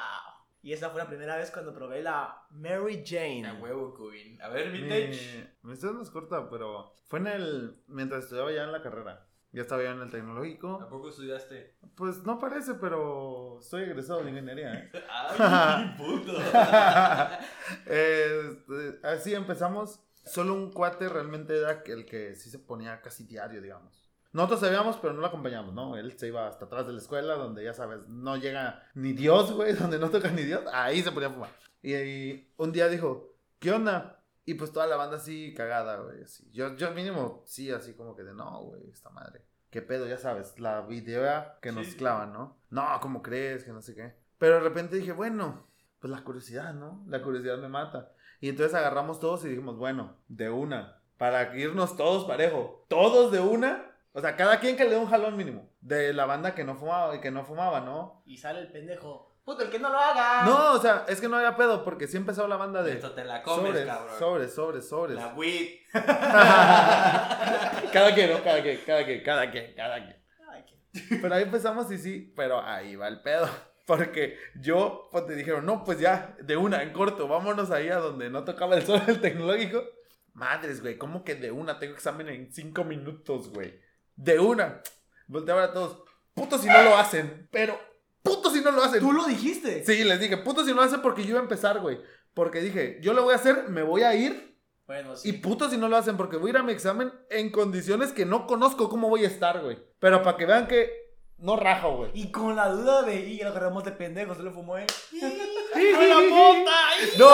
Y 0.62 0.72
esa 0.74 0.90
fue 0.90 1.00
la 1.02 1.08
primera 1.08 1.36
vez 1.36 1.50
cuando 1.50 1.74
probé 1.74 2.02
la 2.02 2.42
Mary 2.50 3.02
Jane. 3.04 3.46
A 3.46 3.54
huevo, 3.54 3.94
Queen. 3.94 4.40
A 4.42 4.48
ver, 4.48 4.70
vintage. 4.70 5.48
Mi, 5.62 5.68
mi 5.68 5.72
historia 5.74 6.00
es 6.02 6.10
corta, 6.10 6.48
pero 6.48 6.92
fue 7.08 7.18
en 7.18 7.26
el. 7.28 7.76
Mientras 7.88 8.24
estudiaba 8.24 8.52
ya 8.52 8.64
en 8.64 8.72
la 8.72 8.82
carrera. 8.82 9.26
Ya 9.52 9.62
estaba 9.62 9.82
ya 9.82 9.90
en 9.90 10.00
el 10.00 10.08
¿A 10.08 10.10
tecnológico. 10.10 10.86
poco 10.88 11.08
estudiaste? 11.08 11.76
Pues 11.96 12.22
no 12.24 12.38
parece, 12.38 12.74
pero 12.74 13.58
estoy 13.60 13.82
egresado 13.82 14.22
de 14.22 14.30
ingeniería, 14.30 14.74
¿eh? 14.74 14.90
Ay, 15.10 15.94
puto. 15.98 16.32
Este, 17.86 19.00
así 19.06 19.34
empezamos. 19.34 20.00
Solo 20.24 20.54
un 20.54 20.70
cuate 20.70 21.08
realmente 21.08 21.58
era 21.58 21.82
el 21.86 22.04
que 22.04 22.34
sí 22.36 22.50
se 22.50 22.58
ponía 22.58 23.00
casi 23.00 23.24
diario, 23.24 23.60
digamos. 23.60 24.08
Nosotros 24.32 24.60
sabíamos, 24.60 24.96
pero 24.98 25.12
no 25.12 25.20
lo 25.20 25.26
acompañamos, 25.26 25.74
¿no? 25.74 25.96
Él 25.96 26.16
se 26.16 26.28
iba 26.28 26.46
hasta 26.46 26.66
atrás 26.66 26.86
de 26.86 26.92
la 26.92 26.98
escuela, 27.00 27.34
donde 27.34 27.64
ya 27.64 27.74
sabes, 27.74 28.06
no 28.06 28.36
llega 28.36 28.84
ni 28.94 29.12
Dios, 29.12 29.52
güey, 29.52 29.72
donde 29.72 29.98
no 29.98 30.10
toca 30.10 30.30
ni 30.30 30.42
Dios. 30.42 30.62
Ahí 30.72 31.02
se 31.02 31.10
ponía 31.10 31.28
a 31.30 31.32
fumar. 31.32 31.50
Y, 31.82 31.94
y 31.96 32.52
un 32.58 32.70
día 32.70 32.88
dijo, 32.88 33.34
¿qué 33.58 33.72
onda? 33.72 34.19
Y 34.50 34.54
pues 34.54 34.72
toda 34.72 34.88
la 34.88 34.96
banda 34.96 35.16
así 35.18 35.54
cagada, 35.54 35.98
güey, 35.98 36.24
así. 36.24 36.50
Yo, 36.52 36.74
yo 36.74 36.90
mínimo, 36.90 37.44
sí, 37.46 37.70
así 37.70 37.94
como 37.94 38.16
que 38.16 38.24
de, 38.24 38.34
no, 38.34 38.62
güey, 38.64 38.90
esta 38.90 39.08
madre. 39.10 39.42
¿Qué 39.70 39.80
pedo? 39.80 40.08
Ya 40.08 40.18
sabes, 40.18 40.58
la 40.58 40.84
idea 40.90 41.56
que 41.62 41.70
nos 41.70 41.86
Sí. 41.86 41.96
clavan, 41.96 42.32
¿no? 42.32 42.58
No, 42.70 42.84
¿cómo 43.00 43.22
crees? 43.22 43.62
Que 43.62 43.70
no 43.70 43.80
sé 43.80 43.94
qué. 43.94 44.16
Pero 44.38 44.54
de 44.54 44.60
repente 44.62 44.96
dije, 44.96 45.12
bueno, 45.12 45.68
pues 46.00 46.10
la 46.10 46.24
curiosidad, 46.24 46.74
¿no? 46.74 47.04
La 47.06 47.22
curiosidad 47.22 47.58
me 47.58 47.68
mata. 47.68 48.10
Y 48.40 48.48
entonces 48.48 48.74
agarramos 48.74 49.20
todos 49.20 49.44
y 49.44 49.48
dijimos, 49.50 49.76
bueno, 49.76 50.16
de 50.26 50.50
una. 50.50 51.00
Para 51.16 51.56
irnos 51.56 51.96
todos 51.96 52.24
parejo. 52.24 52.84
Todos 52.88 53.30
de 53.30 53.38
una. 53.38 53.86
O 54.12 54.20
sea, 54.20 54.34
cada 54.34 54.58
quien 54.58 54.76
que 54.76 54.82
le 54.82 54.90
dé 54.90 54.96
un 54.96 55.06
jalón 55.06 55.36
mínimo. 55.36 55.70
De 55.80 56.12
la 56.12 56.26
banda 56.26 56.56
que 56.56 56.64
no 56.64 56.74
fumaba 56.74 57.14
y 57.14 57.20
que 57.20 57.30
no 57.30 57.44
fumaba, 57.44 57.82
¿no? 57.82 58.22
Y 58.26 58.38
sale 58.38 58.58
el 58.58 58.72
pendejo. 58.72 59.29
Puto, 59.50 59.64
el 59.64 59.70
que 59.70 59.80
no 59.80 59.90
lo 59.90 59.98
haga. 59.98 60.44
No, 60.44 60.74
o 60.74 60.78
sea, 60.78 61.04
es 61.08 61.20
que 61.20 61.28
no 61.28 61.36
había 61.36 61.56
pedo 61.56 61.82
porque 61.82 62.06
sí 62.06 62.16
empezó 62.16 62.46
la 62.46 62.54
banda 62.56 62.84
de... 62.84 62.92
Esto 62.92 63.10
te 63.10 63.24
la 63.24 63.42
comes, 63.42 63.72
sobres, 63.72 63.84
cabrón. 63.84 64.18
sobres, 64.20 64.54
sobres, 64.54 64.88
sobres. 64.88 65.16
La 65.16 65.34
weed. 65.34 65.70
cada 67.92 68.14
quien, 68.14 68.30
¿no? 68.30 68.44
Cada 68.44 68.62
quien, 68.62 68.78
cada 68.86 69.04
quien, 69.04 69.24
cada 69.24 69.50
quien, 69.50 69.74
cada 69.74 70.04
quien. 70.04 70.22
Pero 71.20 71.34
ahí 71.34 71.42
empezamos 71.42 71.90
y 71.90 71.98
sí, 71.98 72.32
pero 72.36 72.64
ahí 72.64 72.94
va 72.94 73.08
el 73.08 73.22
pedo. 73.22 73.48
Porque 73.88 74.38
yo, 74.54 75.08
pues 75.10 75.26
te 75.26 75.34
dijeron, 75.34 75.66
no, 75.66 75.82
pues 75.82 75.98
ya, 75.98 76.36
de 76.40 76.56
una, 76.56 76.84
en 76.84 76.92
corto, 76.92 77.26
vámonos 77.26 77.72
ahí 77.72 77.88
a 77.88 77.96
donde 77.96 78.30
no 78.30 78.44
tocaba 78.44 78.76
el 78.76 78.86
sol 78.86 79.04
del 79.06 79.20
tecnológico. 79.20 79.82
Madres, 80.32 80.80
güey, 80.80 80.96
¿cómo 80.96 81.24
que 81.24 81.34
de 81.34 81.50
una? 81.50 81.80
Tengo 81.80 81.94
examen 81.94 82.28
en 82.28 82.52
cinco 82.52 82.84
minutos, 82.84 83.50
güey. 83.50 83.80
De 84.14 84.38
una. 84.38 84.80
Volteaba 85.26 85.64
a 85.64 85.72
todos. 85.72 86.04
Puto 86.34 86.56
si 86.56 86.68
no 86.68 86.80
lo 86.84 86.96
hacen, 86.96 87.48
pero 87.50 87.89
puto 88.22 88.50
si 88.50 88.60
no 88.60 88.70
lo 88.70 88.82
hacen. 88.82 89.00
Tú 89.00 89.12
lo 89.12 89.24
dijiste. 89.24 89.84
Sí, 89.84 90.04
les 90.04 90.20
dije, 90.20 90.36
puto 90.38 90.64
si 90.64 90.70
no 90.70 90.76
lo 90.76 90.82
hacen 90.82 91.02
porque 91.02 91.22
yo 91.22 91.30
iba 91.30 91.38
a 91.40 91.42
empezar, 91.42 91.80
güey. 91.80 91.98
Porque 92.34 92.60
dije, 92.60 92.98
yo 93.02 93.12
lo 93.12 93.24
voy 93.24 93.32
a 93.32 93.36
hacer, 93.36 93.68
me 93.68 93.82
voy 93.82 94.02
a 94.02 94.14
ir. 94.14 94.58
Bueno, 94.86 95.12
Y 95.14 95.16
sí. 95.16 95.32
puto 95.34 95.70
si 95.70 95.76
no 95.76 95.88
lo 95.88 95.96
hacen 95.96 96.16
porque 96.16 96.36
voy 96.36 96.48
a 96.50 96.54
ir 96.54 96.56
a 96.56 96.62
mi 96.62 96.72
examen 96.72 97.12
en 97.30 97.50
condiciones 97.50 98.12
que 98.12 98.26
no 98.26 98.46
conozco 98.46 98.88
cómo 98.88 99.08
voy 99.08 99.24
a 99.24 99.28
estar, 99.28 99.60
güey. 99.62 99.78
Pero 100.00 100.22
para 100.22 100.36
que 100.36 100.46
vean 100.46 100.66
que 100.66 100.90
no 101.38 101.56
rajo, 101.56 101.96
güey. 101.96 102.10
Y 102.12 102.30
con 102.30 102.54
la 102.54 102.68
duda 102.68 103.02
de, 103.02 103.16
y 103.16 103.38
lo 103.38 103.48
agarramos 103.48 103.82
de 103.84 103.92
pendejo, 103.92 104.34
se 104.34 104.42
lo 104.42 104.52
fumó 104.52 104.76
él. 104.76 104.86
¡A 105.74 105.78
la 105.78 106.16
puta! 106.28 107.18
No, 107.18 107.30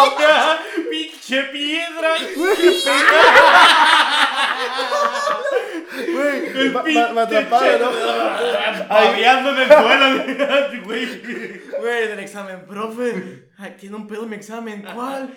¡Pinche 0.90 1.42
piedra! 1.44 2.14
Güey, 6.12 6.70
me 7.14 7.20
atraparon, 7.20 7.80
¿no? 7.80 7.90
En 8.98 9.59
el 9.59 9.68
suelo, 9.68 10.85
güey. 10.85 11.62
Güey, 11.78 12.04
en 12.04 12.11
el 12.12 12.18
examen, 12.20 12.66
profe. 12.66 13.48
Tiene 13.78 13.96
un 13.96 14.06
pedo 14.06 14.26
mi 14.26 14.37
examen. 14.37 14.85
¿Cuál? 14.94 15.35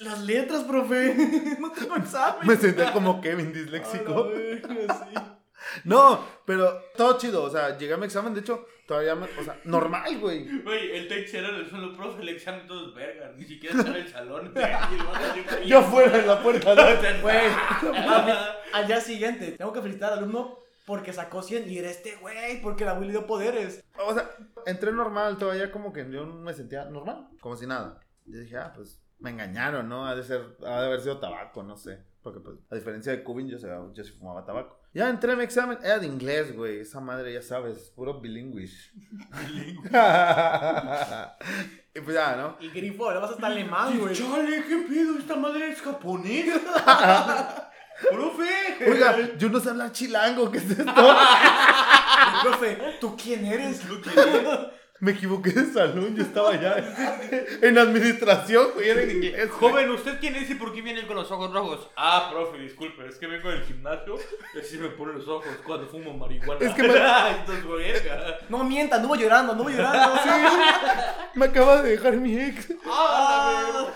Las 0.00 0.20
letras, 0.20 0.64
profe. 0.64 1.14
No 1.58 1.72
tengo 1.72 1.96
examen. 1.96 2.46
Me 2.46 2.56
senté 2.56 2.90
como 2.92 3.20
Kevin 3.20 3.52
disléxico. 3.52 4.28
verga, 4.28 5.06
sí. 5.08 5.39
No, 5.84 6.24
pero 6.44 6.82
todo 6.96 7.18
chido. 7.18 7.42
O 7.44 7.50
sea, 7.50 7.76
llegué 7.76 7.94
a 7.94 7.96
mi 7.96 8.06
examen, 8.06 8.34
de 8.34 8.40
hecho, 8.40 8.66
todavía 8.86 9.14
me. 9.14 9.26
O 9.38 9.44
sea, 9.44 9.60
normal, 9.64 10.18
güey. 10.18 10.62
Güey, 10.62 10.96
el 10.96 11.08
text 11.08 11.34
era 11.34 11.48
el 11.48 11.68
suelo, 11.68 11.96
profe, 11.96 12.22
el 12.22 12.28
examen 12.30 12.66
todo 12.66 12.88
es 12.88 12.94
verga. 12.94 13.32
Ni 13.36 13.44
siquiera 13.44 13.76
está 13.78 13.90
en 13.90 13.96
el 13.96 14.08
salón. 14.08 14.54
Yo 15.66 15.78
afuera 15.78 16.18
en 16.18 16.26
la 16.26 16.42
puerta, 16.42 16.74
¿no? 16.74 16.82
Güey, 17.22 17.38
al, 18.72 18.86
día 18.86 19.00
siguiente, 19.00 19.52
tengo 19.52 19.72
que 19.72 19.80
felicitar 19.82 20.12
al 20.12 20.20
alumno 20.20 20.58
porque 20.86 21.12
sacó 21.12 21.42
100 21.42 21.70
y 21.70 21.78
era 21.78 21.90
este 21.90 22.16
güey, 22.16 22.60
porque 22.62 22.84
la 22.84 22.94
Willy 22.94 23.12
dio 23.12 23.26
poderes. 23.26 23.84
O 23.98 24.14
sea, 24.14 24.30
entré 24.66 24.92
normal, 24.92 25.38
todavía 25.38 25.70
como 25.70 25.92
que 25.92 26.10
yo 26.10 26.26
me 26.26 26.52
sentía 26.52 26.84
normal, 26.86 27.28
como 27.40 27.56
si 27.56 27.66
nada. 27.66 28.00
Yo 28.26 28.40
dije, 28.40 28.56
ah, 28.56 28.72
pues 28.74 29.00
me 29.18 29.30
engañaron, 29.30 29.88
¿no? 29.88 30.06
Ha 30.06 30.16
de 30.16 30.24
ser, 30.24 30.56
ha 30.66 30.80
de 30.80 30.86
haber 30.86 31.00
sido 31.00 31.18
tabaco, 31.18 31.62
no 31.62 31.76
sé. 31.76 32.02
Porque, 32.22 32.40
pues, 32.40 32.56
a 32.70 32.74
diferencia 32.74 33.12
de 33.12 33.22
Cubin, 33.22 33.48
yo, 33.48 33.58
sé- 33.58 33.68
yo 33.92 34.04
sí 34.04 34.12
fumaba 34.12 34.44
tabaco. 34.44 34.79
Ya 34.92 35.08
entré 35.08 35.32
a 35.32 35.36
mi 35.36 35.44
examen, 35.44 35.78
era 35.84 36.00
de 36.00 36.06
inglés, 36.06 36.52
güey. 36.54 36.80
Esa 36.80 37.00
madre, 37.00 37.32
ya 37.32 37.42
sabes, 37.42 37.92
puro 37.94 38.20
bilingüish. 38.20 38.92
y 41.94 42.00
pues 42.00 42.16
ya, 42.16 42.34
¿no? 42.34 42.56
Y 42.58 42.70
grifo, 42.70 43.12
le 43.12 43.20
vas 43.20 43.30
hasta 43.30 43.46
alemán, 43.46 43.96
güey. 44.00 44.16
Chale, 44.16 44.64
¿qué 44.66 44.78
pedo? 44.88 45.16
¿Esta 45.16 45.36
madre 45.36 45.70
es 45.70 45.80
japonesa? 45.80 46.60
¡Profe! 48.10 48.90
Oiga, 48.90 49.36
yo 49.36 49.48
no 49.48 49.60
sé 49.60 49.70
hablar 49.70 49.92
chilango, 49.92 50.50
¿qué 50.50 50.58
es 50.58 50.70
esto? 50.70 50.84
Profe, 52.42 52.96
¿tú 53.00 53.16
quién 53.16 53.44
eres? 53.44 53.82
Me 55.00 55.12
equivoqué 55.12 55.50
de 55.50 55.72
salón, 55.72 56.14
yo 56.14 56.22
estaba 56.22 56.60
ya 56.60 56.76
en 57.62 57.78
administración, 57.78 58.68
güey, 58.74 58.90
era 58.90 59.00
en 59.00 59.10
inglés. 59.12 59.48
güey. 59.58 59.72
Joven, 59.72 59.90
¿usted 59.92 60.20
quién 60.20 60.36
es 60.36 60.50
y 60.50 60.54
por 60.56 60.74
qué 60.74 60.82
viene 60.82 61.06
con 61.06 61.16
los 61.16 61.30
ojos 61.30 61.50
rojos? 61.52 61.88
Ah, 61.96 62.28
profe, 62.30 62.58
disculpe, 62.58 63.06
es 63.08 63.16
que 63.16 63.26
vengo 63.26 63.48
del 63.48 63.62
gimnasio 63.64 64.16
y 64.54 64.58
así 64.58 64.76
me 64.76 64.88
ponen 64.90 65.16
los 65.18 65.26
ojos 65.28 65.46
cuando 65.66 65.86
fumo 65.88 66.12
marihuana. 66.12 66.64
Es 66.66 66.74
que 66.74 66.82
me-. 66.82 66.90
No 68.50 68.62
mienta, 68.64 68.96
anduvo 68.96 69.16
llorando, 69.16 69.52
anduvo 69.52 69.70
llorando. 69.70 70.20
Me 71.34 71.46
acaba 71.46 71.80
de 71.82 71.90
dejar 71.92 72.16
mi 72.16 72.38
ex. 72.38 72.68
Ah, 72.86 73.86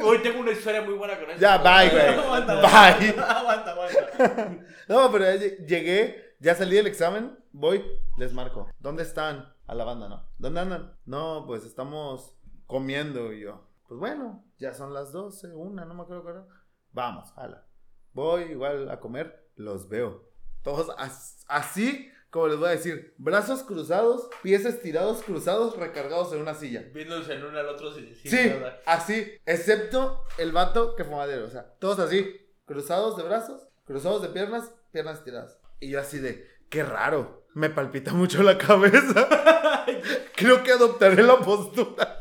Hoy 0.00 0.18
tengo 0.18 0.40
una 0.40 0.52
historia 0.52 0.80
muy 0.80 0.94
buena 0.94 1.18
con 1.18 1.28
eso. 1.30 1.40
Ya, 1.40 1.58
bye, 1.58 1.90
güey. 1.90 2.06
Aguanta, 2.06 2.54
Bye. 2.54 3.14
aguanta, 3.18 3.70
aguanta. 3.72 4.50
No, 4.86 5.10
pero 5.12 5.24
ya 5.24 5.34
lle- 5.34 5.66
llegué, 5.66 6.34
ya 6.38 6.54
salí 6.54 6.76
del 6.76 6.86
examen, 6.86 7.36
voy, 7.52 7.84
les 8.16 8.32
marco. 8.32 8.68
¿Dónde 8.78 9.02
están? 9.02 9.52
A 9.66 9.74
la 9.74 9.84
banda, 9.84 10.08
¿no? 10.08 10.28
¿Dónde 10.38 10.60
andan? 10.60 10.96
No, 11.04 11.44
pues 11.46 11.64
estamos 11.64 12.34
comiendo 12.66 13.32
y 13.32 13.40
yo. 13.40 13.66
Pues 13.86 13.98
bueno, 14.00 14.44
ya 14.58 14.74
son 14.74 14.92
las 14.94 15.12
12, 15.12 15.54
una, 15.54 15.84
no 15.84 15.94
me 15.94 16.02
acuerdo 16.02 16.24
hora. 16.24 16.46
Vamos, 16.92 17.32
hala. 17.36 17.66
Voy 18.12 18.42
igual 18.44 18.90
a 18.90 19.00
comer, 19.00 19.48
los 19.56 19.88
veo. 19.88 20.28
Todos 20.62 20.90
as- 20.98 21.44
así, 21.48 22.10
como 22.30 22.48
les 22.48 22.58
voy 22.58 22.68
a 22.68 22.72
decir, 22.72 23.14
brazos 23.18 23.62
cruzados, 23.62 24.28
pies 24.42 24.64
estirados, 24.64 25.22
cruzados, 25.22 25.76
recargados 25.76 26.32
en 26.32 26.40
una 26.42 26.54
silla. 26.54 26.82
Viéndose 26.92 27.34
en 27.34 27.44
uno 27.44 27.58
al 27.58 27.68
otro 27.68 27.92
sin 27.92 28.14
Sí, 28.14 28.48
nada. 28.50 28.80
así, 28.86 29.26
excepto 29.46 30.22
el 30.38 30.52
vato 30.52 30.94
que 30.94 31.04
fumadero, 31.04 31.46
o 31.46 31.50
sea, 31.50 31.74
todos 31.78 31.98
así, 32.00 32.36
cruzados 32.66 33.16
de 33.16 33.22
brazos, 33.22 33.66
cruzados 33.84 34.20
de 34.22 34.28
piernas, 34.28 34.74
piernas 34.92 35.24
tiradas. 35.24 35.58
Y 35.80 35.90
yo 35.90 36.00
así 36.00 36.18
de, 36.18 36.46
qué 36.68 36.84
raro, 36.84 37.46
me 37.54 37.70
palpita 37.70 38.12
mucho 38.12 38.42
la 38.42 38.58
cabeza. 38.58 39.28
Creo 40.36 40.62
que 40.62 40.72
adoptaré 40.72 41.22
la 41.22 41.38
postura. 41.38 42.20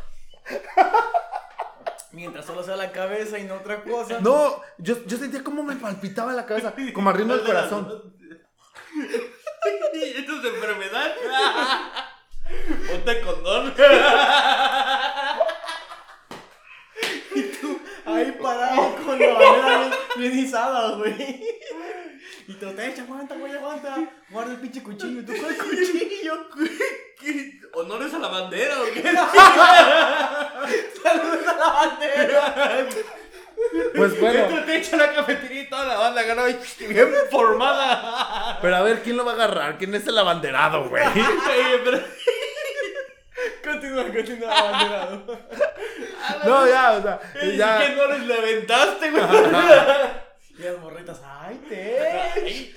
Mientras 2.12 2.45
solo 2.45 2.64
sea 2.64 2.76
la 2.76 2.91
cabeza 2.91 3.38
y 3.38 3.43
no 3.43 3.56
otra 3.56 3.84
cosa. 3.84 4.20
No, 4.22 4.62
yo, 4.78 5.06
yo 5.06 5.18
sentía 5.18 5.43
como 5.43 5.62
me 5.64 5.76
palpitaba 5.76 6.34
la 6.34 6.45
cabeza, 6.45 6.74
como 6.93 7.10
arriba 7.10 7.36
del 7.36 7.45
corazón. 7.45 8.16
¿Esto 9.93 10.39
es 10.39 10.45
enfermedad? 10.45 11.14
Ponte 12.89 13.22
condón. 13.22 13.74
Ahí 18.06 18.32
parado 18.41 18.95
con 19.06 19.20
la 19.20 19.34
bandera 19.34 19.80
bien, 19.80 19.91
bien 20.18 20.39
izada, 20.39 20.95
güey. 20.95 21.43
Y 22.48 22.54
te 22.54 22.66
lo 22.66 22.72
te 22.74 22.88
echa, 22.88 23.02
aguanta, 23.04 23.36
güey, 23.36 23.52
aguanta. 23.54 23.98
Guarda 24.30 24.54
el 24.54 24.60
pinche 24.60 24.82
cuchillo. 24.82 25.24
¿Tú 25.26 25.34
cuál 25.38 25.58
cuchillo? 25.70 26.48
¿Qué? 27.20 27.60
¿Honores 27.74 28.14
a 28.14 28.20
la 28.20 28.28
bandera 28.30 28.82
o 28.82 28.86
qué? 28.93 29.02
Saludos 31.04 31.48
a 31.48 31.54
la 31.58 31.68
bandera. 31.68 32.88
Pues 33.95 34.20
bueno, 34.22 34.39
Dentro 34.39 34.64
te 34.66 34.78
echa 34.78 34.98
la 34.98 35.14
cafetería 35.14 35.62
y 35.64 35.70
toda 35.70 35.86
la 35.86 35.98
banda 35.98 36.22
ganó 36.24 36.43
bien 36.45 37.12
formada. 37.32 38.60
Pero 38.62 38.76
a 38.76 38.82
ver, 38.82 39.02
¿quién 39.02 39.18
lo 39.18 39.26
va 39.26 39.32
a 39.32 39.36
agarrar? 39.36 39.78
¿Quién 39.78 39.93
es 39.95 40.08
el 40.08 40.18
abanderado, 40.18 40.88
güey? 40.88 41.04
Continúa, 43.64 44.04
continúa, 44.06 44.58
abanderado. 44.58 45.39
No, 46.45 46.68
ya, 46.68 46.91
o 46.93 47.02
sea, 47.02 47.20
¿Y 47.43 47.58
ya. 47.58 47.80
qué 47.80 47.95
no 47.95 48.08
les 48.08 48.22
levantaste, 48.26 49.12
güey? 49.12 49.24
Y 50.58 50.64
las 50.64 50.80
morritas, 50.80 51.22
ay, 51.24 51.62
te. 51.70 52.74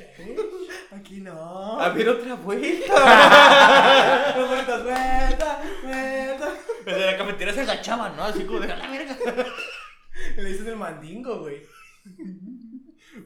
Aquí 0.95 1.21
no. 1.21 1.81
A 1.81 1.89
ver 1.91 2.09
otra 2.11 2.35
vuelta. 2.35 2.95
Las 4.37 4.49
morritas, 4.49 4.83
vuelta, 4.85 5.63
vuelta. 5.83 6.55
Desde 6.85 7.07
la 7.07 7.17
cafetería 7.17 7.55
se 7.55 7.61
agachaban, 7.63 8.17
¿no? 8.17 8.25
Así 8.25 8.45
como 8.45 8.61
de 8.61 8.69
la 8.69 8.77
verga. 8.87 9.17
Le 10.37 10.45
dicen 10.45 10.69
el 10.69 10.77
mandingo, 10.77 11.39
güey. 11.41 11.63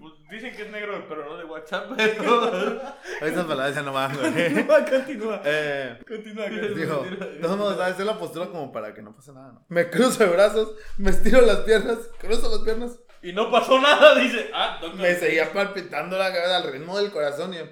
Pues 0.00 0.12
dicen 0.30 0.54
que 0.56 0.62
es 0.62 0.70
negro, 0.70 1.04
pero 1.08 1.24
no 1.28 1.36
de 1.36 1.44
WhatsApp, 1.44 1.90
pero. 1.96 2.80
Esas 3.20 3.44
palabras 3.46 3.74
ya 3.74 3.82
no 3.82 3.92
van, 3.92 4.16
güey. 4.16 4.32
Continúa, 4.66 4.84
continúa. 4.84 5.42
Eh, 5.44 5.98
Continúa, 6.06 6.44
continúa. 6.44 6.78
dijo, 6.78 7.06
todos 7.42 7.58
modos, 7.58 7.76
¿sabes? 7.76 7.98
Es 7.98 8.06
la 8.06 8.18
postura 8.18 8.46
como 8.46 8.72
para 8.72 8.94
que 8.94 9.02
no 9.02 9.14
pase 9.14 9.32
nada, 9.32 9.52
¿no? 9.52 9.64
Me 9.68 9.90
cruzo 9.90 10.24
de 10.24 10.30
brazos, 10.30 10.74
me 10.98 11.10
estiro 11.10 11.40
las 11.42 11.58
piernas, 11.60 11.98
cruzo 12.18 12.48
las 12.50 12.60
piernas. 12.60 12.98
Y 13.24 13.32
no 13.32 13.50
pasó 13.50 13.80
nada, 13.80 14.14
dice. 14.20 14.50
Ah, 14.52 14.78
doctor. 14.82 15.00
Me 15.00 15.14
seguía 15.14 15.50
palpitando 15.50 16.18
la 16.18 16.30
cabeza 16.30 16.58
al 16.58 16.70
ritmo 16.70 16.98
del 16.98 17.10
corazón 17.10 17.54
y 17.54 17.56
yo, 17.56 17.64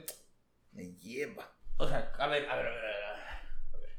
me 0.73 0.95
lleva. 0.95 1.55
O 1.77 1.87
sea, 1.87 2.11
a 2.19 2.27
ver, 2.27 2.49
a 2.49 2.57
ver, 2.57 2.67
a 2.67 2.71
ver, 2.71 2.85
a 2.85 3.77
ver. 3.77 3.91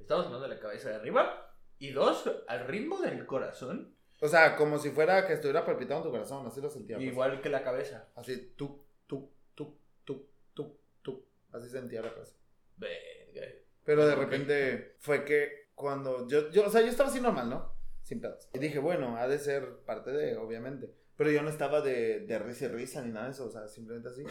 Estamos 0.00 0.24
hablando 0.24 0.48
de 0.48 0.54
la 0.54 0.60
cabeza 0.60 0.88
de 0.88 0.94
arriba. 0.96 1.54
Y 1.78 1.90
dos, 1.90 2.24
al 2.48 2.66
ritmo 2.66 3.02
del 3.02 3.26
corazón. 3.26 3.94
O 4.22 4.28
sea, 4.28 4.56
como 4.56 4.78
si 4.78 4.92
fuera 4.92 5.26
que 5.26 5.34
estuviera 5.34 5.66
palpitando 5.66 6.04
tu 6.04 6.10
corazón, 6.10 6.46
así 6.46 6.62
lo 6.62 6.70
sentía. 6.70 6.96
pues. 6.96 7.06
Igual 7.06 7.42
que 7.42 7.50
la 7.50 7.62
cabeza. 7.62 8.08
Así, 8.16 8.54
tú, 8.56 8.86
tú, 9.06 9.30
tú, 9.54 9.78
tú, 10.04 10.30
tú, 10.54 10.80
tú. 11.02 11.28
Así 11.52 11.68
sentía 11.68 12.00
la 12.00 12.14
cabeza. 12.14 12.34
Verga. 12.78 13.46
Pero 13.84 14.06
de 14.06 14.14
repente 14.14 14.96
fue 15.00 15.22
que 15.22 15.68
cuando 15.74 16.26
yo, 16.28 16.50
yo, 16.50 16.64
o 16.66 16.70
sea, 16.70 16.80
yo 16.80 16.88
estaba 16.88 17.10
así 17.10 17.20
normal, 17.20 17.50
¿no? 17.50 17.73
Sin 18.04 18.20
pedos. 18.20 18.48
Y 18.52 18.58
dije, 18.58 18.78
bueno, 18.78 19.16
ha 19.16 19.26
de 19.26 19.38
ser 19.38 19.78
parte 19.86 20.12
de, 20.12 20.36
obviamente. 20.36 20.94
Pero 21.16 21.30
yo 21.30 21.42
no 21.42 21.48
estaba 21.48 21.80
de, 21.80 22.20
de 22.20 22.38
risa 22.38 22.66
y 22.66 22.68
risa 22.68 23.02
ni 23.02 23.10
nada 23.10 23.26
de 23.26 23.32
eso, 23.32 23.46
o 23.46 23.50
sea, 23.50 23.66
simplemente 23.66 24.10
así. 24.10 24.24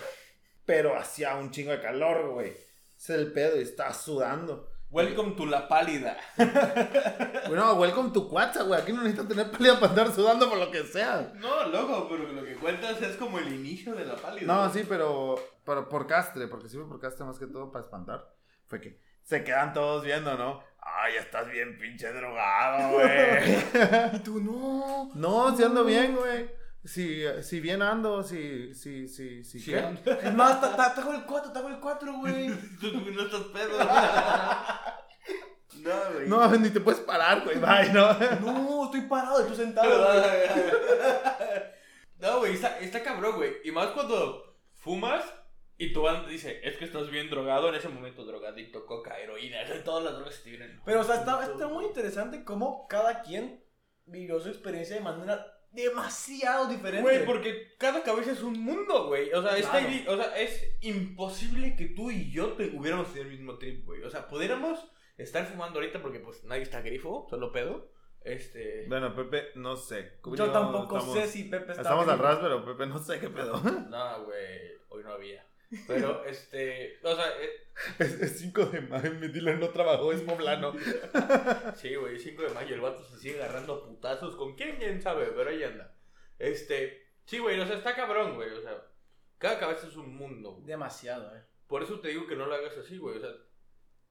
Pero 0.66 0.96
hacía 0.96 1.36
un 1.36 1.52
chingo 1.52 1.72
de 1.72 1.82
calor, 1.82 2.34
güey. 2.34 2.52
Ese 2.96 3.14
es 3.16 3.20
el 3.20 3.34
pedo 3.34 3.58
y 3.58 3.64
estaba 3.64 3.94
sudando. 3.94 4.70
Welcome 4.94 5.36
to 5.36 5.48
la 5.48 5.68
pálida. 5.68 6.16
Bueno, 7.48 7.74
welcome 7.74 8.12
to 8.12 8.22
WhatsApp, 8.22 8.68
güey. 8.68 8.80
Aquí 8.80 8.94
no 8.94 9.02
necesitas 9.02 9.28
tener 9.28 9.52
pálida 9.52 9.80
para 9.80 9.90
andar 9.90 10.12
sudando 10.12 10.50
por 10.50 10.58
lo 10.58 10.72
que 10.72 10.84
sea. 10.84 11.34
No, 11.36 11.68
loco, 11.68 12.08
pero 12.10 12.32
lo 12.32 12.44
que 12.44 12.56
cuentas 12.56 13.02
es 13.02 13.16
como 13.18 13.38
el 13.40 13.52
inicio 13.54 13.94
de 13.96 14.06
la 14.06 14.16
pálida. 14.16 14.46
No, 14.46 14.72
sí, 14.72 14.86
pero, 14.88 15.36
pero 15.66 15.90
por 15.90 16.08
castre, 16.08 16.48
porque 16.48 16.70
fue 16.70 16.88
por 16.88 17.00
castre 17.00 17.26
más 17.26 17.38
que 17.38 17.48
todo 17.48 17.72
para 17.72 17.84
espantar. 17.84 18.34
Fue 18.68 18.80
que 18.80 19.00
se 19.24 19.44
quedan 19.44 19.74
todos 19.74 20.04
viendo, 20.04 20.38
¿no? 20.38 20.64
Ay, 20.80 21.16
estás 21.18 21.50
bien 21.50 21.78
pinche 21.80 22.12
drogado, 22.12 22.92
güey. 22.94 23.56
Y 24.16 24.20
tú, 24.20 24.40
no. 24.42 25.10
No, 25.16 25.56
si 25.58 25.64
ando 25.64 25.84
bien, 25.86 26.16
güey. 26.16 26.50
Si, 26.86 27.24
si 27.42 27.62
bien 27.62 27.82
ando, 27.82 28.24
si, 28.24 28.74
si, 28.74 29.08
si, 29.08 29.44
si, 29.46 29.60
Sí, 29.62 29.72
¿qué? 29.72 29.96
Es 30.22 30.34
más, 30.34 30.60
ta- 30.60 30.76
ta- 30.76 30.94
tajo 30.94 31.14
el 31.14 31.24
4, 31.24 31.54
tajo 31.54 31.70
el 31.70 31.80
4, 31.80 32.14
güey. 32.20 32.50
Tú 32.82 32.92
no 32.92 33.22
estás 33.24 33.42
pedo. 33.54 33.80
no, 35.80 36.14
güey. 36.14 36.28
No, 36.28 36.48
ni 36.58 36.70
te 36.70 36.82
puedes 36.82 37.00
parar, 37.00 37.44
güey. 37.46 37.58
Bye, 37.58 37.94
no. 37.94 38.14
No, 38.42 38.86
estoy 38.86 39.02
parado 39.08 39.46
y 39.46 39.48
tú 39.50 39.56
sentado. 39.56 40.14
No, 42.20 42.40
güey, 42.40 42.54
está, 42.54 42.80
está 42.80 43.02
cabrón, 43.02 43.36
güey. 43.38 43.54
Y 43.64 43.72
más 43.72 43.88
cuando 43.88 44.56
fumas 44.76 45.24
y 45.78 45.94
tu 45.94 46.02
banda 46.02 46.28
dice, 46.30 46.62
es 46.64 46.78
que 46.78 46.86
estás 46.86 47.10
bien 47.10 47.30
drogado 47.30 47.70
en 47.70 47.76
ese 47.76 47.90
momento, 47.90 48.26
drogadicto, 48.26 48.86
coca, 48.86 49.20
heroína, 49.20 49.58
todas 49.86 50.04
las 50.04 50.14
drogas 50.16 50.38
que 50.38 50.44
te 50.44 50.50
vienen. 50.58 50.82
Pero, 50.86 51.02
o 51.02 51.04
sea, 51.04 51.16
está, 51.16 51.44
está 51.44 51.68
muy 51.68 51.86
interesante 51.86 52.44
cómo 52.44 52.88
cada 52.88 53.22
quien 53.22 53.64
vivió 54.06 54.40
su 54.40 54.50
experiencia 54.50 54.96
de 54.96 55.02
manera 55.02 55.46
demasiado 55.72 56.68
diferente. 56.68 57.02
Güey, 57.02 57.26
porque 57.26 57.74
cada 57.80 58.04
cabeza 58.04 58.32
es 58.32 58.44
un 58.44 58.60
mundo, 58.64 59.08
güey. 59.08 59.34
O 59.34 59.42
sea, 59.42 59.56
Claro. 59.56 60.14
o 60.14 60.18
sea, 60.18 60.38
es 60.38 60.78
imposible 60.82 61.76
que 61.76 61.88
tú 61.88 62.12
y 62.12 62.32
yo 62.32 62.54
te 62.54 62.68
hubiéramos 62.78 63.08
tenido 63.08 63.24
el 63.32 63.38
mismo 63.38 63.58
trip, 63.58 63.86
güey. 63.86 64.04
O 64.04 64.10
sea, 64.10 64.28
pudiéramos 64.28 64.88
estar 65.18 65.46
fumando 65.46 65.80
ahorita 65.80 66.02
porque 66.02 66.20
pues 66.20 66.44
nadie 66.44 66.62
está 66.62 66.82
grifo, 66.82 67.26
solo 67.30 67.52
pedo. 67.52 67.92
Este. 68.22 68.86
Bueno, 68.88 69.14
Pepe, 69.16 69.48
no 69.56 69.76
sé. 69.76 70.20
Yo 70.36 70.52
tampoco 70.52 71.02
sé 71.14 71.28
si 71.28 71.46
Pepe 71.46 71.72
está. 71.72 71.82
Estamos 71.82 72.08
al 72.08 72.20
ras, 72.20 72.38
pero 72.40 72.64
Pepe 72.64 72.86
no 72.86 73.00
sé 73.00 73.20
qué 73.20 73.30
pedo. 73.30 73.58
No, 73.90 74.26
güey, 74.26 74.72
hoy 74.90 75.04
no 75.04 75.12
había. 75.12 75.46
Pero, 75.88 76.24
este. 76.26 77.00
O 77.04 77.16
sea, 77.16 77.26
eh, 77.40 77.68
Es, 78.00 78.40
5 78.40 78.66
de 78.68 78.82
mayo, 78.82 79.14
mi 79.14 79.28
dealer 79.28 79.60
no 79.60 79.70
trabajó, 79.70 80.12
es 80.12 80.22
poblano. 80.22 80.74
sí, 81.76 81.96
güey, 81.96 82.20
5 82.20 82.42
de 82.42 82.50
mayo 82.50 82.76
el 82.76 82.82
vato 82.82 83.04
se 83.04 83.18
sigue 83.18 83.42
agarrando 83.42 83.74
a 83.74 83.86
putazos. 83.86 84.36
¿Con 84.36 84.56
quién? 84.56 84.78
¿Quién 84.78 85.02
sabe? 85.02 85.28
Pero 85.36 85.50
ahí 85.50 85.64
anda. 85.64 85.96
Este. 86.40 87.04
Sí, 87.26 87.40
güey, 87.40 87.60
o 87.60 87.66
sea, 87.66 87.78
está 87.78 87.96
cabrón, 87.96 88.36
güey. 88.36 88.50
O 88.50 88.62
sea, 88.62 88.86
cada 89.38 89.60
cabeza 89.60 89.88
es 89.88 89.96
un 89.96 90.16
mundo, 90.16 90.54
güey. 90.54 90.66
Demasiado, 90.66 91.36
eh. 91.36 91.44
Por 91.68 91.84
eso 91.84 92.00
te 92.00 92.10
digo 92.10 92.28
que 92.28 92.36
no 92.36 92.46
lo 92.46 92.56
hagas 92.56 92.78
así, 92.78 92.98
güey. 92.98 93.18
O 93.18 93.22
sea, 93.22 93.32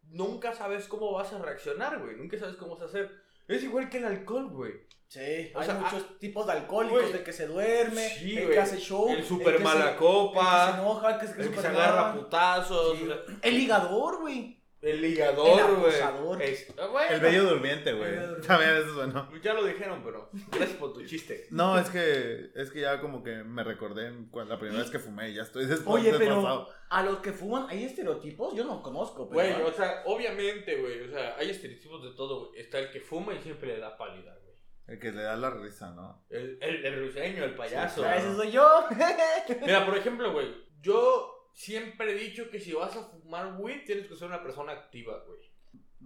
nunca 0.05 0.55
sabes 0.55 0.89
cómo 0.89 1.13
vas 1.13 1.33
a 1.33 1.39
reaccionar, 1.39 2.01
güey. 2.01 2.17
Nunca 2.17 2.39
sabes 2.39 2.57
cómo 2.57 2.75
vas 2.75 2.83
a 2.83 2.87
hacer. 2.87 3.23
Es 3.49 3.63
igual 3.63 3.89
que 3.89 3.99
el 3.99 4.05
alcohol, 4.05 4.49
güey. 4.49 4.73
Sí, 5.13 5.53
O 5.55 5.59
hay 5.61 5.67
sea, 5.67 5.75
muchos 5.75 6.19
tipos 6.19 6.47
de 6.47 6.53
alcohólicos, 6.53 7.03
güey. 7.03 7.13
el 7.13 7.23
que 7.23 7.33
se 7.35 7.47
duerme, 7.47 8.09
Sí, 8.19 8.35
el 8.39 8.45
güey. 8.45 8.55
que 8.55 8.61
hace 8.61 8.79
show, 8.79 9.11
El 9.11 9.23
super 9.23 9.59
se- 9.59 9.63
mala 9.63 9.81
el 9.81 9.87
que 9.89 9.93
se 9.93 9.99
copa. 9.99 10.79
enoja, 10.81 11.11
el 11.15 11.21
que 11.21 11.27
se, 11.27 11.43
El 11.43 11.51
que 11.51 11.61
se 11.61 11.67
agarra 11.67 12.15
putazos. 12.15 12.97
Sí. 12.97 13.05
o 13.05 13.07
sea, 13.09 13.37
El 13.43 13.59
ligador, 13.59 14.21
güey. 14.23 14.59
El 14.81 15.01
ligador, 15.03 15.79
güey. 15.81 15.95
ah, 16.03 16.11
bueno, 16.13 16.43
El 17.11 17.21
bello 17.21 17.45
durmiente, 17.45 17.93
güey. 17.93 18.11
También 18.47 18.71
eso. 18.77 19.29
Ya 19.43 19.53
lo 19.55 19.65
dijeron, 19.67 20.01
pero 20.03 20.31
gracias 20.51 20.79
por 20.79 20.95
tu 20.95 21.05
chiste. 21.05 21.47
No, 21.51 21.79
es 21.79 21.89
que, 21.91 22.51
es 22.55 22.71
que 22.71 22.81
ya 22.81 22.99
como 23.01 23.23
que 23.23 23.45
me 23.45 23.63
recordé 23.63 24.11
la 24.47 24.59
primera 24.59 24.81
vez 24.83 24.91
que 24.91 24.99
fumé 24.99 25.29
y 25.31 25.35
ya 25.35 25.43
estoy 25.43 25.67
después 25.67 26.03
Oye, 26.03 26.11
pero 26.19 26.37
desfasado. 26.37 26.69
a 26.89 27.03
los 27.03 27.19
que 27.19 27.33
fuman, 27.33 27.67
¿hay 27.69 27.85
estereotipos? 27.85 28.55
Yo 28.57 28.65
no 28.65 28.83
conozco, 28.83 29.29
pero. 29.29 29.43
Güey, 29.43 29.63
o 29.63 29.73
sea, 29.73 30.03
obviamente, 30.07 30.75
güey. 30.81 31.03
O 31.03 31.11
sea, 31.11 31.37
hay 31.37 31.51
estereotipos 31.51 32.03
de 32.03 32.11
todo, 32.17 32.49
güey. 32.49 32.61
Está 32.63 32.79
el 32.81 32.91
que 32.91 33.01
fuma 33.01 33.35
y 33.35 33.39
siempre 33.43 33.69
le 33.75 33.79
da 33.79 33.97
pálida, 33.97 34.33
güey. 34.33 34.42
El 34.87 34.99
que 34.99 35.13
le 35.13 35.23
da 35.23 35.37
la 35.37 35.51
risa, 35.51 35.91
¿no? 35.93 36.25
El, 36.29 36.59
el, 36.61 36.85
el 36.85 36.99
ruiseño, 36.99 37.45
el 37.45 37.55
payaso. 37.55 38.05
Ah, 38.05 38.17
ese 38.17 38.35
soy 38.35 38.51
yo. 38.51 38.87
Mira, 39.61 39.87
por 39.87 39.97
ejemplo, 39.97 40.33
güey, 40.33 40.53
yo 40.81 41.51
siempre 41.55 42.13
he 42.13 42.15
dicho 42.15 42.51
que 42.51 42.59
si 42.61 42.73
vas 42.73 42.97
a 42.97 43.05
fumar 43.05 43.55
weed, 43.59 43.85
tienes 43.85 44.09
que 44.09 44.17
ser 44.17 44.29
una 44.29 44.43
persona 44.43 44.73
activa, 44.73 45.23
güey. 45.27 45.53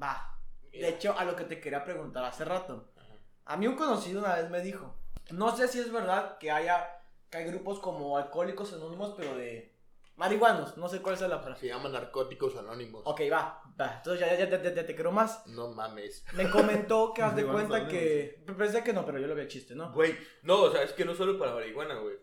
Va. 0.00 0.38
Mira. 0.70 0.88
De 0.88 0.94
hecho, 0.94 1.18
a 1.18 1.24
lo 1.24 1.34
que 1.34 1.44
te 1.44 1.60
quería 1.60 1.84
preguntar 1.84 2.24
hace 2.24 2.44
rato. 2.44 2.92
Ajá. 2.96 3.14
A 3.46 3.56
mí 3.56 3.66
un 3.66 3.76
conocido 3.76 4.20
una 4.20 4.34
vez 4.34 4.50
me 4.50 4.60
dijo, 4.60 4.94
no 5.30 5.56
sé 5.56 5.68
si 5.68 5.78
es 5.80 5.90
verdad 5.90 6.38
que 6.38 6.50
haya 6.50 6.96
que 7.30 7.38
hay 7.38 7.44
grupos 7.46 7.80
como 7.80 8.16
alcohólicos 8.16 8.72
anónimos, 8.72 9.14
pero 9.16 9.36
de 9.36 9.74
marihuanos, 10.16 10.76
no 10.76 10.88
sé 10.88 11.02
cuál 11.02 11.14
es 11.14 11.20
la 11.22 11.40
frase. 11.40 11.62
Se 11.62 11.68
llaman 11.68 11.92
narcóticos 11.92 12.56
anónimos. 12.56 13.02
Ok, 13.04 13.22
va, 13.32 13.62
va. 13.80 13.94
Entonces 13.98 14.20
ya, 14.20 14.36
ya, 14.36 14.48
ya, 14.62 14.74
ya- 14.74 14.86
te 14.86 14.96
creo 14.96 15.12
más. 15.12 15.46
No 15.46 15.72
mames. 15.72 16.24
Me 16.34 16.48
comentó 16.50 17.12
que 17.14 17.22
haz 17.22 17.36
de 17.36 17.44
cuenta 17.44 17.86
que... 17.88 18.42
Pensé 18.58 18.82
que 18.82 18.92
no, 18.92 19.04
pero 19.04 19.18
yo 19.18 19.26
lo 19.26 19.34
vi 19.34 19.46
chiste, 19.48 19.74
¿no? 19.74 19.92
Güey, 19.92 20.16
no, 20.42 20.62
o 20.62 20.70
sea, 20.72 20.82
es 20.82 20.92
que 20.92 21.04
no 21.04 21.14
solo 21.14 21.38
para 21.38 21.54
marihuana, 21.54 21.94
güey. 21.96 22.16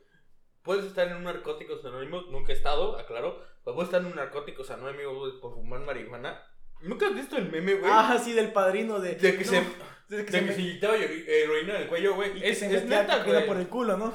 Puedes 0.63 0.85
estar 0.85 1.07
en 1.07 1.17
un 1.17 1.23
narcóticos 1.25 1.83
anónimos, 1.85 2.29
nunca 2.29 2.53
he 2.53 2.55
estado, 2.55 2.97
aclaro. 2.97 3.39
Pero 3.65 3.75
puedes 3.75 3.87
estar 3.89 4.01
en 4.01 4.07
un 4.07 4.15
narcóticos 4.15 4.69
anónimos 4.71 5.15
güey, 5.17 5.39
por 5.41 5.53
fumar 5.53 5.81
marihuana. 5.81 6.41
¿Nunca 6.81 7.07
has 7.07 7.15
visto 7.15 7.37
el 7.37 7.49
meme, 7.51 7.75
güey? 7.75 7.91
Ah, 7.93 8.19
sí, 8.23 8.33
del 8.33 8.51
padrino 8.51 8.99
de... 8.99 9.15
de 9.15 9.37
que 9.37 9.45
no, 9.45 9.51
se, 9.51 9.55
de 10.15 10.25
que 10.25 10.31
de 10.31 10.31
se 10.31 10.39
que 10.39 10.41
me- 10.45 10.53
se 10.53 10.61
inyectaba 10.61 10.95
hero- 10.97 11.23
heroína 11.27 11.75
en 11.75 11.81
el 11.83 11.87
cuello, 11.87 12.15
güey. 12.15 12.43
Es, 12.43 12.61
es 12.61 12.85
neta, 12.85 13.23
güey. 13.23 13.45
por 13.47 13.57
el 13.57 13.67
culo, 13.69 13.97
¿no? 13.97 14.13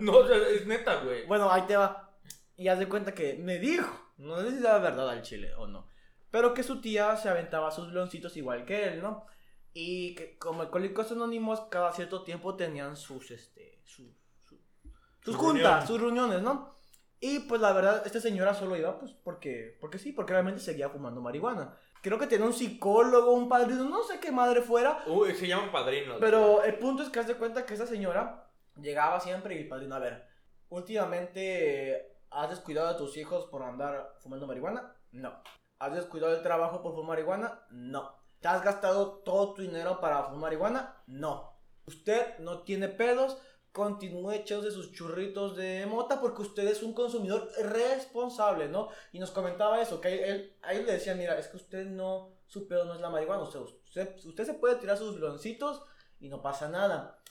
No, 0.00 0.12
o 0.18 0.26
sea, 0.26 0.36
es 0.36 0.66
neta, 0.66 0.96
güey. 1.02 1.24
Bueno, 1.26 1.50
ahí 1.52 1.62
te 1.62 1.76
va. 1.76 2.16
Y 2.56 2.68
haz 2.68 2.78
de 2.78 2.88
cuenta 2.88 3.14
que 3.14 3.34
me 3.34 3.58
dijo, 3.58 3.88
no 4.16 4.40
sé 4.42 4.50
si 4.50 4.58
era 4.58 4.78
verdad 4.78 5.08
al 5.08 5.22
chile 5.22 5.54
o 5.54 5.66
no, 5.68 5.86
pero 6.30 6.54
que 6.54 6.62
su 6.62 6.80
tía 6.80 7.16
se 7.16 7.28
aventaba 7.28 7.70
sus 7.70 7.90
bloncitos 7.90 8.36
igual 8.36 8.64
que 8.64 8.88
él, 8.88 9.02
¿no? 9.02 9.26
Y 9.72 10.14
que 10.14 10.38
como 10.38 10.62
alcohólicos 10.62 11.12
anónimos 11.12 11.60
cada 11.70 11.92
cierto 11.92 12.22
tiempo 12.24 12.56
tenían 12.56 12.96
sus, 12.96 13.30
este, 13.30 13.80
su- 13.84 14.14
su- 14.38 14.56
sus 14.56 14.92
Sus 15.20 15.36
juntas, 15.36 15.86
sus 15.86 16.00
reuniones, 16.00 16.42
¿no? 16.42 16.76
Y 17.20 17.40
pues 17.40 17.60
la 17.60 17.72
verdad, 17.72 18.02
esta 18.06 18.20
señora 18.20 18.54
solo 18.54 18.76
iba 18.76 18.98
pues 18.98 19.12
porque, 19.12 19.76
porque 19.80 19.98
sí, 19.98 20.12
porque 20.12 20.32
realmente 20.32 20.60
seguía 20.60 20.88
fumando 20.88 21.20
marihuana. 21.20 21.76
Creo 22.00 22.16
que 22.18 22.28
tenía 22.28 22.46
un 22.46 22.52
psicólogo, 22.52 23.32
un 23.32 23.48
padrino, 23.48 23.82
no 23.84 24.04
sé 24.04 24.20
qué 24.20 24.30
madre 24.30 24.62
fuera, 24.62 25.02
Uy, 25.06 25.34
se 25.34 25.48
llaman 25.48 25.72
padrinos. 25.72 26.18
pero 26.20 26.62
el 26.62 26.78
punto 26.78 27.02
es 27.02 27.08
que 27.10 27.18
haz 27.18 27.26
de 27.26 27.34
cuenta 27.34 27.66
que 27.66 27.74
esa 27.74 27.86
señora 27.88 28.48
llegaba 28.80 29.18
siempre 29.18 29.56
y 29.56 29.58
el 29.62 29.68
padrino, 29.68 29.96
a 29.96 29.98
ver, 29.98 30.28
últimamente 30.68 32.16
has 32.30 32.50
descuidado 32.50 32.88
a 32.88 32.96
tus 32.96 33.16
hijos 33.16 33.46
por 33.46 33.62
andar 33.62 34.14
fumando 34.20 34.46
marihuana? 34.46 34.94
No. 35.12 35.42
¿Has 35.78 35.94
descuidado 35.94 36.34
el 36.34 36.42
trabajo 36.42 36.82
por 36.82 36.92
fumar 36.92 37.18
marihuana? 37.18 37.66
No. 37.70 38.16
¿Te 38.40 38.48
has 38.48 38.62
gastado 38.62 39.22
todo 39.24 39.54
tu 39.54 39.62
dinero 39.62 40.00
para 40.00 40.24
fumar 40.24 40.40
marihuana? 40.40 41.02
No. 41.06 41.56
Usted 41.86 42.38
no 42.38 42.62
tiene 42.62 42.88
pedos 42.88 43.38
continúe 43.78 44.32
echándose 44.32 44.72
sus 44.72 44.92
churritos 44.92 45.54
de 45.56 45.86
mota 45.86 46.20
porque 46.20 46.42
usted 46.42 46.66
es 46.66 46.82
un 46.82 46.92
consumidor 46.94 47.48
responsable, 47.62 48.68
¿no? 48.68 48.88
Y 49.12 49.20
nos 49.20 49.30
comentaba 49.30 49.80
eso, 49.80 50.00
que 50.00 50.28
él, 50.28 50.56
a 50.62 50.72
él 50.72 50.84
le 50.84 50.94
decía, 50.94 51.14
mira, 51.14 51.38
es 51.38 51.46
que 51.46 51.58
usted 51.58 51.86
no, 51.86 52.32
su 52.46 52.66
pedo 52.66 52.84
no 52.84 52.94
es 52.94 53.00
la 53.00 53.10
marihuana, 53.10 53.44
usted, 53.44 53.60
usted, 53.60 54.16
usted 54.24 54.44
se 54.44 54.54
puede 54.54 54.76
tirar 54.76 54.96
sus 54.96 55.20
bloncitos 55.20 55.82
y 56.18 56.28
no 56.28 56.42
pasa 56.42 56.68
nada. 56.68 57.22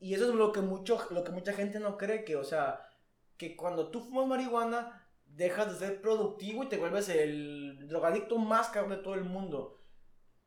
Y 0.00 0.14
eso 0.14 0.28
es 0.30 0.34
lo 0.34 0.50
que, 0.50 0.60
mucho, 0.60 0.98
lo 1.10 1.22
que 1.22 1.30
mucha 1.30 1.52
gente 1.52 1.78
no 1.78 1.96
cree, 1.96 2.24
que, 2.24 2.34
o 2.34 2.42
sea, 2.42 2.84
que 3.36 3.56
cuando 3.56 3.88
tú 3.88 4.00
fumas 4.00 4.26
marihuana, 4.26 5.01
dejas 5.36 5.72
de 5.72 5.86
ser 5.86 6.00
productivo 6.00 6.64
y 6.64 6.68
te 6.68 6.78
vuelves 6.78 7.08
el 7.08 7.88
drogadicto 7.88 8.38
más 8.38 8.68
caro 8.68 8.88
de 8.88 8.96
todo 8.98 9.14
el 9.14 9.24
mundo. 9.24 9.80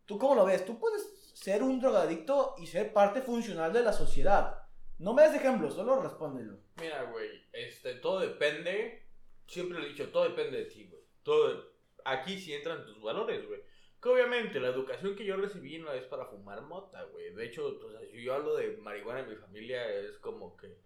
¿Tú 0.06 0.20
cómo 0.20 0.36
lo 0.36 0.46
ves? 0.46 0.66
Tú 0.66 0.80
puedes 0.80 1.32
ser 1.34 1.64
un 1.64 1.80
drogadicto 1.80 2.56
y 2.58 2.68
ser 2.68 2.94
parte 2.94 3.22
funcional 3.22 3.74
de 3.74 3.84
la 3.84 3.94
sociedad. 3.94 4.62
No 4.98 5.14
me 5.14 5.24
des 5.24 5.36
ejemplos, 5.36 5.74
solo 5.74 6.02
respóndelo. 6.02 6.60
Mira, 6.80 7.04
güey, 7.12 7.30
este, 7.52 7.96
todo 7.96 8.20
depende. 8.20 9.08
Siempre 9.48 9.80
lo 9.80 9.86
he 9.86 9.90
dicho, 9.90 10.10
todo 10.10 10.24
depende 10.24 10.60
de 10.60 10.66
ti, 10.66 10.88
güey. 10.88 11.02
Todo, 11.24 11.74
aquí 12.06 12.40
sí 12.40 12.54
entran 12.54 12.86
tus 12.86 13.02
valores, 13.02 13.46
güey. 13.48 13.62
Que 14.02 14.10
obviamente 14.10 14.60
la 14.60 14.70
educación 14.70 15.16
que 15.16 15.26
yo 15.26 15.36
recibí 15.36 15.80
no 15.80 15.92
es 15.92 16.06
para 16.06 16.28
fumar 16.28 16.62
mota, 16.62 17.04
güey. 17.06 17.34
De 17.34 17.46
hecho, 17.46 17.66
o 17.66 17.92
sea, 17.92 18.02
yo 18.14 18.34
hablo 18.34 18.56
de 18.56 18.78
marihuana 18.78 19.22
en 19.22 19.30
mi 19.30 19.36
familia, 19.36 19.90
es 19.90 20.18
como 20.20 20.56
que. 20.56 20.78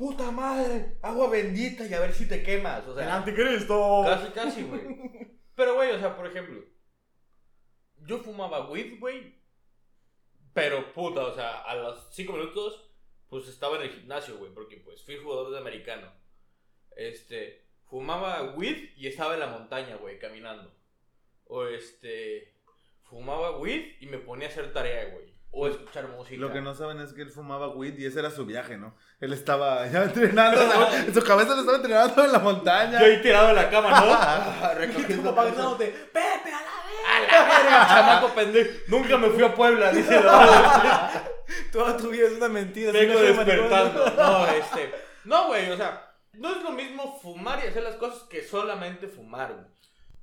¡Puta 0.00 0.30
madre! 0.30 0.96
¡Agua 1.02 1.28
bendita! 1.28 1.84
Y 1.84 1.92
a 1.92 2.00
ver 2.00 2.14
si 2.14 2.26
te 2.26 2.42
quemas. 2.42 2.88
O 2.88 2.98
¡El 2.98 3.04
sea, 3.04 3.16
anticristo! 3.16 4.02
casi, 4.06 4.32
casi, 4.32 4.62
güey. 4.62 4.80
Pero, 5.54 5.74
güey, 5.74 5.90
o 5.90 5.98
sea, 5.98 6.16
por 6.16 6.26
ejemplo, 6.26 6.64
yo 8.06 8.16
fumaba 8.20 8.70
weed, 8.70 8.98
güey. 8.98 9.38
Pero, 10.54 10.94
puta, 10.94 11.26
o 11.26 11.34
sea, 11.34 11.60
a 11.64 11.74
los 11.74 12.08
5 12.14 12.32
minutos, 12.32 12.90
pues 13.28 13.46
estaba 13.46 13.76
en 13.76 13.82
el 13.82 13.90
gimnasio, 13.90 14.38
güey. 14.38 14.54
Porque, 14.54 14.78
pues, 14.78 15.04
fui 15.04 15.18
jugador 15.18 15.50
de 15.52 15.58
americano. 15.58 16.10
Este, 16.96 17.66
fumaba 17.84 18.54
weed 18.54 18.96
y 18.96 19.06
estaba 19.06 19.34
en 19.34 19.40
la 19.40 19.48
montaña, 19.48 19.96
güey, 19.96 20.18
caminando. 20.18 20.74
O, 21.44 21.66
este, 21.66 22.54
fumaba 23.02 23.58
weed 23.58 24.00
y 24.00 24.06
me 24.06 24.16
ponía 24.16 24.48
a 24.48 24.50
hacer 24.50 24.72
tarea, 24.72 25.10
güey. 25.10 25.29
O 25.52 25.66
escuchar 25.66 26.06
música. 26.08 26.40
Lo 26.40 26.52
que 26.52 26.60
no 26.60 26.74
saben 26.74 27.00
es 27.00 27.12
que 27.12 27.22
él 27.22 27.30
fumaba 27.30 27.68
weed 27.68 27.98
y 27.98 28.06
ese 28.06 28.20
era 28.20 28.30
su 28.30 28.46
viaje, 28.46 28.76
¿no? 28.78 28.94
Él 29.20 29.32
estaba 29.32 29.84
ya 29.90 30.04
entrenando, 30.04 30.60
en 30.94 31.12
su 31.12 31.22
cabeza 31.22 31.54
lo 31.54 31.60
estaba 31.60 31.76
entrenando 31.78 32.24
en 32.24 32.32
la 32.32 32.38
montaña. 32.38 33.00
Yo 33.00 33.06
ahí 33.06 33.20
tirado 33.20 33.50
en 33.50 33.56
la 33.56 33.68
cama, 33.68 34.00
¿no? 34.00 34.10
Y 34.70 34.72
tu 34.72 34.78
Recogiendo 34.78 35.30
papá 35.34 35.42
cosas. 35.42 35.56
gritándote, 35.56 35.86
¡Pepe, 36.12 36.52
a 36.52 36.60
la 36.60 36.76
vez! 36.86 37.30
A 37.32 37.38
la 37.38 37.44
verga, 37.58 37.86
chamaco 37.88 38.34
pendejo. 38.34 38.70
Nunca 38.86 39.16
me 39.18 39.28
fui 39.30 39.42
a 39.42 39.54
Puebla, 39.54 39.90
dice 39.92 40.20
Toda 41.72 41.96
tu 41.96 42.10
vida 42.10 42.26
es 42.26 42.32
una 42.34 42.48
mentira. 42.48 42.92
Vengo 42.92 43.18
despertando. 43.20 44.10
No, 44.16 44.46
este. 44.46 44.94
No, 45.24 45.48
güey, 45.48 45.70
o 45.70 45.76
sea, 45.76 46.12
no 46.34 46.54
es 46.56 46.62
lo 46.62 46.70
mismo 46.70 47.18
fumar 47.20 47.60
y 47.64 47.68
hacer 47.68 47.82
las 47.82 47.96
cosas 47.96 48.22
que 48.28 48.42
solamente 48.42 49.08
fumar, 49.08 49.52
güey. 49.52 49.66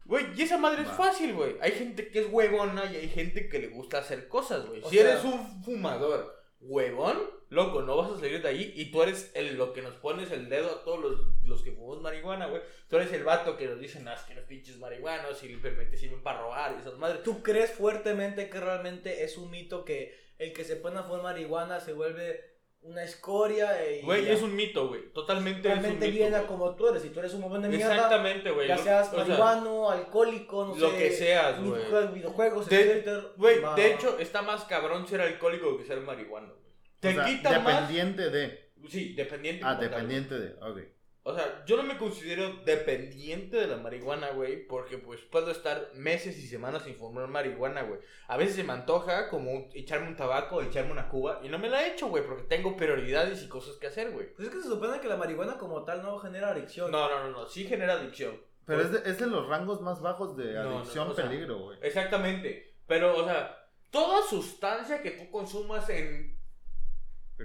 Güey, 0.07 0.25
y 0.35 0.41
esa 0.43 0.57
madre 0.57 0.83
es 0.83 0.89
fácil, 0.89 1.33
güey. 1.33 1.57
Hay 1.61 1.71
gente 1.73 2.09
que 2.09 2.19
es 2.21 2.27
huevona 2.31 2.85
y 2.91 2.95
hay 2.95 3.09
gente 3.09 3.49
que 3.49 3.59
le 3.59 3.67
gusta 3.67 3.99
hacer 3.99 4.27
cosas, 4.27 4.65
güey. 4.65 4.81
Si 4.83 4.95
sea- 4.97 5.11
eres 5.11 5.23
un 5.25 5.63
fumador 5.63 6.33
huevón, 6.61 7.19
loco, 7.49 7.81
no 7.81 7.95
vas 7.97 8.11
a 8.11 8.19
salir 8.19 8.41
de 8.41 8.47
ahí 8.47 8.73
y 8.75 8.91
tú 8.91 9.03
eres 9.03 9.31
el, 9.35 9.57
lo 9.57 9.73
que 9.73 9.81
nos 9.81 9.93
pones 9.95 10.31
el 10.31 10.49
dedo 10.49 10.69
a 10.71 10.83
todos 10.83 10.99
los, 10.99 11.19
los 11.45 11.61
que 11.61 11.71
fumamos 11.71 12.01
marihuana, 12.01 12.47
güey. 12.47 12.61
Tú 12.89 12.95
eres 12.97 13.11
el 13.13 13.23
vato 13.23 13.57
que 13.57 13.67
nos 13.67 13.79
dicen, 13.79 14.07
ah, 14.07 14.13
es 14.15 14.21
que 14.21 14.33
los 14.33 14.45
pinches 14.45 14.77
marihuanos 14.77 15.43
y 15.43 15.55
permite 15.57 15.97
sirven 15.97 16.23
para 16.23 16.41
robar 16.41 16.75
y 16.77 16.81
esas 16.81 16.97
madres. 16.97 17.23
¿Tú 17.23 17.43
crees 17.43 17.71
fuertemente 17.71 18.49
que 18.49 18.59
realmente 18.59 19.23
es 19.23 19.37
un 19.37 19.51
mito 19.51 19.85
que 19.85 20.17
el 20.39 20.53
que 20.53 20.63
se 20.63 20.75
pone 20.77 20.99
a 20.99 21.03
fumar 21.03 21.23
marihuana 21.23 21.79
se 21.79 21.93
vuelve 21.93 22.56
una 22.81 23.03
escoria 23.03 23.69
y 23.91 24.01
Güey, 24.03 24.29
es 24.29 24.41
un 24.41 24.55
mito, 24.55 24.87
güey. 24.87 25.11
Totalmente 25.11 25.69
mito. 25.75 26.11
viene 26.11 26.35
a 26.37 26.47
como 26.47 26.75
tú 26.75 26.87
eres? 26.87 27.01
Si 27.01 27.09
tú 27.09 27.19
eres 27.19 27.33
un 27.33 27.41
buen 27.49 27.61
de 27.61 27.69
mierda, 27.69 27.93
Exactamente, 27.95 28.51
güey. 28.51 28.67
ya 28.67 28.77
Lo- 28.77 28.83
seas 28.83 29.13
marihuano, 29.13 29.89
alcohólico, 29.91 30.65
no 30.65 30.75
lo 30.75 30.91
sé, 30.91 30.97
que 30.97 31.11
seas, 31.11 31.61
güey. 31.61 31.81
videojue- 31.83 32.13
videojuegos, 32.13 32.69
De- 32.69 32.79
etcétera, 32.81 33.23
Güey, 33.35 33.59
de 33.75 33.93
hecho, 33.93 34.17
está 34.19 34.41
más 34.41 34.63
cabrón 34.65 35.07
ser 35.07 35.21
alcohólico 35.21 35.77
que 35.77 35.85
ser 35.85 35.99
marihuano. 36.01 36.53
Te 36.99 37.09
O 37.09 37.13
sea, 37.13 37.25
quita 37.25 37.59
más. 37.59 37.81
dependiente 37.89 38.29
de. 38.29 38.71
Sí, 38.89 39.13
dependiente. 39.13 39.63
Ah, 39.65 39.75
como 39.75 39.81
tal, 39.81 39.89
dependiente 39.89 40.39
de. 40.39 40.53
Ok. 40.61 40.79
O 41.27 41.35
sea, 41.35 41.65
yo 41.65 41.75
no 41.75 41.83
me 41.83 41.97
considero 41.97 42.53
dependiente 42.63 43.57
de 43.57 43.67
la 43.67 43.75
marihuana, 43.75 44.29
güey, 44.29 44.65
porque 44.65 44.97
pues 44.97 45.19
puedo 45.23 45.51
estar 45.51 45.89
meses 45.93 46.37
y 46.37 46.47
semanas 46.47 46.83
sin 46.83 46.95
fumar 46.95 47.27
marihuana, 47.27 47.81
güey. 47.81 47.99
A 48.29 48.37
veces 48.37 48.55
se 48.55 48.63
me 48.63 48.71
antoja 48.71 49.27
como 49.27 49.67
echarme 49.73 50.07
un 50.07 50.15
tabaco, 50.15 50.61
echarme 50.61 50.93
una 50.93 51.09
cuba, 51.09 51.41
y 51.43 51.49
no 51.49 51.59
me 51.59 51.67
la 51.67 51.83
he 51.83 51.91
hecho, 51.91 52.07
güey, 52.07 52.25
porque 52.25 52.43
tengo 52.43 52.77
prioridades 52.77 53.43
y 53.43 53.49
cosas 53.49 53.75
que 53.75 53.87
hacer, 53.87 54.11
güey. 54.11 54.33
Pues 54.35 54.47
es 54.47 54.53
que 54.53 54.61
se 54.61 54.69
supone 54.69 55.01
que 55.01 55.09
la 55.09 55.17
marihuana 55.17 55.57
como 55.57 55.83
tal 55.83 56.01
no 56.01 56.17
genera 56.17 56.51
adicción. 56.51 56.91
No, 56.91 57.09
no, 57.09 57.23
no, 57.25 57.31
no, 57.31 57.45
sí 57.45 57.65
genera 57.65 57.95
adicción. 57.95 58.41
Pero 58.63 58.83
es 58.83 58.91
de, 58.93 59.11
es 59.11 59.19
de 59.19 59.27
los 59.27 59.49
rangos 59.49 59.81
más 59.81 60.01
bajos 60.01 60.37
de 60.37 60.53
No, 60.53 60.63
no, 60.63 60.77
adicción 60.79 61.09
o 61.09 61.13
sea, 61.13 61.27
peligro, 61.27 61.59
güey. 61.59 61.77
Exactamente. 61.81 62.73
Pero, 62.87 63.17
o 63.17 63.25
sea, 63.25 63.67
toda 63.91 64.25
sustancia 64.25 65.01
que 65.01 65.11
tú 65.11 65.29
consumas 65.29 65.89
en 65.89 66.36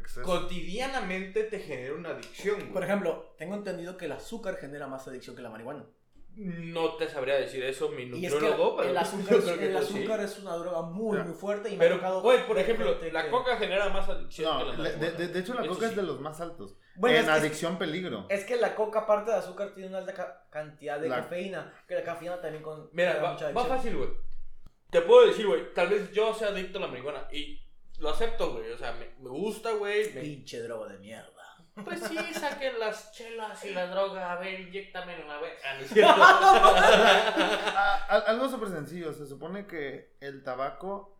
Exceso. 0.03 0.22
cotidianamente 0.22 1.44
te 1.44 1.59
genera 1.61 1.94
una 1.94 2.11
adicción, 2.11 2.57
güey. 2.61 2.72
Por 2.72 2.84
ejemplo, 2.84 3.34
tengo 3.38 3.55
entendido 3.55 3.96
que 3.96 4.05
el 4.07 4.12
azúcar 4.12 4.57
genera 4.57 4.86
más 4.86 5.07
adicción 5.09 5.34
que 5.36 5.42
la 5.42 5.50
marihuana. 5.50 5.84
No 6.34 6.94
te 6.96 7.11
sabría 7.11 7.34
decir 7.34 7.62
eso 7.62 7.90
mi 7.90 8.05
Y 8.05 8.24
es 8.24 8.32
que 8.32 8.40
nutriólogo, 8.40 8.80
el 8.82 8.88
pero 8.94 9.00
azúcar, 9.00 9.34
es, 9.36 9.48
el 9.48 9.70
sí. 9.84 9.98
azúcar 9.98 10.20
es 10.20 10.38
una 10.38 10.57
droga 10.57 10.80
muy, 10.80 11.18
muy 11.18 11.34
fuerte 11.34 11.68
y 11.68 11.72
me 11.72 11.78
Pero, 11.80 11.96
tocado 11.96 12.22
güey, 12.22 12.46
por 12.46 12.59
ejemplo, 12.59 12.96
la 13.12 13.24
que- 13.24 13.30
coca 13.30 13.57
genera 13.59 13.90
más 13.90 14.09
adicción 14.09 14.59
que 14.59 14.64
No, 14.64 14.64
la 14.64 14.72
de, 14.72 14.78
marihuana. 14.96 15.18
de- 15.18 15.28
de 15.28 15.38
hecho 15.40 15.53
la 15.55 15.61
Eso 15.62 15.74
coca 15.74 15.86
es 15.88 15.96
de 15.96 16.03
los 16.03 16.20
más 16.20 16.40
altos. 16.40 16.78
Bueno, 16.96 17.16
en 17.16 17.22
es 17.24 17.26
que- 17.28 17.32
adicción 17.32 17.78
peligro. 17.78 18.24
Es 18.30 18.44
que 18.44 18.57
la 18.57 18.74
coca, 18.74 19.00
aparte 19.00 19.30
de 19.30 19.36
azúcar, 19.36 19.72
tiene 19.74 19.90
una 19.90 19.98
alta 19.98 20.14
ca- 20.14 20.46
cantidad 20.50 20.98
de 20.98 21.09
La- 21.11 21.16
cafeína. 21.16 21.74
Que 21.86 21.96
la 21.96 22.03
cafeína 22.03 22.40
también 22.40 22.62
con. 22.62 22.88
Mira, 22.92 23.18
va, 23.22 23.32
mucha 23.32 23.50
va 23.53 23.64
fácil, 23.66 23.96
güey. 23.96 24.09
Te 24.90 25.03
puedo 25.03 25.26
decir, 25.26 25.46
güey, 25.46 25.72
tal 25.74 25.88
vez 25.88 26.12
yo 26.12 26.32
sea 26.34 26.48
adicto 26.48 26.78
a 26.78 26.82
la 26.82 26.86
marihuana 26.88 27.28
y 27.30 27.61
lo 28.03 28.11
acepto, 28.11 28.53
güey. 28.53 28.70
O 28.72 28.78
sea, 28.78 28.92
me, 28.92 29.07
me 29.22 29.30
gusta, 29.30 29.72
güey. 29.72 30.12
me- 30.12 30.20
Pinche 30.20 30.61
droga 30.61 30.92
de 30.92 30.98
mierda. 30.98 31.30
Pues 31.84 32.00
sí, 32.03 32.16
saquen 32.34 32.78
las 32.78 33.12
chelas 33.12 33.64
y 33.64 33.70
la 33.70 33.86
droga. 33.86 34.32
A 34.32 34.38
ver, 34.40 34.61
inyectame 34.61 35.20
en 35.20 35.28
la 35.28 35.38
vez. 35.40 35.55
Ah. 35.64 35.78
Ah, 38.09 38.18
algo 38.26 38.48
súper 38.48 38.68
sencillo. 38.68 39.12
Se 39.12 39.26
supone 39.26 39.66
que 39.66 40.16
el 40.20 40.42
tabaco 40.42 41.18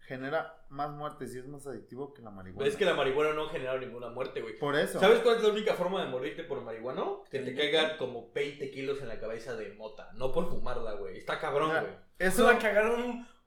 genera 0.00 0.66
más 0.68 0.90
muertes 0.90 1.34
y 1.34 1.38
es 1.38 1.46
más 1.46 1.66
adictivo 1.66 2.12
que 2.12 2.20
la 2.20 2.30
marihuana. 2.30 2.68
es 2.68 2.76
que 2.76 2.84
la 2.84 2.92
marihuana 2.94 3.32
no 3.32 3.48
genera 3.48 3.78
ninguna 3.78 4.10
muerte, 4.10 4.42
güey. 4.42 4.58
Por 4.58 4.76
eso. 4.76 5.00
¿Sabes 5.00 5.20
cuál 5.20 5.36
es 5.36 5.42
la 5.42 5.48
única 5.48 5.74
forma 5.74 6.04
de 6.04 6.10
morirte 6.10 6.44
por 6.44 6.60
marihuana? 6.60 7.04
Que 7.30 7.38
te 7.38 7.54
caigan 7.54 7.96
como 7.96 8.30
20 8.32 8.70
kilos 8.70 9.00
en 9.00 9.08
la 9.08 9.18
cabeza 9.18 9.54
de 9.54 9.72
mota. 9.72 10.10
No 10.14 10.30
por 10.32 10.50
fumarla, 10.50 10.92
güey. 10.94 11.16
Está 11.16 11.38
cabrón, 11.38 11.70
güey. 11.70 11.92
Eso 12.18 12.42
Eso, 12.42 12.44
va 12.44 12.52
a 12.52 12.58
cagar 12.58 12.86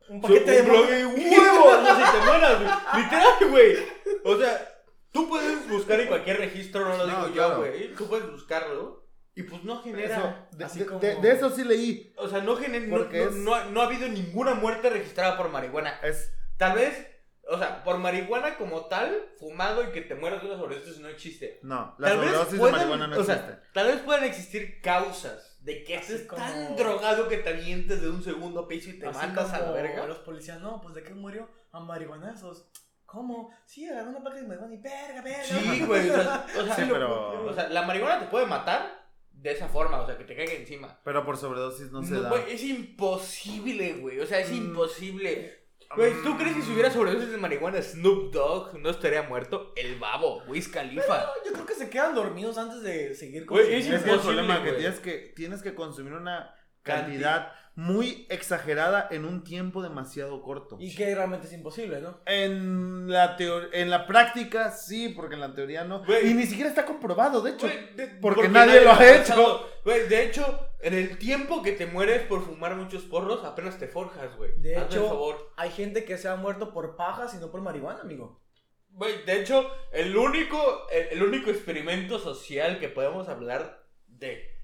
un, 0.09 0.21
Paquete 0.21 0.51
de 0.51 0.63
mota. 0.63 0.79
huevos, 0.81 1.83
no 1.83 1.95
si 1.95 2.11
te 2.11 2.25
mueras, 2.25 2.59
güey. 2.61 3.03
Literal, 3.03 3.49
güey. 3.49 3.77
O 4.23 4.37
sea, 4.37 4.69
tú 5.11 5.27
puedes 5.29 5.69
buscar 5.69 5.99
en 5.99 6.07
cualquier 6.07 6.37
registro, 6.37 6.81
no 6.87 6.97
lo 6.97 7.07
No, 7.07 7.15
digo 7.25 7.33
claro. 7.33 7.53
yo, 7.53 7.57
güey. 7.59 7.93
Tú 7.95 8.07
puedes 8.07 8.31
buscarlo 8.31 9.07
y 9.35 9.43
pues 9.43 9.63
no 9.63 9.81
genera. 9.83 10.17
eso- 10.17 10.57
de, 10.57 10.65
así 10.65 10.79
de- 10.79 10.85
como- 10.85 10.99
de- 10.99 11.15
de 11.15 11.31
eso 11.31 11.49
sí 11.49 11.63
leí. 11.63 12.13
O 12.17 12.27
sea, 12.27 12.41
no 12.41 12.55
genera. 12.55 12.85
No, 12.87 13.03
es- 13.11 13.31
no 13.35 13.53
ha- 13.55 13.65
no 13.65 13.81
ha 13.81 13.85
habido 13.85 14.07
ninguna 14.07 14.53
muerte 14.53 14.89
registrada 14.89 15.37
por 15.37 15.49
marihuana. 15.49 15.99
Es 16.03 16.33
Tal 16.57 16.73
vez, 16.75 17.05
o 17.47 17.57
sea, 17.59 17.83
por 17.83 17.99
marihuana 17.99 18.57
como 18.57 18.85
tal, 18.87 19.29
fumado 19.39 19.83
y 19.83 19.91
que 19.91 20.01
te 20.01 20.15
mueras 20.15 20.41
de 20.41 20.47
una 20.49 20.57
sobredosis 20.57 20.97
no 20.99 21.07
existe. 21.07 21.59
no, 21.61 21.93
la 21.99 22.07
Tal 22.09 22.17
vez 22.17 22.29
sobredosis 22.31 22.59
de 22.63 22.71
marihuana 22.71 23.07
no 23.07 23.17
o 23.19 23.23
sea, 23.23 23.35
existe. 23.35 23.59
tal 23.75 23.87
vez 23.87 23.97
puedan 23.99 24.23
existir 24.23 24.81
causas 24.81 25.56
de 25.67 25.83
que 25.83 25.97
Así 25.97 26.13
estés 26.13 26.27
como- 26.27 26.41
tan 26.41 26.75
drogado 26.77 27.27
que 27.27 27.37
te 27.37 27.49
avientes 27.49 28.01
de 28.01 28.09
un 28.09 28.23
segundo 28.23 28.67
piso 28.67 28.89
y 28.89 28.99
te 28.99 29.05
Así 29.07 29.17
mandas 29.17 29.51
a 29.53 29.59
la 29.59 29.71
verga. 29.71 30.05
Los 30.07 30.19
policías, 30.19 30.61
no, 30.61 30.79
pues 30.81 30.95
de 30.95 31.03
qué 31.03 31.13
murió 31.13 31.49
a 31.73 31.79
marihuanazos. 31.81 32.65
¿Cómo? 33.05 33.51
Sí, 33.65 33.87
agarró 33.87 34.09
una 34.11 34.21
placa 34.21 34.37
de 34.37 34.47
marihuana 34.47 34.73
y 34.73 34.77
verga, 34.77 35.21
verga. 35.21 35.43
Sí, 35.43 35.83
güey. 35.85 36.09
O 36.09 36.13
sea, 36.23 36.45
o 36.59 36.63
sea, 36.65 36.75
Sí, 36.75 36.85
lo 36.85 36.93
pero- 36.93 37.45
o 37.49 37.53
sea, 37.53 37.69
la 37.69 37.81
marihuana 37.83 38.19
te 38.21 38.27
puede 38.27 38.45
matar 38.45 39.07
de 39.31 39.51
esa 39.51 39.67
forma, 39.67 40.01
o 40.01 40.05
sea, 40.05 40.17
que 40.17 40.23
te 40.23 40.35
caiga 40.35 40.53
encima. 40.53 40.99
Pero 41.03 41.23
por 41.25 41.37
sobredosis 41.37 41.91
no 41.91 42.01
se 42.03 42.13
No, 42.15 42.21
da. 42.21 42.29
güey, 42.29 42.43
es 42.53 42.63
imposible, 42.63 43.93
güey. 43.93 44.19
O 44.19 44.25
sea, 44.25 44.39
es 44.39 44.49
Mm. 44.51 44.55
imposible. 44.55 45.66
Güey, 45.95 46.13
¿tú 46.23 46.37
crees 46.37 46.55
que 46.55 46.61
si 46.61 46.71
hubiera 46.73 46.91
sobredosis 46.91 47.31
de 47.31 47.37
marihuana 47.37 47.81
Snoop 47.81 48.31
Dogg 48.33 48.77
no 48.79 48.89
estaría 48.89 49.23
muerto? 49.23 49.73
El 49.75 49.97
babo, 49.99 50.43
Wiz 50.47 50.67
Khalifa. 50.67 51.17
No, 51.17 51.45
yo 51.45 51.53
creo 51.53 51.65
que 51.65 51.73
se 51.75 51.89
quedan 51.89 52.13
dormidos 52.13 52.57
antes 52.57 52.81
de 52.83 53.15
seguir 53.15 53.45
Güey, 53.45 53.63
consumiendo. 53.71 53.95
Es 54.05 54.13
el 54.13 54.19
problema 54.19 54.63
que 54.63 54.71
tienes 54.73 54.99
que 54.99 55.33
tienes 55.35 55.61
que 55.61 55.73
consumir 55.73 56.13
una 56.13 56.53
Canti- 56.83 57.01
cantidad 57.05 57.51
muy 57.75 58.25
exagerada 58.29 59.07
en 59.11 59.23
un 59.23 59.43
tiempo 59.43 59.83
demasiado 59.83 60.41
corto. 60.41 60.77
Y 60.79 60.95
que 60.95 61.13
realmente 61.13 61.45
es 61.47 61.53
imposible, 61.53 62.01
¿no? 62.01 62.19
En 62.25 63.07
la 63.09 63.35
en 63.71 63.89
la 63.91 64.07
práctica 64.07 64.71
sí, 64.71 65.09
porque 65.09 65.35
en 65.35 65.41
la 65.41 65.53
teoría 65.53 65.83
no. 65.83 66.03
Y 66.23 66.33
ni 66.33 66.47
siquiera 66.47 66.69
está 66.69 66.85
comprobado, 66.85 67.41
de 67.41 67.51
hecho. 67.51 67.67
De- 67.67 68.07
porque 68.21 68.49
nadie 68.49 68.81
lo 68.81 68.91
ha 68.91 68.97
pasado. 68.97 69.69
Güey, 69.85 70.07
de 70.09 70.23
hecho, 70.25 70.66
en 70.79 70.93
el 70.93 71.17
tiempo 71.17 71.63
que 71.63 71.71
te 71.71 71.85
mueres 71.87 72.21
por 72.23 72.43
fumar 72.45 72.75
muchos 72.75 73.03
porros, 73.03 73.43
apenas 73.43 73.79
te 73.79 73.87
forjas, 73.87 74.35
güey. 74.37 74.51
De 74.57 74.75
Hazme 74.75 74.95
hecho- 74.97 75.07
favor. 75.07 75.51
Hay 75.57 75.71
gente 75.71 76.05
que 76.05 76.17
se 76.17 76.27
ha 76.27 76.35
muerto 76.35 76.73
por 76.73 76.95
pajas 76.95 77.33
y 77.33 77.37
no 77.37 77.49
por 77.51 77.61
marihuana, 77.61 78.01
amigo. 78.01 78.41
Güey, 78.89 79.23
de 79.25 79.41
hecho, 79.41 79.69
el 79.91 80.15
único, 80.15 80.87
el, 80.89 81.07
el 81.17 81.23
único 81.23 81.49
experimento 81.51 82.19
social 82.19 82.79
que 82.79 82.89
podemos 82.89 83.27
hablar 83.29 83.85
de 84.07 84.55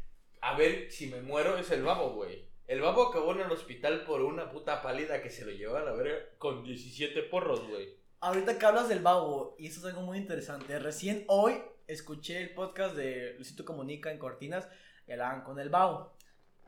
a 0.41 0.57
ver 0.57 0.91
si 0.91 1.07
me 1.07 1.21
muero 1.21 1.57
es 1.57 1.71
el 1.71 1.83
babo, 1.83 2.11
güey. 2.13 2.49
El 2.67 2.81
babo 2.81 3.03
acabó 3.09 3.33
en 3.33 3.41
el 3.41 3.51
hospital 3.51 4.03
por 4.05 4.21
una 4.21 4.49
puta 4.51 4.81
pálida 4.81 5.21
que 5.21 5.29
se 5.29 5.45
lo 5.45 5.51
llevó 5.51 5.75
a 5.77 5.81
la 5.83 5.91
verga 5.93 6.15
con 6.37 6.63
17 6.63 7.23
porros, 7.23 7.67
güey. 7.69 7.97
Ahorita 8.21 8.57
que 8.57 8.65
hablas 8.65 8.87
del 8.89 8.99
babo, 8.99 9.55
y 9.59 9.67
eso 9.67 9.79
es 9.81 9.85
algo 9.93 10.01
muy 10.05 10.17
interesante. 10.17 10.79
Recién 10.79 11.25
hoy 11.27 11.61
escuché 11.87 12.41
el 12.41 12.53
podcast 12.53 12.95
de 12.95 13.33
Luisito 13.35 13.65
Comunica 13.65 14.11
en 14.11 14.17
Cortinas, 14.17 14.67
hablaban 15.11 15.43
con 15.43 15.59
el 15.59 15.69
babo. 15.69 16.15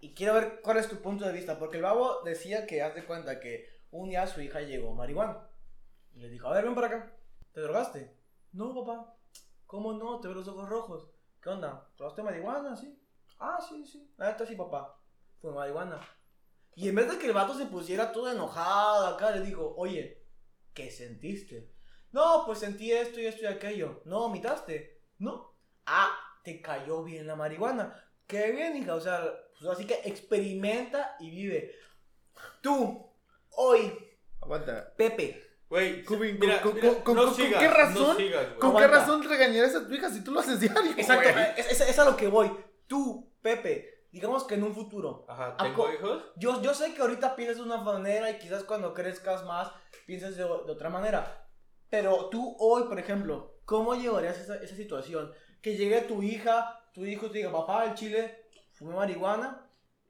Y 0.01 0.13
quiero 0.13 0.33
ver 0.33 0.61
cuál 0.61 0.77
es 0.77 0.89
tu 0.89 0.97
punto 0.97 1.25
de 1.25 1.31
vista, 1.31 1.57
porque 1.57 1.77
el 1.77 1.83
babo 1.83 2.21
decía 2.23 2.67
que, 2.67 2.81
haz 2.81 2.93
de 2.93 3.05
cuenta 3.05 3.39
que 3.39 3.67
un 3.91 4.09
día 4.09 4.27
su 4.27 4.41
hija 4.41 4.61
llegó 4.61 4.93
marihuana. 4.93 5.47
Y 6.13 6.19
le 6.19 6.29
dijo, 6.29 6.47
a 6.47 6.53
ver, 6.53 6.65
ven 6.65 6.75
para 6.75 6.87
acá. 6.87 7.15
¿Te 7.53 7.61
drogaste? 7.61 8.15
No, 8.51 8.73
papá. 8.75 9.15
¿Cómo 9.65 9.93
no? 9.93 10.19
Te 10.19 10.27
veo 10.27 10.37
los 10.37 10.47
ojos 10.47 10.69
rojos. 10.69 11.09
¿Qué 11.41 11.49
onda? 11.49 11.89
¿Probaste 11.97 12.23
marihuana? 12.23 12.75
Sí. 12.75 13.01
Ah, 13.39 13.57
sí, 13.67 13.85
sí. 13.85 14.11
La 14.17 14.31
neta 14.31 14.45
sí, 14.45 14.55
papá. 14.55 14.99
Fue 15.39 15.51
marihuana. 15.51 15.99
Y 16.75 16.89
en 16.89 16.95
vez 16.95 17.09
de 17.09 17.17
que 17.17 17.27
el 17.27 17.33
vato 17.33 17.53
se 17.53 17.65
pusiera 17.65 18.11
todo 18.11 18.31
enojado 18.31 19.07
acá, 19.07 19.31
le 19.31 19.41
dijo, 19.41 19.73
oye, 19.77 20.25
¿qué 20.73 20.91
sentiste? 20.91 21.73
No, 22.11 22.43
pues 22.45 22.59
sentí 22.59 22.91
esto 22.91 23.19
y 23.19 23.25
esto 23.25 23.43
y 23.43 23.47
aquello. 23.47 24.01
¿No 24.05 24.19
vomitaste? 24.19 25.01
No. 25.17 25.53
Ah, 25.85 26.11
te 26.43 26.61
cayó 26.61 27.03
bien 27.03 27.27
la 27.27 27.35
marihuana. 27.35 28.04
Qué 28.27 28.51
bien, 28.51 28.75
hija. 28.77 28.95
O 28.95 29.01
sea, 29.01 29.23
pues 29.59 29.71
así 29.71 29.85
que 29.85 29.99
experimenta 30.03 31.15
y 31.19 31.29
vive. 31.31 31.75
Tú, 32.61 33.09
hoy, 33.51 33.93
Aguanta. 34.41 34.93
Pepe, 34.95 35.41
Güey, 35.67 36.03
Cubin, 36.03 36.37
mira, 36.39 36.61
¿con- 36.61 36.75
mira, 36.75 36.89
con- 36.89 37.01
con- 37.01 37.15
no 37.15 37.21
con- 37.23 37.33
con 37.33 37.43
sigas, 37.43 37.59
qué 37.59 37.67
no 37.67 37.73
razón? 37.73 38.17
sigas, 38.17 38.45
güey. 38.47 38.59
¿Con 38.59 38.69
Aguanta. 38.69 38.89
qué 38.89 38.95
razón 38.95 39.23
regañarías 39.23 39.75
a 39.75 39.87
tu 39.87 39.93
hija 39.95 40.09
si 40.11 40.23
tú 40.23 40.31
lo 40.31 40.39
haces 40.41 40.59
diario? 40.59 40.91
Exacto, 40.95 41.29
es, 41.57 41.71
es- 41.71 41.81
es 41.89 41.99
a 41.99 42.05
lo 42.05 42.15
que 42.15 42.27
voy. 42.27 42.51
Tú, 42.85 43.31
Pepe, 43.41 44.05
digamos 44.11 44.43
que 44.43 44.53
en 44.55 44.63
un 44.63 44.75
futuro. 44.75 45.25
Ajá, 45.27 45.55
¿A 45.57 45.63
¿tengo 45.63 45.91
hijos? 45.91 46.23
Yo, 46.35 46.61
yo 46.61 46.73
sé 46.75 46.93
que 46.93 47.01
ahorita 47.01 47.35
piensas 47.35 47.57
de 47.57 47.63
una 47.63 47.77
manera 47.77 48.29
y 48.29 48.37
quizás 48.37 48.63
cuando 48.63 48.93
crezcas 48.93 49.43
más 49.45 49.71
pienses 50.05 50.35
de, 50.37 50.43
de 50.43 50.49
otra 50.71 50.89
manera. 50.89 51.47
Pero 51.89 52.29
tú 52.29 52.55
hoy, 52.59 52.83
por 52.83 52.99
ejemplo, 52.99 53.54
¿cómo 53.65 53.95
llevarías 53.95 54.39
esa, 54.39 54.55
esa 54.55 54.75
situación? 54.75 55.33
Que 55.61 55.75
llegue 55.75 56.01
tu 56.01 56.21
hija, 56.23 56.81
tu 56.93 57.05
hijo 57.05 57.29
te 57.29 57.39
diga, 57.39 57.51
papá, 57.51 57.85
el 57.85 57.95
chile 57.95 58.45
fumé 58.73 58.95
marihuana. 58.95 59.61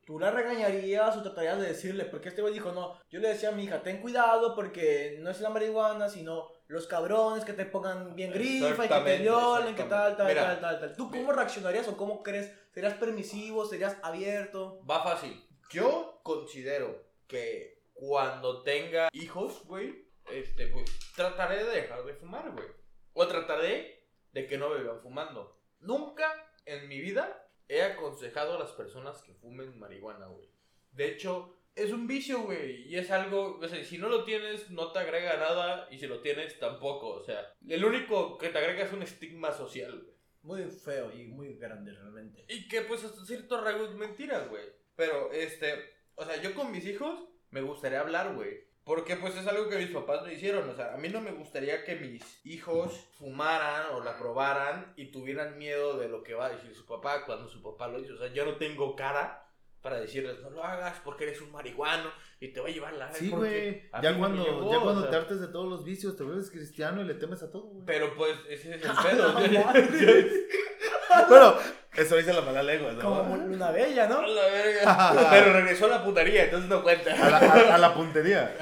Tú 0.06 0.20
la 0.20 0.30
regañarías 0.30 1.18
o 1.18 1.24
tratarías 1.24 1.60
de 1.60 1.70
decirle, 1.70 2.06
porque 2.06 2.30
este 2.30 2.43
güey 2.43 2.53
dijo, 2.53 2.72
no, 2.72 2.99
yo 3.10 3.20
le 3.20 3.30
decía 3.30 3.49
a 3.49 3.53
mi 3.53 3.64
hija, 3.64 3.82
ten 3.82 4.01
cuidado 4.01 4.53
porque 4.53 5.18
no 5.20 5.32
es 5.32 5.41
la 5.41 5.49
marihuana, 5.49 6.10
sino 6.10 6.51
los 6.68 6.86
cabrones 6.86 7.43
que 7.43 7.53
te 7.53 7.66
pongan 7.66 8.16
bien 8.16 8.32
grifa 8.32 8.86
y 8.86 8.88
que 8.88 8.99
te 8.99 9.18
violen, 9.18 9.74
que 9.74 9.84
tal, 9.84 10.16
tal, 10.16 10.28
Mira, 10.28 10.43
tal, 10.43 10.62
tal, 10.62 10.80
tal. 10.80 10.95
¿Tú 10.95 11.10
cómo 11.10 11.32
reaccionarías 11.32 11.88
o 11.88 11.97
cómo 11.97 12.22
crees? 12.22 12.51
¿Serías 12.72 12.93
permisivo? 12.93 13.66
¿Serías 13.66 13.97
abierto? 14.03 14.80
Va 14.88 15.03
fácil. 15.03 15.43
Yo 15.72 16.20
considero 16.22 17.03
que 17.28 17.82
cuando 17.93 18.62
tenga 18.62 19.10
hijos, 19.12 19.64
güey, 19.66 20.06
este, 20.32 20.68
pues 20.68 20.86
trataré 21.16 21.64
de 21.64 21.82
dejar 21.82 22.03
de 22.03 22.14
fumar, 22.14 22.51
güey. 22.51 22.68
O 23.16 23.28
trataré 23.28 24.03
de 24.34 24.45
que 24.45 24.57
no 24.57 24.70
beban 24.70 25.01
fumando. 25.01 25.57
Nunca 25.80 26.51
en 26.66 26.88
mi 26.88 26.99
vida 26.99 27.49
he 27.68 27.82
aconsejado 27.82 28.55
a 28.55 28.59
las 28.59 28.72
personas 28.74 29.22
que 29.24 29.34
fumen 29.34 29.80
marihuana, 29.80 30.28
güey. 30.28 30.49
De 30.91 31.07
hecho, 31.07 31.57
es 31.76 31.91
un 31.91 32.07
vicio, 32.07 32.41
güey. 32.41 32.88
Y 32.88 32.97
es 32.97 33.11
algo, 33.11 33.57
o 33.61 33.68
sea, 33.68 33.84
si 33.84 33.97
no 33.97 34.09
lo 34.09 34.24
tienes, 34.26 34.70
no 34.70 34.91
te 34.91 34.99
agrega 34.99 35.38
nada. 35.38 35.88
Y 35.89 35.97
si 35.97 36.07
lo 36.07 36.22
tienes, 36.22 36.59
tampoco. 36.59 37.09
O 37.09 37.24
sea, 37.24 37.53
el 37.68 37.84
único 37.84 38.38
que 38.38 38.49
te 38.49 38.57
agrega 38.57 38.84
es 38.84 38.93
un 38.93 39.01
estigma 39.01 39.51
social, 39.51 39.99
güey. 40.01 40.16
Muy 40.43 40.70
feo 40.70 41.11
y 41.11 41.24
muy 41.26 41.55
grande 41.55 41.91
realmente. 41.91 42.45
Y 42.49 42.68
que 42.68 42.82
pues 42.82 43.03
hasta 43.03 43.26
cierto 43.26 43.61
rasgo 43.61 43.86
es 43.86 43.95
mentira, 43.95 44.45
güey. 44.45 44.66
Pero, 44.95 45.32
este, 45.32 45.74
o 46.16 46.24
sea, 46.24 46.41
yo 46.41 46.53
con 46.53 46.72
mis 46.72 46.86
hijos 46.86 47.28
me 47.49 47.61
gustaría 47.61 48.01
hablar, 48.01 48.36
güey. 48.36 48.66
Porque 48.86 49.16
pues 49.16 49.36
es 49.36 49.48
algo 49.48 49.68
que 49.68 49.80
mis 49.80 49.90
papás 49.90 50.22
no 50.22 50.32
hicieron. 50.32 50.70
O 50.70 50.76
sea, 50.76 50.94
a 50.94 50.98
mí 50.98 51.10
no 51.10 51.20
me 51.20 51.32
gustaría 51.32 51.84
que 51.84 51.96
mis 51.96 52.46
hijos 52.46 52.94
fumaran 53.18 53.88
o 53.96 54.04
la 54.04 54.18
probaran 54.18 54.94
y 54.96 55.08
tuvieran 55.08 55.58
miedo 55.58 55.98
de 55.98 56.08
lo 56.08 56.22
que 56.22 56.36
va 56.36 56.46
a 56.46 56.50
decir 56.50 56.74
su 56.76 56.86
papá 56.86 57.26
cuando 57.26 57.50
su 57.50 57.64
papá 57.64 57.88
lo 57.88 58.00
hizo. 58.00 58.14
O 58.14 58.18
sea, 58.18 58.32
yo 58.32 58.46
no 58.46 58.58
tengo 58.58 58.96
cara 58.96 59.42
para 59.82 60.00
decirles, 60.00 60.40
no 60.42 60.52
lo 60.52 60.64
hagas 60.64 61.00
porque 61.04 61.26
eres 61.26 61.42
un 61.42 61.52
marihuano 61.52 62.12
y 62.40 62.48
te 62.50 62.60
va 62.60 62.68
a 62.68 62.72
llevar 62.72 62.94
la 62.94 63.12
Sí, 63.12 63.30
güey. 63.30 63.84
Ya 64.02 64.18
cuando, 64.18 64.44
llevó, 64.44 64.72
ya 64.72 64.80
o 64.80 64.84
cuando 64.84 65.02
sea. 65.02 65.10
te 65.12 65.16
hartes 65.18 65.42
de 65.42 65.48
todos 65.48 65.68
los 65.68 65.84
vicios, 65.84 66.16
te 66.16 66.24
vuelves 66.24 66.52
cristiano 66.52 67.02
y 67.02 67.06
le 67.06 67.16
temes 67.16 67.42
a 67.42 67.52
todo, 67.52 67.64
güey. 67.64 67.86
Pero 67.86 68.16
pues 68.16 68.36
ese 68.50 68.76
es 68.76 68.84
el 68.84 68.92
pedo. 69.04 69.34
Bueno, 71.30 71.56
eso 71.98 72.16
dice 72.18 72.34
la 72.34 72.41
mala 72.41 72.64
lengua, 72.64 72.91
¿no? 72.93 73.02
Como 73.02 73.34
una 73.34 73.72
bella, 73.72 74.06
A 74.06 74.08
¿no? 74.08 74.22
la 74.26 74.46
verga. 74.48 75.30
Pero 75.32 75.54
regresó 75.60 75.86
a 75.86 75.89
la 75.89 76.04
putería, 76.04 76.43
entonces 76.46 76.70
no 76.70 76.82
cuenta. 76.84 77.12
A 77.14 77.30
la, 77.30 77.38
a- 77.38 77.76
a 77.76 77.78
la 77.78 77.93
puntería. 77.93 78.56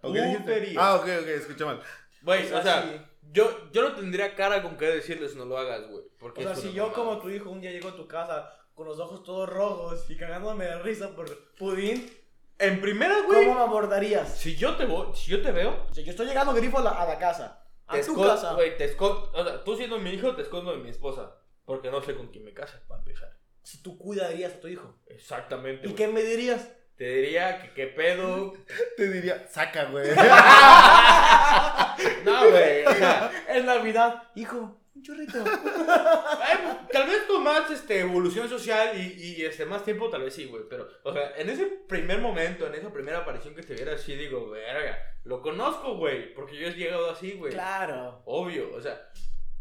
Puntería. 0.00 0.78
Ah, 0.80 0.94
ok, 0.96 1.02
ok, 1.22 1.28
escuché 1.28 1.64
mal. 1.64 1.80
Güey, 2.22 2.52
o 2.52 2.62
sea, 2.62 2.82
sí. 2.82 3.00
yo, 3.32 3.70
yo 3.72 3.82
no 3.82 3.94
tendría 3.94 4.34
cara 4.34 4.62
con 4.62 4.76
qué 4.76 4.86
decirles 4.86 5.34
no 5.36 5.44
lo 5.44 5.58
hagas, 5.58 5.82
güey. 5.88 6.04
O 6.20 6.42
sea, 6.42 6.54
si 6.56 6.72
yo 6.72 6.92
como 6.92 7.18
tu 7.18 7.30
hijo 7.30 7.50
un 7.50 7.60
día 7.60 7.70
llego 7.70 7.88
a 7.88 7.96
tu 7.96 8.06
casa 8.08 8.52
con 8.74 8.86
los 8.86 8.98
ojos 8.98 9.22
todos 9.22 9.48
rojos 9.48 10.04
y 10.10 10.16
cagándome 10.16 10.64
de 10.66 10.78
risa 10.80 11.10
por 11.14 11.26
pudín, 11.56 12.10
En 12.58 12.80
primera, 12.80 13.20
güey. 13.26 13.44
¿cómo 13.46 13.58
me 13.58 13.64
abordarías? 13.64 14.36
Si 14.38 14.56
yo 14.56 14.76
te 14.76 14.84
voy, 14.86 15.08
si 15.14 15.30
yo 15.30 15.42
te 15.42 15.52
veo, 15.52 15.86
O 15.90 15.94
sea, 15.94 16.02
yo 16.04 16.10
estoy 16.10 16.26
llegando 16.26 16.52
grifo 16.54 16.78
a 16.78 16.82
la, 16.82 16.90
a 16.90 17.06
la 17.06 17.18
casa. 17.18 17.62
A 17.86 17.92
te 17.92 17.98
tu 18.00 18.10
escondo, 18.12 18.28
casa. 18.34 18.52
güey, 18.54 18.76
te 18.76 18.84
escondo. 18.84 19.30
O 19.34 19.44
sea, 19.44 19.62
tú 19.62 19.76
siendo 19.76 19.98
mi 19.98 20.10
hijo, 20.10 20.34
te 20.34 20.42
escondo 20.42 20.72
de 20.72 20.78
mi 20.78 20.90
esposa. 20.90 21.36
Porque 21.66 21.90
no 21.90 22.00
sé 22.02 22.14
con 22.14 22.28
quién 22.28 22.44
me 22.44 22.54
casa, 22.54 22.80
para 22.88 23.00
empezar. 23.00 23.36
Si 23.62 23.82
tú 23.82 23.98
cuidarías 23.98 24.54
a 24.54 24.60
tu 24.60 24.68
hijo. 24.68 24.98
Exactamente. 25.06 25.82
¿Y 25.86 25.90
güey. 25.90 25.96
qué 25.96 26.08
me 26.08 26.22
dirías? 26.22 26.72
Te 26.96 27.04
diría 27.16 27.60
que 27.60 27.72
qué 27.74 27.86
pedo. 27.88 28.54
Te 28.96 29.10
diría, 29.10 29.46
saca, 29.48 29.84
güey. 29.86 30.08
No, 32.24 32.50
güey. 32.50 32.84
O 32.86 32.94
sea, 32.94 33.30
En 33.48 33.66
Navidad, 33.66 34.22
hijo, 34.34 34.80
un 34.94 35.02
churrito. 35.02 35.38
ay, 35.44 36.56
pues, 36.62 36.88
tal 36.90 37.06
vez 37.08 37.22
con 37.28 37.42
más 37.42 37.70
este, 37.70 38.00
evolución 38.00 38.48
social 38.48 38.96
y, 38.96 39.12
y 39.22 39.44
este, 39.44 39.66
más 39.66 39.84
tiempo, 39.84 40.08
tal 40.08 40.22
vez 40.22 40.34
sí, 40.34 40.46
güey. 40.46 40.62
Pero, 40.68 40.88
o 41.02 41.12
sea, 41.12 41.32
en 41.36 41.50
ese 41.50 41.66
primer 41.88 42.18
momento, 42.20 42.66
en 42.66 42.74
esa 42.76 42.92
primera 42.92 43.18
aparición 43.18 43.54
que 43.54 43.62
te 43.62 43.74
viera 43.74 43.94
así, 43.94 44.14
digo, 44.14 44.48
verga, 44.50 44.96
lo 45.24 45.42
conozco, 45.42 45.96
güey. 45.96 46.32
Porque 46.34 46.56
yo 46.56 46.68
he 46.68 46.72
llegado 46.72 47.10
así, 47.10 47.32
güey. 47.32 47.52
Claro. 47.52 48.22
Obvio, 48.24 48.72
o 48.74 48.80
sea, 48.80 49.10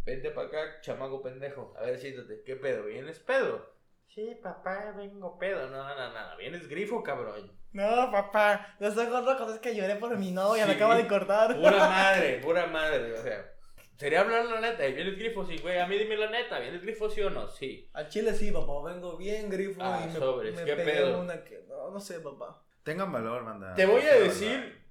vente 0.06 0.32
para 0.32 0.48
acá, 0.48 0.82
chamaco 0.82 1.22
pendejo. 1.22 1.74
A 1.78 1.82
ver, 1.86 1.98
siéntate. 2.00 2.44
¿Qué 2.44 2.56
pedo? 2.56 2.86
¿Vienes 2.86 3.20
pedo? 3.20 3.74
Sí, 4.08 4.38
papá, 4.42 4.94
vengo 4.96 5.38
pedo. 5.38 5.68
No, 5.70 5.84
no, 5.84 5.96
no, 5.96 6.14
no. 6.14 6.38
Vienes 6.38 6.68
grifo, 6.70 7.04
cabrón. 7.04 7.52
No, 7.74 8.10
papá, 8.12 8.76
los 8.80 8.96
ojos 8.98 9.26
rojos 9.26 9.56
es 9.56 9.60
que 9.60 9.76
lloré 9.76 9.96
por 9.98 10.18
mi 10.18 10.32
novia, 10.32 10.66
me 10.66 10.74
acaba 10.74 10.96
de 10.96 11.08
cortar. 11.08 11.56
Pura 11.58 11.72
madre, 11.90 12.40
pura 12.42 12.68
madre. 12.68 13.14
O 13.14 13.22
sea, 13.22 13.52
sería 13.98 14.22
hablar 14.22 14.46
la 14.46 14.62
neta. 14.62 14.88
¿Y 14.88 14.94
vienes 14.94 15.18
grifo? 15.18 15.46
Sí, 15.46 15.58
güey. 15.58 15.80
A 15.80 15.88
mí 15.88 15.98
dime 15.98 16.16
la 16.16 16.30
neta. 16.30 16.60
¿Vienes 16.60 16.82
grifo 16.82 17.10
sí 17.10 17.22
o 17.22 17.30
no? 17.30 17.50
Sí. 17.50 17.90
Al 17.94 18.08
chile 18.08 18.34
sí, 18.34 18.52
papá, 18.52 18.82
vengo 18.84 19.18
bien 19.18 19.50
grifo 19.50 19.82
Ah, 19.84 20.04
y 20.04 20.14
me, 20.14 20.20
sobres, 20.20 20.56
me 20.56 20.64
¿qué 20.64 20.76
pedo? 20.78 21.20
una 21.20 21.44
que... 21.44 21.66
No, 21.68 21.92
no 21.92 22.00
sé, 22.00 22.22
papá. 22.22 22.62
Tengan 22.84 23.12
valor, 23.12 23.44
banda. 23.44 23.74
Te 23.74 23.86
voy 23.86 24.04
a 24.04 24.16
decir, 24.16 24.82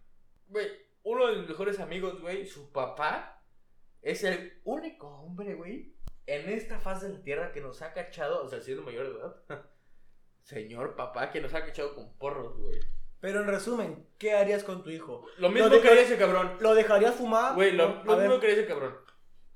güey, 0.48 0.66
uno 1.04 1.28
de 1.28 1.36
mis 1.36 1.48
mejores 1.48 1.80
amigos, 1.80 2.20
güey, 2.20 2.44
su 2.44 2.70
papá 2.72 3.33
es 4.04 4.22
el 4.24 4.60
único 4.64 5.08
hombre, 5.08 5.54
güey, 5.54 5.94
en 6.26 6.48
esta 6.50 6.78
faz 6.78 7.02
de 7.02 7.08
la 7.10 7.22
tierra 7.22 7.52
que 7.52 7.60
nos 7.60 7.82
ha 7.82 7.92
cachado, 7.92 8.44
o 8.44 8.48
sea, 8.48 8.60
siendo 8.60 8.82
mayor 8.82 9.12
de 9.12 9.18
edad. 9.18 9.64
Señor 10.42 10.94
papá, 10.94 11.30
que 11.30 11.40
nos 11.40 11.54
ha 11.54 11.64
cachado 11.64 11.94
con 11.94 12.16
porros, 12.18 12.56
güey. 12.58 12.78
Pero 13.20 13.40
en 13.40 13.46
resumen, 13.46 14.06
¿qué 14.18 14.32
harías 14.34 14.62
con 14.64 14.82
tu 14.82 14.90
hijo? 14.90 15.26
Lo 15.38 15.48
mismo 15.48 15.80
que 15.80 15.88
haría 15.88 16.02
ese 16.02 16.18
cabrón. 16.18 16.58
¿Lo 16.60 16.74
dejarías 16.74 17.14
fumar? 17.14 17.54
Güey, 17.54 17.72
lo, 17.72 18.04
lo 18.04 18.16
mismo 18.18 18.38
que 18.38 18.46
haría 18.48 18.58
ese 18.60 18.66
cabrón. 18.68 18.94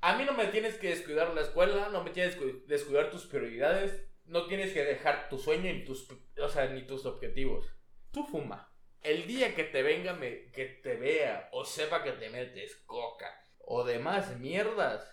A 0.01 0.17
mí 0.17 0.25
no 0.25 0.33
me 0.33 0.47
tienes 0.47 0.77
que 0.77 0.89
descuidar 0.89 1.33
la 1.35 1.41
escuela, 1.41 1.89
no 1.89 2.03
me 2.03 2.09
tienes 2.09 2.35
que 2.35 2.63
descuidar 2.65 3.11
tus 3.11 3.27
prioridades, 3.27 4.07
no 4.25 4.47
tienes 4.47 4.73
que 4.73 4.83
dejar 4.83 5.29
tu 5.29 5.37
sueño 5.37 5.71
ni 5.71 5.85
tus, 5.85 6.07
o 6.41 6.49
sea, 6.49 6.67
ni 6.67 6.87
tus 6.87 7.05
objetivos. 7.05 7.71
Tú 8.11 8.25
fuma. 8.25 8.73
El 9.01 9.27
día 9.27 9.53
que 9.53 9.65
te 9.65 9.83
venga, 9.83 10.13
me- 10.13 10.51
que 10.51 10.65
te 10.65 10.95
vea 10.95 11.49
o 11.51 11.63
sepa 11.63 12.01
que 12.03 12.13
te 12.13 12.29
metes 12.31 12.75
coca 12.87 13.27
o 13.71 13.83
demás 13.83 14.35
mierdas, 14.39 15.07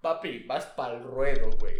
papi, 0.00 0.44
vas 0.46 0.66
pa'l 0.66 1.02
ruedo, 1.02 1.50
güey. 1.58 1.76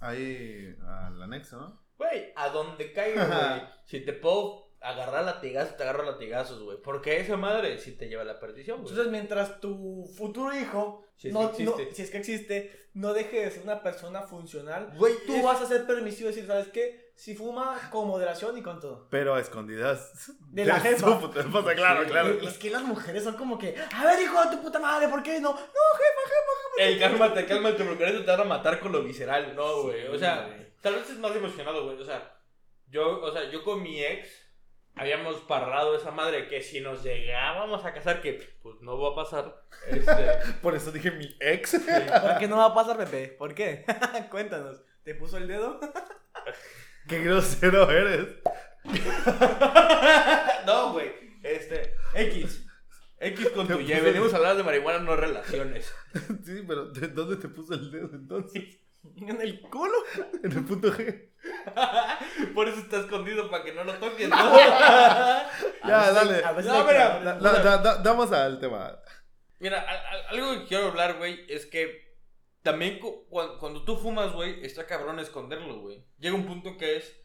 Ahí 0.00 0.76
al 0.86 1.20
anexo, 1.20 1.58
¿no? 1.58 1.82
Güey, 1.98 2.32
a 2.36 2.50
donde 2.50 2.92
caiga, 2.92 3.26
güey. 3.26 3.68
Si 3.84 4.00
te 4.04 4.12
puedo 4.12 4.65
agarrar 4.88 5.24
latigazos, 5.24 5.76
te 5.76 5.82
agarro 5.82 6.04
latigazos, 6.04 6.62
güey. 6.62 6.78
Porque 6.82 7.20
esa 7.20 7.36
madre 7.36 7.78
sí 7.78 7.92
te 7.92 8.08
lleva 8.08 8.22
a 8.22 8.26
la 8.26 8.38
perdición, 8.40 8.78
güey. 8.82 8.90
Entonces, 8.90 9.10
mientras 9.12 9.60
tu 9.60 10.06
futuro 10.16 10.54
hijo, 10.56 11.04
Si 11.16 11.28
es 11.28 11.34
no, 11.34 11.52
que 11.52 11.64
no- 11.64 11.70
existe. 11.72 11.94
si 11.94 12.02
es 12.02 12.10
que 12.10 12.18
existe, 12.18 12.88
no 12.94 13.12
deje 13.12 13.40
de 13.44 13.50
ser 13.50 13.62
una 13.62 13.82
persona 13.82 14.22
funcional, 14.22 14.92
Güey, 14.96 15.14
tú 15.26 15.34
es- 15.36 15.42
vas 15.42 15.60
a 15.60 15.66
ser 15.66 15.86
permisivo 15.86 16.28
y 16.30 16.32
decir, 16.32 16.46
¿sabes 16.46 16.68
qué? 16.68 17.06
Si 17.16 17.34
fuma, 17.34 17.88
con 17.90 18.06
moderación 18.08 18.58
y 18.58 18.62
con 18.62 18.78
todo. 18.78 19.08
Pero 19.10 19.34
a 19.34 19.40
escondidas. 19.40 20.30
De 20.50 20.64
la 20.66 20.76
su 20.78 20.82
jefa. 20.82 21.18
puta 21.20 21.40
esposa, 21.40 21.74
claro, 21.74 22.02
Sí, 22.04 22.10
claro. 22.10 22.28
Es 22.42 22.58
que 22.58 22.70
las 22.70 22.82
mujeres 22.82 23.24
son 23.24 23.36
como 23.36 23.58
que, 23.58 23.74
a 23.92 24.04
ver, 24.04 24.20
hijo 24.22 24.42
de 24.44 24.56
tu 24.56 24.62
puta 24.62 24.78
madre, 24.78 25.08
¿por 25.08 25.22
qué 25.22 25.40
no? 25.40 25.50
No, 25.52 25.56
jefa, 25.58 26.22
jefa, 26.26 26.82
Ey, 26.84 26.98
cálmate, 26.98 27.46
cálmate, 27.46 27.84
porque 27.84 28.04
te 28.04 28.22
van 28.30 28.40
a 28.40 28.44
matar 28.44 28.78
con 28.80 28.92
lo 28.92 29.02
visceral, 29.02 29.54
no, 29.56 29.82
güey. 29.84 30.06
o 30.08 30.18
sea, 30.18 30.46
güey. 30.46 30.66
tal 30.82 30.94
vez 30.96 31.08
es 31.08 31.18
más 31.18 31.34
emocionado, 31.34 31.84
güey. 31.86 31.98
O 32.00 32.04
sea, 32.04 32.36
yo, 32.88 33.20
o 33.22 33.32
sea, 33.32 33.50
yo 33.50 33.64
con 33.64 33.82
mi 33.82 34.02
ex 34.04 34.28
habíamos 34.96 35.36
parrado 35.42 35.94
esa 35.94 36.10
madre 36.10 36.48
que 36.48 36.62
si 36.62 36.80
nos 36.80 37.02
llegábamos 37.02 37.84
a 37.84 37.92
casar, 37.92 38.20
que 38.20 38.56
pues 38.62 38.80
no 38.80 38.98
va 38.98 39.10
a 39.10 39.14
pasar. 39.14 39.62
Este, 39.88 40.52
Por 40.62 40.74
eso 40.74 40.90
dije 40.90 41.10
mi 41.10 41.36
ex. 41.38 41.78
¿Por 41.78 42.38
qué 42.38 42.48
no 42.48 42.56
va 42.56 42.66
a 42.66 42.74
pasar, 42.74 42.96
Pepe? 42.96 43.28
¿Por 43.28 43.54
qué? 43.54 43.84
Cuéntanos. 44.30 44.82
¿Te 45.04 45.14
puso 45.14 45.36
el 45.36 45.46
dedo? 45.46 45.78
Qué 47.08 47.20
grosero 47.20 47.88
eres. 47.88 48.26
no, 50.66 50.92
güey. 50.92 51.12
Este, 51.44 51.94
X. 52.14 52.66
X 53.20 53.50
con 53.50 53.68
tu 53.68 53.78
Y. 53.78 54.00
Venimos 54.00 54.34
a 54.34 54.38
hablar 54.38 54.56
de 54.56 54.64
marihuana, 54.64 54.98
no 54.98 55.14
relaciones. 55.14 55.94
Sí, 56.44 56.64
pero 56.66 56.86
¿de 56.86 57.08
dónde 57.08 57.36
te 57.36 57.48
puso 57.48 57.74
el 57.74 57.92
dedo 57.92 58.10
entonces? 58.12 58.80
¿En 59.16 59.40
el 59.40 59.60
culo? 59.60 59.94
En 60.42 60.52
el 60.52 60.64
punto 60.64 60.92
G. 60.92 61.30
Por 62.54 62.68
eso 62.68 62.80
está 62.80 62.98
escondido 63.00 63.50
para 63.50 63.64
que 63.64 63.72
no 63.72 63.84
lo 63.84 63.94
toques, 63.94 64.28
¿no? 64.28 64.36
Ya, 65.86 66.02
A 66.08 66.12
dale. 66.12 66.44
a 66.44 66.52
No, 66.52 66.84
mira, 66.84 67.20
da- 67.40 67.78
da- 67.78 67.96
Damos 68.02 68.32
al 68.32 68.58
tema. 68.58 68.98
Mira, 69.60 69.80
a- 69.80 69.84
a- 70.16 70.28
algo 70.30 70.52
que 70.60 70.66
quiero 70.66 70.88
hablar, 70.88 71.16
güey, 71.18 71.44
es 71.48 71.66
que 71.66 72.04
también 72.62 72.98
cu- 72.98 73.26
cuan- 73.28 73.58
cuando, 73.58 73.84
tú 73.84 73.96
fumas, 73.96 74.32
güey, 74.32 74.64
está 74.64 74.86
cabrón 74.86 75.20
esconderlo, 75.20 75.80
güey. 75.80 76.04
Llega 76.18 76.34
un 76.34 76.46
punto 76.46 76.76
que 76.76 76.96
es 76.96 77.16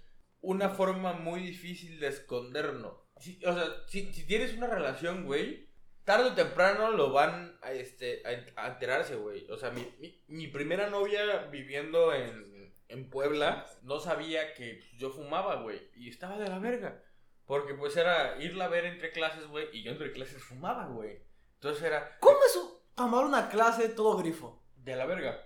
una 0.42 0.70
forma 0.70 1.14
muy 1.14 1.42
difícil 1.42 2.00
de 2.00 2.08
esconderlo. 2.10 3.08
Si- 3.20 3.44
o 3.46 3.54
sea, 3.54 3.66
si, 3.88 4.14
si 4.14 4.26
tienes 4.28 4.54
una 4.56 4.68
relación, 4.68 5.26
güey, 5.26 5.70
tarde 6.04 6.30
o 6.30 6.34
temprano 6.34 6.91
lo 6.91 7.12
van 7.12 7.58
a, 7.62 7.72
este, 7.72 8.24
a, 8.56 8.68
enterarse, 8.68 9.16
güey. 9.16 9.49
O 9.49 9.58
sea, 9.58 9.72
mi, 9.72 9.88
mi, 9.99 10.24
mi 10.28 10.47
primera 10.47 10.89
novia 10.89 11.47
viviendo 11.52 12.14
en, 12.14 12.74
en 12.88 13.10
Puebla 13.10 13.66
no 13.84 13.99
sabía 13.99 14.54
que 14.54 14.82
yo 14.97 15.10
fumaba, 15.10 15.62
güey. 15.62 15.89
Y 15.95 16.10
estaba 16.10 16.38
de 16.38 16.47
la 16.47 16.60
verga. 16.60 17.04
Porque 17.45 17.74
pues 17.74 17.97
era 17.97 18.41
irla 18.41 18.66
a 18.66 18.70
ver 18.70 18.86
entre 18.86 19.12
clases, 19.12 19.47
güey, 19.47 19.68
y 19.74 19.84
yo 19.84 19.91
entre 19.91 20.12
clases 20.12 20.43
fumaba, 20.43 20.86
güey. 20.88 21.22
Entonces 21.56 21.84
era, 21.84 22.18
¿Cómo 22.20 22.38
es 22.45 22.60
tomar 22.95 23.26
una 23.26 23.49
clase 23.49 23.89
todo 23.89 24.18
grifo? 24.18 24.62
de 24.84 24.95
la 24.95 25.06
verga. 25.06 25.41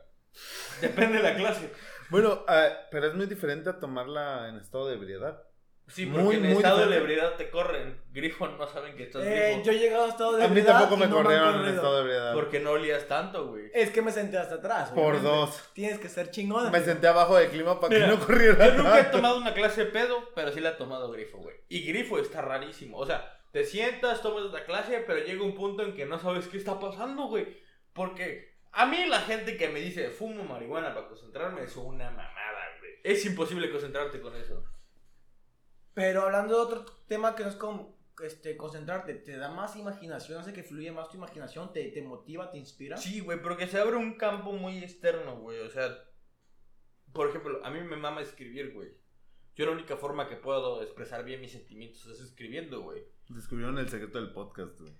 Depende 0.81 1.17
de 1.17 1.23
la 1.23 1.35
clase. 1.35 1.71
Bueno, 2.09 2.43
ah, 2.47 2.69
pero 2.91 3.07
es 3.07 3.15
muy 3.15 3.25
diferente 3.25 3.69
a 3.69 3.79
tomarla 3.79 4.49
en 4.49 4.57
estado 4.57 4.87
de 4.87 4.95
ebriedad. 4.95 5.43
Sí, 5.87 6.07
porque 6.07 6.23
Muy, 6.23 6.35
en 6.37 6.41
muy 6.43 6.53
estado 6.53 6.89
de 6.89 6.97
ebriedad 6.97 7.35
te 7.35 7.49
corren. 7.51 8.01
Grifo 8.11 8.47
no 8.47 8.65
saben 8.67 8.95
que 8.95 9.03
estás 9.03 9.23
Eh, 9.23 9.51
grifo. 9.53 9.63
yo 9.65 9.71
he 9.71 9.79
llegado 9.79 10.05
a 10.05 10.09
estado 10.09 10.31
de 10.33 10.43
A 10.43 10.47
mí 10.47 10.51
ebriedad 10.57 10.79
tampoco 10.79 10.97
me 10.97 11.07
no 11.07 11.15
corrieron 11.17 11.59
en 11.63 11.75
estado 11.75 11.95
de 11.95 12.01
ebriedad. 12.01 12.33
Porque 12.33 12.59
no 12.59 12.71
olías 12.71 13.07
tanto, 13.07 13.47
güey. 13.49 13.69
Es 13.73 13.91
que 13.91 14.01
me 14.01 14.11
senté 14.11 14.37
hasta 14.39 14.55
atrás. 14.55 14.89
Por 14.89 15.15
obviamente. 15.15 15.27
dos. 15.29 15.69
Tienes 15.73 15.99
que 15.99 16.09
ser 16.09 16.31
chingón. 16.31 16.71
Me 16.71 16.81
senté 16.81 17.07
abajo 17.07 17.37
del 17.37 17.49
clima 17.49 17.79
para 17.79 17.95
que 17.95 18.07
no 18.07 18.19
corriera. 18.19 18.67
Yo 18.75 18.77
nunca 18.83 18.99
he 18.99 19.03
tomado 19.05 19.37
una 19.37 19.53
clase 19.53 19.85
de 19.85 19.91
pedo, 19.91 20.27
pero 20.33 20.51
sí 20.51 20.59
la 20.59 20.69
he 20.69 20.73
tomado 20.73 21.11
grifo, 21.11 21.37
güey. 21.37 21.55
Y 21.69 21.81
grifo 21.85 22.17
está 22.17 22.41
rarísimo. 22.41 22.97
O 22.97 23.05
sea, 23.05 23.37
te 23.51 23.63
sientas, 23.63 24.23
tomas 24.23 24.45
la 24.51 24.65
clase, 24.65 25.03
pero 25.05 25.23
llega 25.23 25.43
un 25.43 25.53
punto 25.55 25.83
en 25.83 25.93
que 25.93 26.05
no 26.07 26.17
sabes 26.19 26.47
qué 26.47 26.57
está 26.57 26.79
pasando, 26.79 27.27
güey. 27.27 27.45
Porque 27.93 28.55
a 28.71 28.87
mí 28.87 29.05
la 29.05 29.19
gente 29.21 29.55
que 29.55 29.69
me 29.69 29.79
dice 29.81 30.09
fumo 30.09 30.43
marihuana 30.43 30.95
para 30.95 31.07
concentrarme 31.07 31.61
es 31.63 31.75
una 31.77 32.09
mamada, 32.09 32.63
güey. 32.79 32.91
Es 33.03 33.23
imposible 33.25 33.69
concentrarte 33.69 34.19
con 34.19 34.35
eso. 34.35 34.63
Pero 35.95 36.23
hablando 36.23 36.53
de 36.53 36.61
otro 36.61 36.85
tema 37.07 37.35
que 37.35 37.43
no 37.43 37.49
es 37.49 37.55
como 37.55 37.97
este, 38.21 38.55
concentrarte, 38.57 39.15
te 39.15 39.37
da 39.37 39.49
más 39.49 39.75
imaginación, 39.75 40.39
hace 40.39 40.53
que 40.53 40.61
fluya 40.61 40.93
más 40.93 41.09
tu 41.09 41.17
imaginación, 41.17 41.73
te, 41.73 41.85
te 41.89 42.01
motiva, 42.01 42.51
te 42.51 42.57
inspira. 42.57 42.97
Sí, 42.97 43.21
güey, 43.21 43.41
pero 43.41 43.57
que 43.57 43.67
se 43.67 43.79
abre 43.79 43.95
un 43.95 44.17
campo 44.17 44.51
muy 44.51 44.77
externo, 44.79 45.37
güey. 45.37 45.61
O 45.61 45.69
sea, 45.69 45.97
por 47.11 47.29
ejemplo, 47.29 47.65
a 47.65 47.71
mí 47.71 47.79
me 47.79 47.95
mama 47.95 48.21
escribir, 48.21 48.73
güey. 48.73 48.89
Yo 49.55 49.65
la 49.65 49.71
única 49.71 49.95
forma 49.95 50.27
que 50.27 50.35
puedo 50.35 50.83
expresar 50.83 51.23
bien 51.23 51.39
mis 51.39 51.53
sentimientos 51.53 52.05
es 52.07 52.19
escribiendo, 52.19 52.81
güey. 52.81 53.03
Descubrieron 53.29 53.77
el 53.79 53.89
secreto 53.89 54.19
del 54.19 54.33
podcast, 54.33 54.79
güey. 54.79 54.93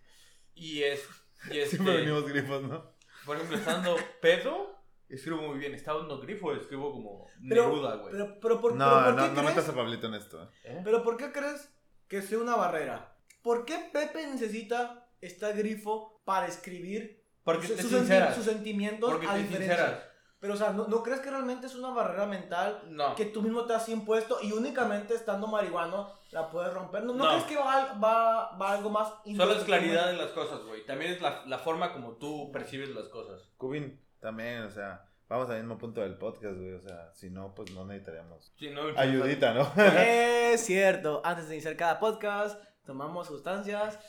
Y 0.53 0.83
es... 0.83 1.05
Y 1.51 1.57
este, 1.59 1.75
Siempre 1.75 1.97
venimos 1.97 2.25
grifos, 2.25 2.63
¿no? 2.63 2.95
Por 3.25 3.35
ejemplo, 3.35 3.57
estando 3.57 3.97
pedo, 4.21 4.81
escribo 5.15 5.41
muy 5.41 5.57
bien. 5.57 5.73
Estando 5.73 6.19
grifo, 6.19 6.53
escribo 6.53 6.91
como 6.91 7.25
Pero, 7.49 7.67
Neruda, 7.69 7.95
güey. 7.95 8.11
pero, 8.11 8.39
pero, 8.39 8.61
por, 8.61 8.75
No, 8.75 8.85
pero 8.85 9.03
¿por 9.05 9.13
no, 9.15 9.21
qué 9.23 9.27
no 9.29 9.33
crees? 9.41 9.49
metas 9.55 9.69
a 9.69 9.75
Pablito 9.75 10.07
en 10.07 10.13
esto. 10.15 10.43
eh. 10.43 10.47
¿Eh? 10.63 10.81
Pero 10.83 11.03
¿por 11.03 11.17
qué 11.17 11.31
crees 11.31 11.73
que 12.07 12.21
sea 12.21 12.39
una 12.39 12.55
barrera? 12.55 13.17
¿Por 13.41 13.65
qué 13.65 13.89
Pepe 13.93 14.25
necesita 14.27 15.07
estar 15.21 15.55
grifo 15.55 16.21
para 16.25 16.47
escribir 16.47 17.23
Porque 17.43 17.67
su- 17.67 17.75
te 17.75 17.81
sus, 17.83 17.91
senti- 17.91 17.99
sinceras. 18.07 18.35
sus 18.35 18.45
sentimientos 18.45 19.09
Porque 19.11 19.27
a 19.27 19.33
te 19.33 19.39
diferencia? 19.39 19.75
sinceras. 19.77 20.03
Pero, 20.39 20.53
o 20.53 20.57
sea, 20.57 20.71
¿no, 20.71 20.87
¿no 20.87 21.01
crees 21.01 21.21
que 21.21 21.31
realmente 21.31 21.65
es 21.65 21.73
una 21.75 21.89
barrera 21.89 22.27
mental 22.27 22.83
No. 22.89 23.15
que 23.15 23.25
tú 23.25 23.41
mismo 23.41 23.65
te 23.65 23.73
has 23.73 23.89
impuesto 23.89 24.37
y 24.43 24.51
únicamente 24.51 25.15
estando 25.15 25.47
marihuano 25.47 26.11
la 26.31 26.51
puedes 26.51 26.71
romper? 26.73 27.03
¿No, 27.03 27.13
no 27.13 27.23
No. 27.23 27.29
crees 27.31 27.43
que 27.45 27.55
va, 27.55 27.93
va, 27.93 28.55
va 28.55 28.71
algo 28.73 28.91
más? 28.91 29.11
Solo 29.35 29.53
es 29.53 29.63
claridad 29.63 30.11
en 30.11 30.19
las 30.19 30.31
cosas, 30.31 30.61
güey. 30.63 30.85
También 30.85 31.13
es 31.13 31.21
la, 31.21 31.43
la 31.47 31.57
forma 31.57 31.93
como 31.93 32.17
tú 32.17 32.51
percibes 32.51 32.89
las 32.89 33.07
cosas. 33.07 33.41
Cubin, 33.57 34.04
también, 34.25 34.63
o 34.63 34.69
sea, 34.71 35.05
vamos 35.29 35.49
al 35.49 35.57
mismo 35.59 35.77
punto 35.77 36.01
del 36.01 36.17
podcast, 36.17 36.55
güey. 36.57 36.73
O 36.73 36.81
sea, 36.81 37.11
si 37.13 37.29
no, 37.29 37.53
pues 37.53 37.71
no 37.71 37.85
necesitaríamos 37.85 38.51
Sí, 38.57 38.69
no, 38.71 38.81
ayudita, 38.97 39.53
¿no? 39.53 39.71
Es 39.97 40.61
cierto, 40.65 41.21
antes 41.23 41.47
de 41.47 41.55
iniciar 41.55 41.75
cada 41.77 41.99
podcast, 41.99 42.61
tomamos 42.85 43.27
sustancias. 43.27 43.99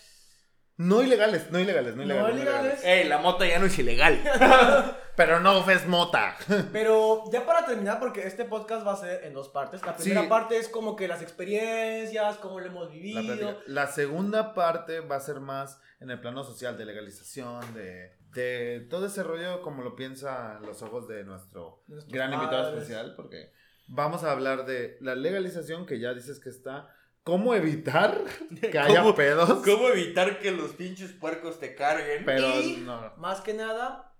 No 0.78 1.02
ilegales, 1.02 1.50
no 1.50 1.58
ilegales, 1.58 1.96
no 1.96 2.04
No 2.04 2.12
ilegales. 2.14 2.36
ilegales. 2.42 2.84
Ey, 2.84 3.08
la 3.08 3.16
mota 3.18 3.46
ya 3.46 3.58
no 3.58 3.64
es 3.66 3.78
ilegal. 3.78 4.20
Pero 5.16 5.40
no 5.40 5.68
es 5.70 5.86
mota. 5.86 6.36
Pero 6.72 7.24
ya 7.32 7.46
para 7.46 7.64
terminar, 7.64 7.98
porque 7.98 8.26
este 8.26 8.44
podcast 8.44 8.86
va 8.86 8.92
a 8.92 8.96
ser 8.96 9.24
en 9.24 9.32
dos 9.32 9.48
partes. 9.48 9.80
La 9.86 9.96
primera 9.96 10.22
Sí. 10.22 10.28
parte 10.28 10.58
es 10.58 10.68
como 10.68 10.94
que 10.94 11.08
las 11.08 11.22
experiencias, 11.22 12.36
cómo 12.36 12.60
lo 12.60 12.66
hemos 12.66 12.88
La, 12.88 12.92
vivido. 12.92 13.22
plática. 13.36 13.56
La 13.66 13.86
segunda 13.86 14.52
parte 14.52 15.00
va 15.00 15.16
a 15.16 15.20
ser 15.20 15.40
más 15.40 15.80
en 16.00 16.10
el 16.10 16.20
plano 16.20 16.44
social, 16.44 16.76
de 16.76 16.84
legalización, 16.84 17.72
de, 17.72 18.12
de 18.40 18.86
todo 18.88 19.06
ese 19.06 19.22
rollo 19.22 19.62
como 19.62 19.82
lo 19.82 19.96
piensa 19.96 20.60
los 20.60 20.82
ojos 20.82 21.08
de 21.08 21.24
nuestro 21.24 21.82
Nuestros 21.88 22.12
gran 22.12 22.32
invitado 22.32 22.72
especial, 22.76 23.14
porque 23.16 23.50
vamos 23.88 24.22
a 24.24 24.30
hablar 24.32 24.64
de 24.66 24.96
la 25.00 25.14
legalización 25.14 25.86
que 25.86 25.98
ya 25.98 26.14
dices 26.14 26.38
que 26.40 26.48
está. 26.50 26.88
¿Cómo 27.24 27.54
evitar 27.56 28.22
que 28.70 28.78
haya 28.78 29.00
¿Cómo- 29.02 29.14
pedos? 29.16 29.50
¿Cómo 29.64 29.88
evitar 29.88 30.38
que 30.38 30.52
los 30.52 30.72
pinches 30.72 31.12
puercos 31.12 31.58
te 31.58 31.74
carguen? 31.74 32.24
Pero 32.24 32.48
Y- 32.60 32.76
no. 32.78 33.12
Más 33.16 33.40
que 33.40 33.52
nada, 33.54 34.14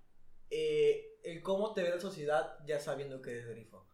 eh, 0.49 1.05
el 1.23 1.41
cómo 1.41 1.73
te 1.73 1.83
ve 1.83 1.89
la 1.91 1.99
sociedad 1.99 2.57
ya 2.65 2.79
sabiendo 2.79 3.21
que 3.21 3.31
eres 3.31 3.47
grifo. 3.47 3.87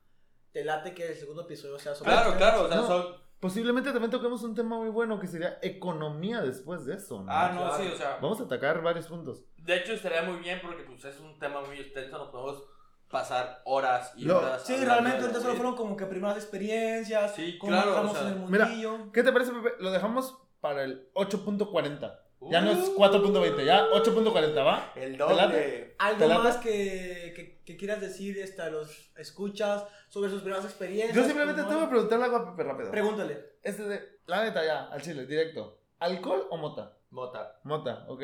Te 0.52 0.64
late 0.64 0.94
que 0.94 1.08
el 1.10 1.16
segundo 1.16 1.44
episodio 1.44 1.80
sea 1.80 1.96
sobre 1.96 2.12
Claro, 2.12 2.38
claro, 2.38 2.64
o 2.64 2.68
sea, 2.68 2.78
No. 2.78 2.88
son... 2.88 3.23
Posiblemente 3.44 3.92
también 3.92 4.10
toquemos 4.10 4.42
un 4.44 4.56
tema 4.56 4.78
muy 4.78 4.88
bueno 4.88 5.20
que 5.20 5.28
sería 5.28 5.60
economía 5.62 6.40
después 6.42 6.86
de 6.86 6.96
eso. 6.96 7.24
¿no? 7.24 7.26
Ah, 7.30 7.52
no, 7.54 7.60
Claro. 7.68 7.84
sí, 7.84 7.90
o 7.94 7.98
sea... 7.98 8.18
Vamos 8.22 8.40
a 8.40 8.44
atacar 8.46 8.82
varios 8.82 9.08
puntos. 9.08 9.44
De 9.58 9.76
hecho, 9.76 9.92
estaría 9.92 10.22
muy 10.22 10.38
bien 10.38 10.62
porque 10.62 10.84
pues 10.84 11.04
es 11.04 11.20
un 11.20 11.38
tema 11.40 11.60
muy 11.60 11.78
extenso, 11.78 12.18
nos 12.18 12.30
podemos 12.30 12.64
pasar 13.10 13.62
horas 13.66 14.14
y 14.16 14.30
horas. 14.30 14.64
Sí, 14.66 14.78
realmente 14.78 15.28
la 15.28 15.34
solo 15.42 15.56
fueron 15.56 15.76
como 15.76 15.98
que 15.98 16.06
primeras 16.06 16.38
experiencias, 16.38 17.36
Sí, 17.36 17.58
cómo 17.58 17.74
claro, 17.74 17.90
entramos 17.90 18.12
o 18.14 18.16
sea, 18.18 18.28
en 18.30 18.44
el 18.44 18.50
mira, 18.50 18.66
mundillo. 18.66 19.12
¿Qué 19.12 19.24
te 19.24 19.34
parece, 19.34 19.52
Pepe? 19.52 19.74
Lo 19.80 19.92
dejamos 19.92 20.38
para 20.62 20.86
el 20.86 21.12
8.40. 21.14 22.18
Ya 22.50 22.62
no 22.62 22.72
es 22.72 22.90
Uh. 22.90 22.98
4.20, 22.98 23.66
ya 23.66 23.86
8.40, 23.90 24.66
¿va? 24.66 24.92
El 24.96 25.18
doble. 25.18 25.96
¿Algo 25.98 26.28
más 26.28 26.58
que, 26.58 27.34
que, 27.36 27.62
que 27.64 27.78
quieras 27.78 28.02
decir 28.02 28.38
este, 28.38 28.62
a 28.62 28.70
los 28.70 29.12
escuchas 29.18 29.86
sobre 30.10 30.30
sus 30.30 30.42
primeras 30.42 30.66
experiencias? 30.66 31.16
Yo 31.16 31.24
simplemente 31.24 31.62
¿Cómo 31.62 31.74
tengo 31.74 31.86
que 31.86 31.90
preguntarle 31.92 32.26
algo 32.26 32.38
a 32.38 32.52
Pepe 32.52 32.64
rápido. 32.70 32.92
Pregúntale. 32.92 33.46
Este 33.62 33.84
de, 33.84 34.20
la 34.26 34.44
neta 34.44 34.66
ya, 34.66 34.88
al 34.88 35.02
chile, 35.02 35.26
directo. 35.26 35.80
¿Alcohol 36.00 36.48
o 36.50 36.58
mota? 36.58 36.98
Mota. 37.12 37.60
Mota, 37.64 38.06
ok. 38.08 38.22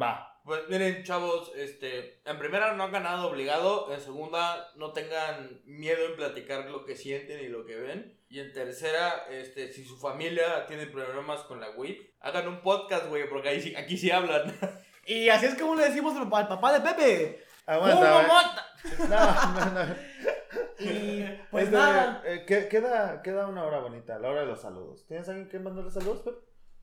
Va. 0.00 0.33
Pues 0.44 0.60
miren, 0.68 1.02
chavos, 1.04 1.52
este, 1.56 2.20
en 2.24 2.38
primera 2.38 2.74
no 2.74 2.84
han 2.84 2.92
ganado 2.92 3.28
obligado, 3.30 3.90
en 3.92 4.00
segunda 4.00 4.70
no 4.76 4.92
tengan 4.92 5.62
miedo 5.64 6.04
en 6.04 6.16
platicar 6.16 6.66
lo 6.70 6.84
que 6.84 6.96
sienten 6.96 7.40
y 7.42 7.48
lo 7.48 7.64
que 7.64 7.76
ven, 7.76 8.18
y 8.28 8.40
en 8.40 8.52
tercera, 8.52 9.24
este, 9.30 9.72
si 9.72 9.84
su 9.84 9.96
familia 9.96 10.66
tiene 10.66 10.86
problemas 10.86 11.40
con 11.44 11.60
la 11.60 11.70
weed, 11.70 11.96
hagan 12.20 12.46
un 12.48 12.60
podcast, 12.60 13.06
güey, 13.08 13.26
porque 13.28 13.48
ahí 13.48 13.60
sí, 13.60 13.74
aquí 13.74 13.96
sí 13.96 14.10
hablan. 14.10 14.54
Y 15.06 15.28
así 15.28 15.44
es 15.44 15.54
como 15.56 15.74
le 15.74 15.84
decimos 15.84 16.16
al 16.16 16.24
papá, 16.30 16.38
al 16.40 16.48
papá 16.48 16.72
de 16.72 16.80
Pepe. 16.80 17.44
Aguanta. 17.66 18.66
Y 20.78 21.24
pues 21.50 21.64
Este, 21.64 21.76
nada. 21.76 22.22
eh, 22.26 22.44
que- 22.46 22.68
queda, 22.68 23.22
queda 23.22 23.46
una 23.46 23.64
hora 23.64 23.80
bonita, 23.80 24.18
la 24.18 24.28
hora 24.30 24.40
de 24.40 24.46
los 24.46 24.60
saludos. 24.62 25.04
¿Tienes 25.06 25.28
alguien 25.28 25.48
que 25.48 25.58
mandarle 25.58 25.90
saludos, 25.90 26.22
Pep? 26.22 26.34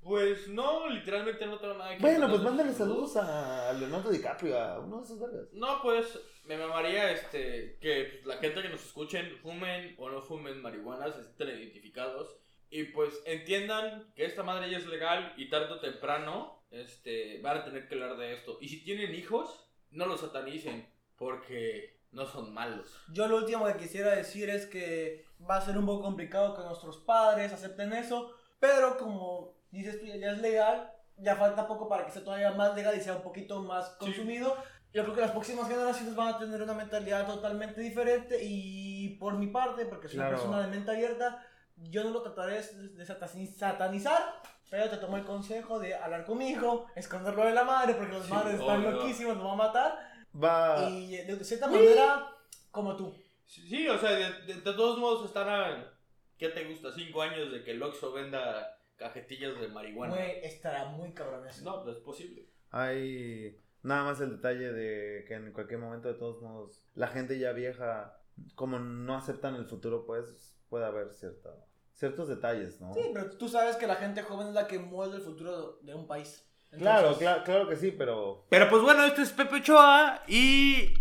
Pues 0.04 0.48
no, 0.48 0.90
literalmente 0.90 1.46
no 1.46 1.60
tengo 1.60 1.76
nada 1.76 1.96
que 1.96 2.02
Bueno, 2.02 2.28
pues 2.28 2.42
mándale 2.42 2.74
saludos 2.74 3.16
a, 3.18 3.70
a 3.70 3.74
Leonardo 3.74 4.10
DiCaprio, 4.10 4.60
a 4.60 4.80
uno 4.80 4.98
de 4.98 5.04
esos 5.04 5.20
vergas. 5.20 5.54
No, 5.54 5.82
pues 5.82 6.20
me 6.46 6.58
mamaría 6.58 7.12
este, 7.12 7.78
que 7.80 8.22
pues, 8.24 8.26
la 8.26 8.42
gente 8.42 8.62
que 8.64 8.70
nos 8.70 8.84
escuchen 8.84 9.38
fumen 9.42 9.96
o 9.98 10.10
no 10.10 10.22
fumen 10.22 10.62
marihuana, 10.62 11.12
se 11.12 11.24
sienten 11.24 11.50
identificados 11.50 12.36
y 12.70 12.86
pues 12.86 13.22
entiendan 13.26 14.12
que 14.16 14.26
esta 14.26 14.44
madre 14.44 14.72
ya 14.72 14.78
es 14.78 14.88
legal 14.88 15.34
y 15.38 15.50
tarde 15.50 15.74
o 15.74 15.80
temprano 15.80 16.64
este, 16.72 17.40
van 17.42 17.58
a 17.58 17.66
tener 17.66 17.88
que 17.88 17.96
hablar 17.96 18.18
de 18.18 18.34
esto. 18.34 18.58
Y 18.62 18.70
si 18.70 18.84
tienen 18.84 19.14
hijos, 19.14 19.70
no 19.92 20.06
los 20.06 20.22
satanicen 20.22 20.90
porque 21.18 22.00
no 22.12 22.26
son 22.26 22.54
malos. 22.54 22.98
Yo 23.12 23.28
lo 23.28 23.38
último 23.38 23.66
que 23.68 23.78
quisiera 23.78 24.16
decir 24.16 24.50
es 24.50 24.66
que 24.66 25.26
va 25.50 25.58
a 25.58 25.62
ser 25.62 25.78
un 25.78 25.86
poco 25.86 26.04
complicado 26.04 26.56
que 26.56 26.64
nuestros 26.64 26.98
padres 26.98 27.52
acepten 27.52 27.94
eso, 27.94 28.34
pero 28.60 28.98
como 28.98 29.61
dices 29.72 30.00
tú, 30.00 30.06
ya 30.06 30.32
es 30.32 30.38
legal, 30.40 30.92
ya 31.18 31.36
falta 31.36 31.68
poco 31.68 31.88
para 31.90 32.06
que 32.06 32.12
sea 32.12 32.24
todavía 32.24 32.52
más 32.52 32.76
legal 32.76 32.96
y 32.98 33.02
sea 33.02 33.16
un 33.16 33.22
poquito 33.24 33.62
más 33.62 33.90
consumido. 34.00 34.56
Yo 34.94 35.04
creo 35.04 35.16
que 35.16 35.22
las 35.22 35.32
próximas 35.32 35.68
generaciones 35.70 36.16
van 36.16 36.34
a 36.34 36.38
tener 36.38 36.62
una 36.62 36.74
mentalidad 36.74 37.26
totalmente 37.26 37.80
diferente 37.80 38.38
y 38.42 39.16
por 39.20 39.36
mi 39.36 39.48
parte, 39.48 39.86
porque 39.86 40.08
soy 40.08 40.18
Claro. 40.18 40.32
una 40.32 40.38
persona 40.38 40.62
de 40.62 40.68
mente 40.76 40.92
abierta, 40.92 41.46
yo 41.78 42.04
no 42.04 42.10
lo 42.10 42.22
trataré 42.22 42.62
de, 42.62 42.90
de 42.90 43.06
satani- 43.06 43.54
satanizar, 43.56 44.42
pero 44.70 44.90
te 44.90 44.98
tomo 44.98 45.16
el 45.18 45.24
consejo 45.24 45.80
de 45.80 45.96
hablar 45.96 46.26
con 46.26 46.38
mi 46.38 46.50
hijo, 46.50 46.88
esconderlo 46.96 47.46
de 47.46 47.54
la 47.54 47.64
madre, 47.64 47.94
porque 47.94 48.22
Sí, 48.22 48.30
madres 48.32 48.60
están 48.60 48.80
obvio. 48.80 48.92
loquísimas, 48.92 49.38
nos 49.38 49.48
va 49.48 49.54
a 49.54 49.56
matar. 49.56 50.00
Va. 50.44 50.90
Y 50.90 51.16
de, 51.18 51.44
cierta 51.44 51.68
manera, 51.68 52.28
como 52.72 52.96
tú. 52.96 53.14
Sí, 53.46 53.68
sí, 53.68 53.88
o 53.88 53.98
sea, 53.98 54.12
de, 54.12 54.32
de- 54.44 54.54
de 54.56 54.74
todos 54.74 54.98
modos 54.98 55.26
están 55.26 55.48
a, 55.50 55.92
¿qué 56.38 56.50
te 56.50 56.66
gusta? 56.66 56.92
Cinco 56.94 57.22
años 57.22 57.52
de 57.52 57.64
que 57.64 57.72
el 57.72 57.84
Oxxo 57.84 58.12
venda 58.14 58.78
cajetillas 59.02 59.60
de 59.60 59.68
marihuana. 59.68 60.16
Güey, 60.16 60.46
estará 60.46 60.86
muy 60.86 61.12
cabrón 61.12 61.46
eso. 61.48 61.66
No, 61.66 61.84
pues 61.84 61.98
es 61.98 62.04
posible. 62.04 62.48
Hay 62.70 63.58
nada 63.84 64.04
más 64.04 64.22
el 64.22 64.30
detalle 64.30 64.72
de 64.72 65.26
que 65.28 65.34
en 65.34 65.52
cualquier 65.52 65.80
momento, 65.80 66.08
de 66.08 66.14
todos 66.14 66.42
modos, 66.42 66.84
la 66.96 67.08
gente 67.08 67.38
ya 67.40 67.52
vieja, 67.52 68.22
como 68.56 68.80
no 68.80 69.16
aceptan 69.16 69.56
el 69.56 69.66
futuro, 69.66 70.06
pues 70.06 70.58
puede 70.70 70.86
haber 70.86 71.12
cierta, 71.14 71.50
ciertos 71.94 72.30
detalles, 72.30 72.80
¿no? 72.80 72.94
Sí, 72.94 73.02
pero 73.14 73.32
tú 73.32 73.50
sabes 73.50 73.76
que 73.76 73.88
la 73.88 73.96
gente 73.96 74.22
joven 74.22 74.48
es 74.48 74.54
la 74.54 74.68
que 74.68 74.80
molde 74.80 75.18
el 75.18 75.24
futuro 75.24 75.80
de 75.82 75.94
un 75.94 76.08
país. 76.08 76.48
Claro, 76.70 77.00
Entonces, 77.00 77.20
claro, 77.20 77.44
claro 77.44 77.68
que 77.68 77.76
sí, 77.76 77.92
pero 77.92 78.46
Pero 78.50 78.70
pues 78.70 78.82
bueno, 78.82 79.04
este 79.04 79.24
es 79.24 79.32
Pepe 79.32 79.58
Ochoa 79.58 80.24
y 80.28 80.94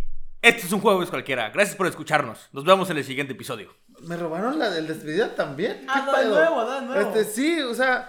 este 0.43 0.63
es 0.67 0.73
un 0.73 0.81
juego 0.81 1.03
es 1.03 1.11
cualquiera. 1.11 1.51
Gracias 1.51 1.77
por 1.77 1.87
escucharnos. 1.87 2.49
Nos 2.53 2.65
vemos 2.65 2.91
en 2.91 2.97
el 2.97 3.05
siguiente 3.05 3.35
episodio. 3.35 3.73
Me 4.03 4.17
robaron 4.17 4.59
la 4.59 4.71
del 4.71 4.87
despedida 4.87 5.35
también. 5.35 5.85
Ah, 5.89 6.03
¿Qué 6.05 6.13
no, 6.13 6.19
de 6.19 6.25
nuevo, 6.27 6.71
de 6.71 6.81
nuevo. 6.83 7.01
Este 7.11 7.25
sí, 7.25 7.61
o 7.63 7.75
sea, 7.75 8.09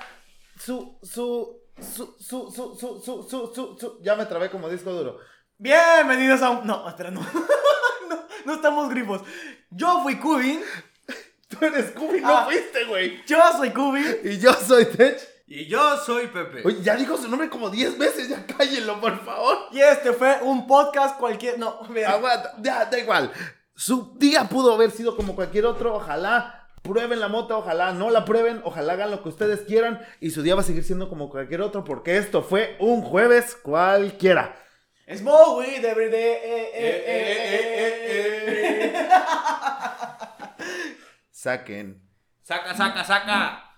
su 0.58 0.98
su 1.04 1.60
su 1.80 2.16
su 2.20 2.52
su 2.52 2.76
su 2.78 3.02
su 3.04 3.24
su 3.30 3.54
su, 3.54 3.78
su- 3.80 4.00
ya 4.02 4.16
me 4.16 4.26
trabé 4.26 4.50
como 4.50 4.70
disco 4.70 4.92
duro. 4.92 5.18
Bienvenidos 5.58 6.42
a 6.42 6.50
un... 6.50 6.66
No, 6.66 6.88
espera, 6.90 7.12
no. 7.12 7.22
no. 8.10 8.26
No 8.46 8.54
estamos 8.56 8.90
grifos. 8.90 9.22
Yo 9.70 10.02
fui 10.02 10.18
Kubin. 10.20 10.62
Tú 11.48 11.64
eres 11.66 11.92
Scooby, 11.92 12.22
no 12.22 12.36
Ah. 12.38 12.46
fuiste, 12.46 12.86
güey. 12.86 13.24
Yo 13.28 13.38
soy 13.58 13.70
Kubin. 13.72 14.18
Y 14.24 14.40
yo 14.40 14.54
soy 14.54 14.86
Tech. 14.86 15.20
Y 15.48 15.68
yo 15.68 15.98
soy 15.98 16.28
Pepe. 16.28 16.62
Oye, 16.66 16.82
ya 16.82 16.96
dijo 16.96 17.18
su 17.18 17.28
nombre 17.28 17.50
como 17.50 17.70
10 17.70 17.98
veces, 17.98 18.30
ya 18.30 18.44
cállenlo, 18.48 19.00
por 19.02 19.24
favor. 19.24 19.68
Y 19.72 19.82
este 19.82 20.14
fue 20.14 20.40
un 20.44 20.66
podcast 20.66 21.18
cualquier... 21.20 21.60
No, 21.60 21.82
mira. 21.90 22.14
Aguanta, 22.14 22.54
ya, 22.60 22.86
da 22.86 22.98
igual. 22.98 23.32
Su 23.82 24.14
día 24.20 24.44
pudo 24.48 24.76
haber 24.76 24.92
sido 24.92 25.16
como 25.16 25.34
cualquier 25.34 25.66
otro. 25.66 25.96
Ojalá 25.96 26.68
prueben 26.84 27.20
la 27.20 27.30
moto, 27.30 27.58
ojalá 27.58 27.94
no 27.94 28.12
la 28.12 28.26
prueben, 28.26 28.62
ojalá 28.64 28.94
hagan 28.94 29.10
lo 29.10 29.24
que 29.24 29.30
ustedes 29.30 29.62
quieran. 29.62 30.00
Y 30.20 30.30
su 30.30 30.44
día 30.44 30.54
va 30.54 30.62
a 30.62 30.64
seguir 30.64 30.84
siendo 30.84 31.10
como 31.10 31.32
cualquier 31.32 31.62
otro, 31.64 31.84
porque 31.84 32.18
esto 32.18 32.44
fue 32.44 32.76
un 32.80 33.02
jueves 33.02 33.56
cualquiera. 33.64 34.56
Small 35.18 35.58
weed 35.58 35.84
every 35.84 36.12
day. 36.12 36.22
eh, 36.22 36.42
eh, 36.44 36.72
Eh, 36.76 37.04
eh, 37.08 38.06
eh, 38.06 38.94
eh, 38.94 38.94
eh. 38.94 39.10
Saquen. 41.32 42.08
Saca, 42.44 42.76
saca, 42.76 43.04
saca. 43.04 43.71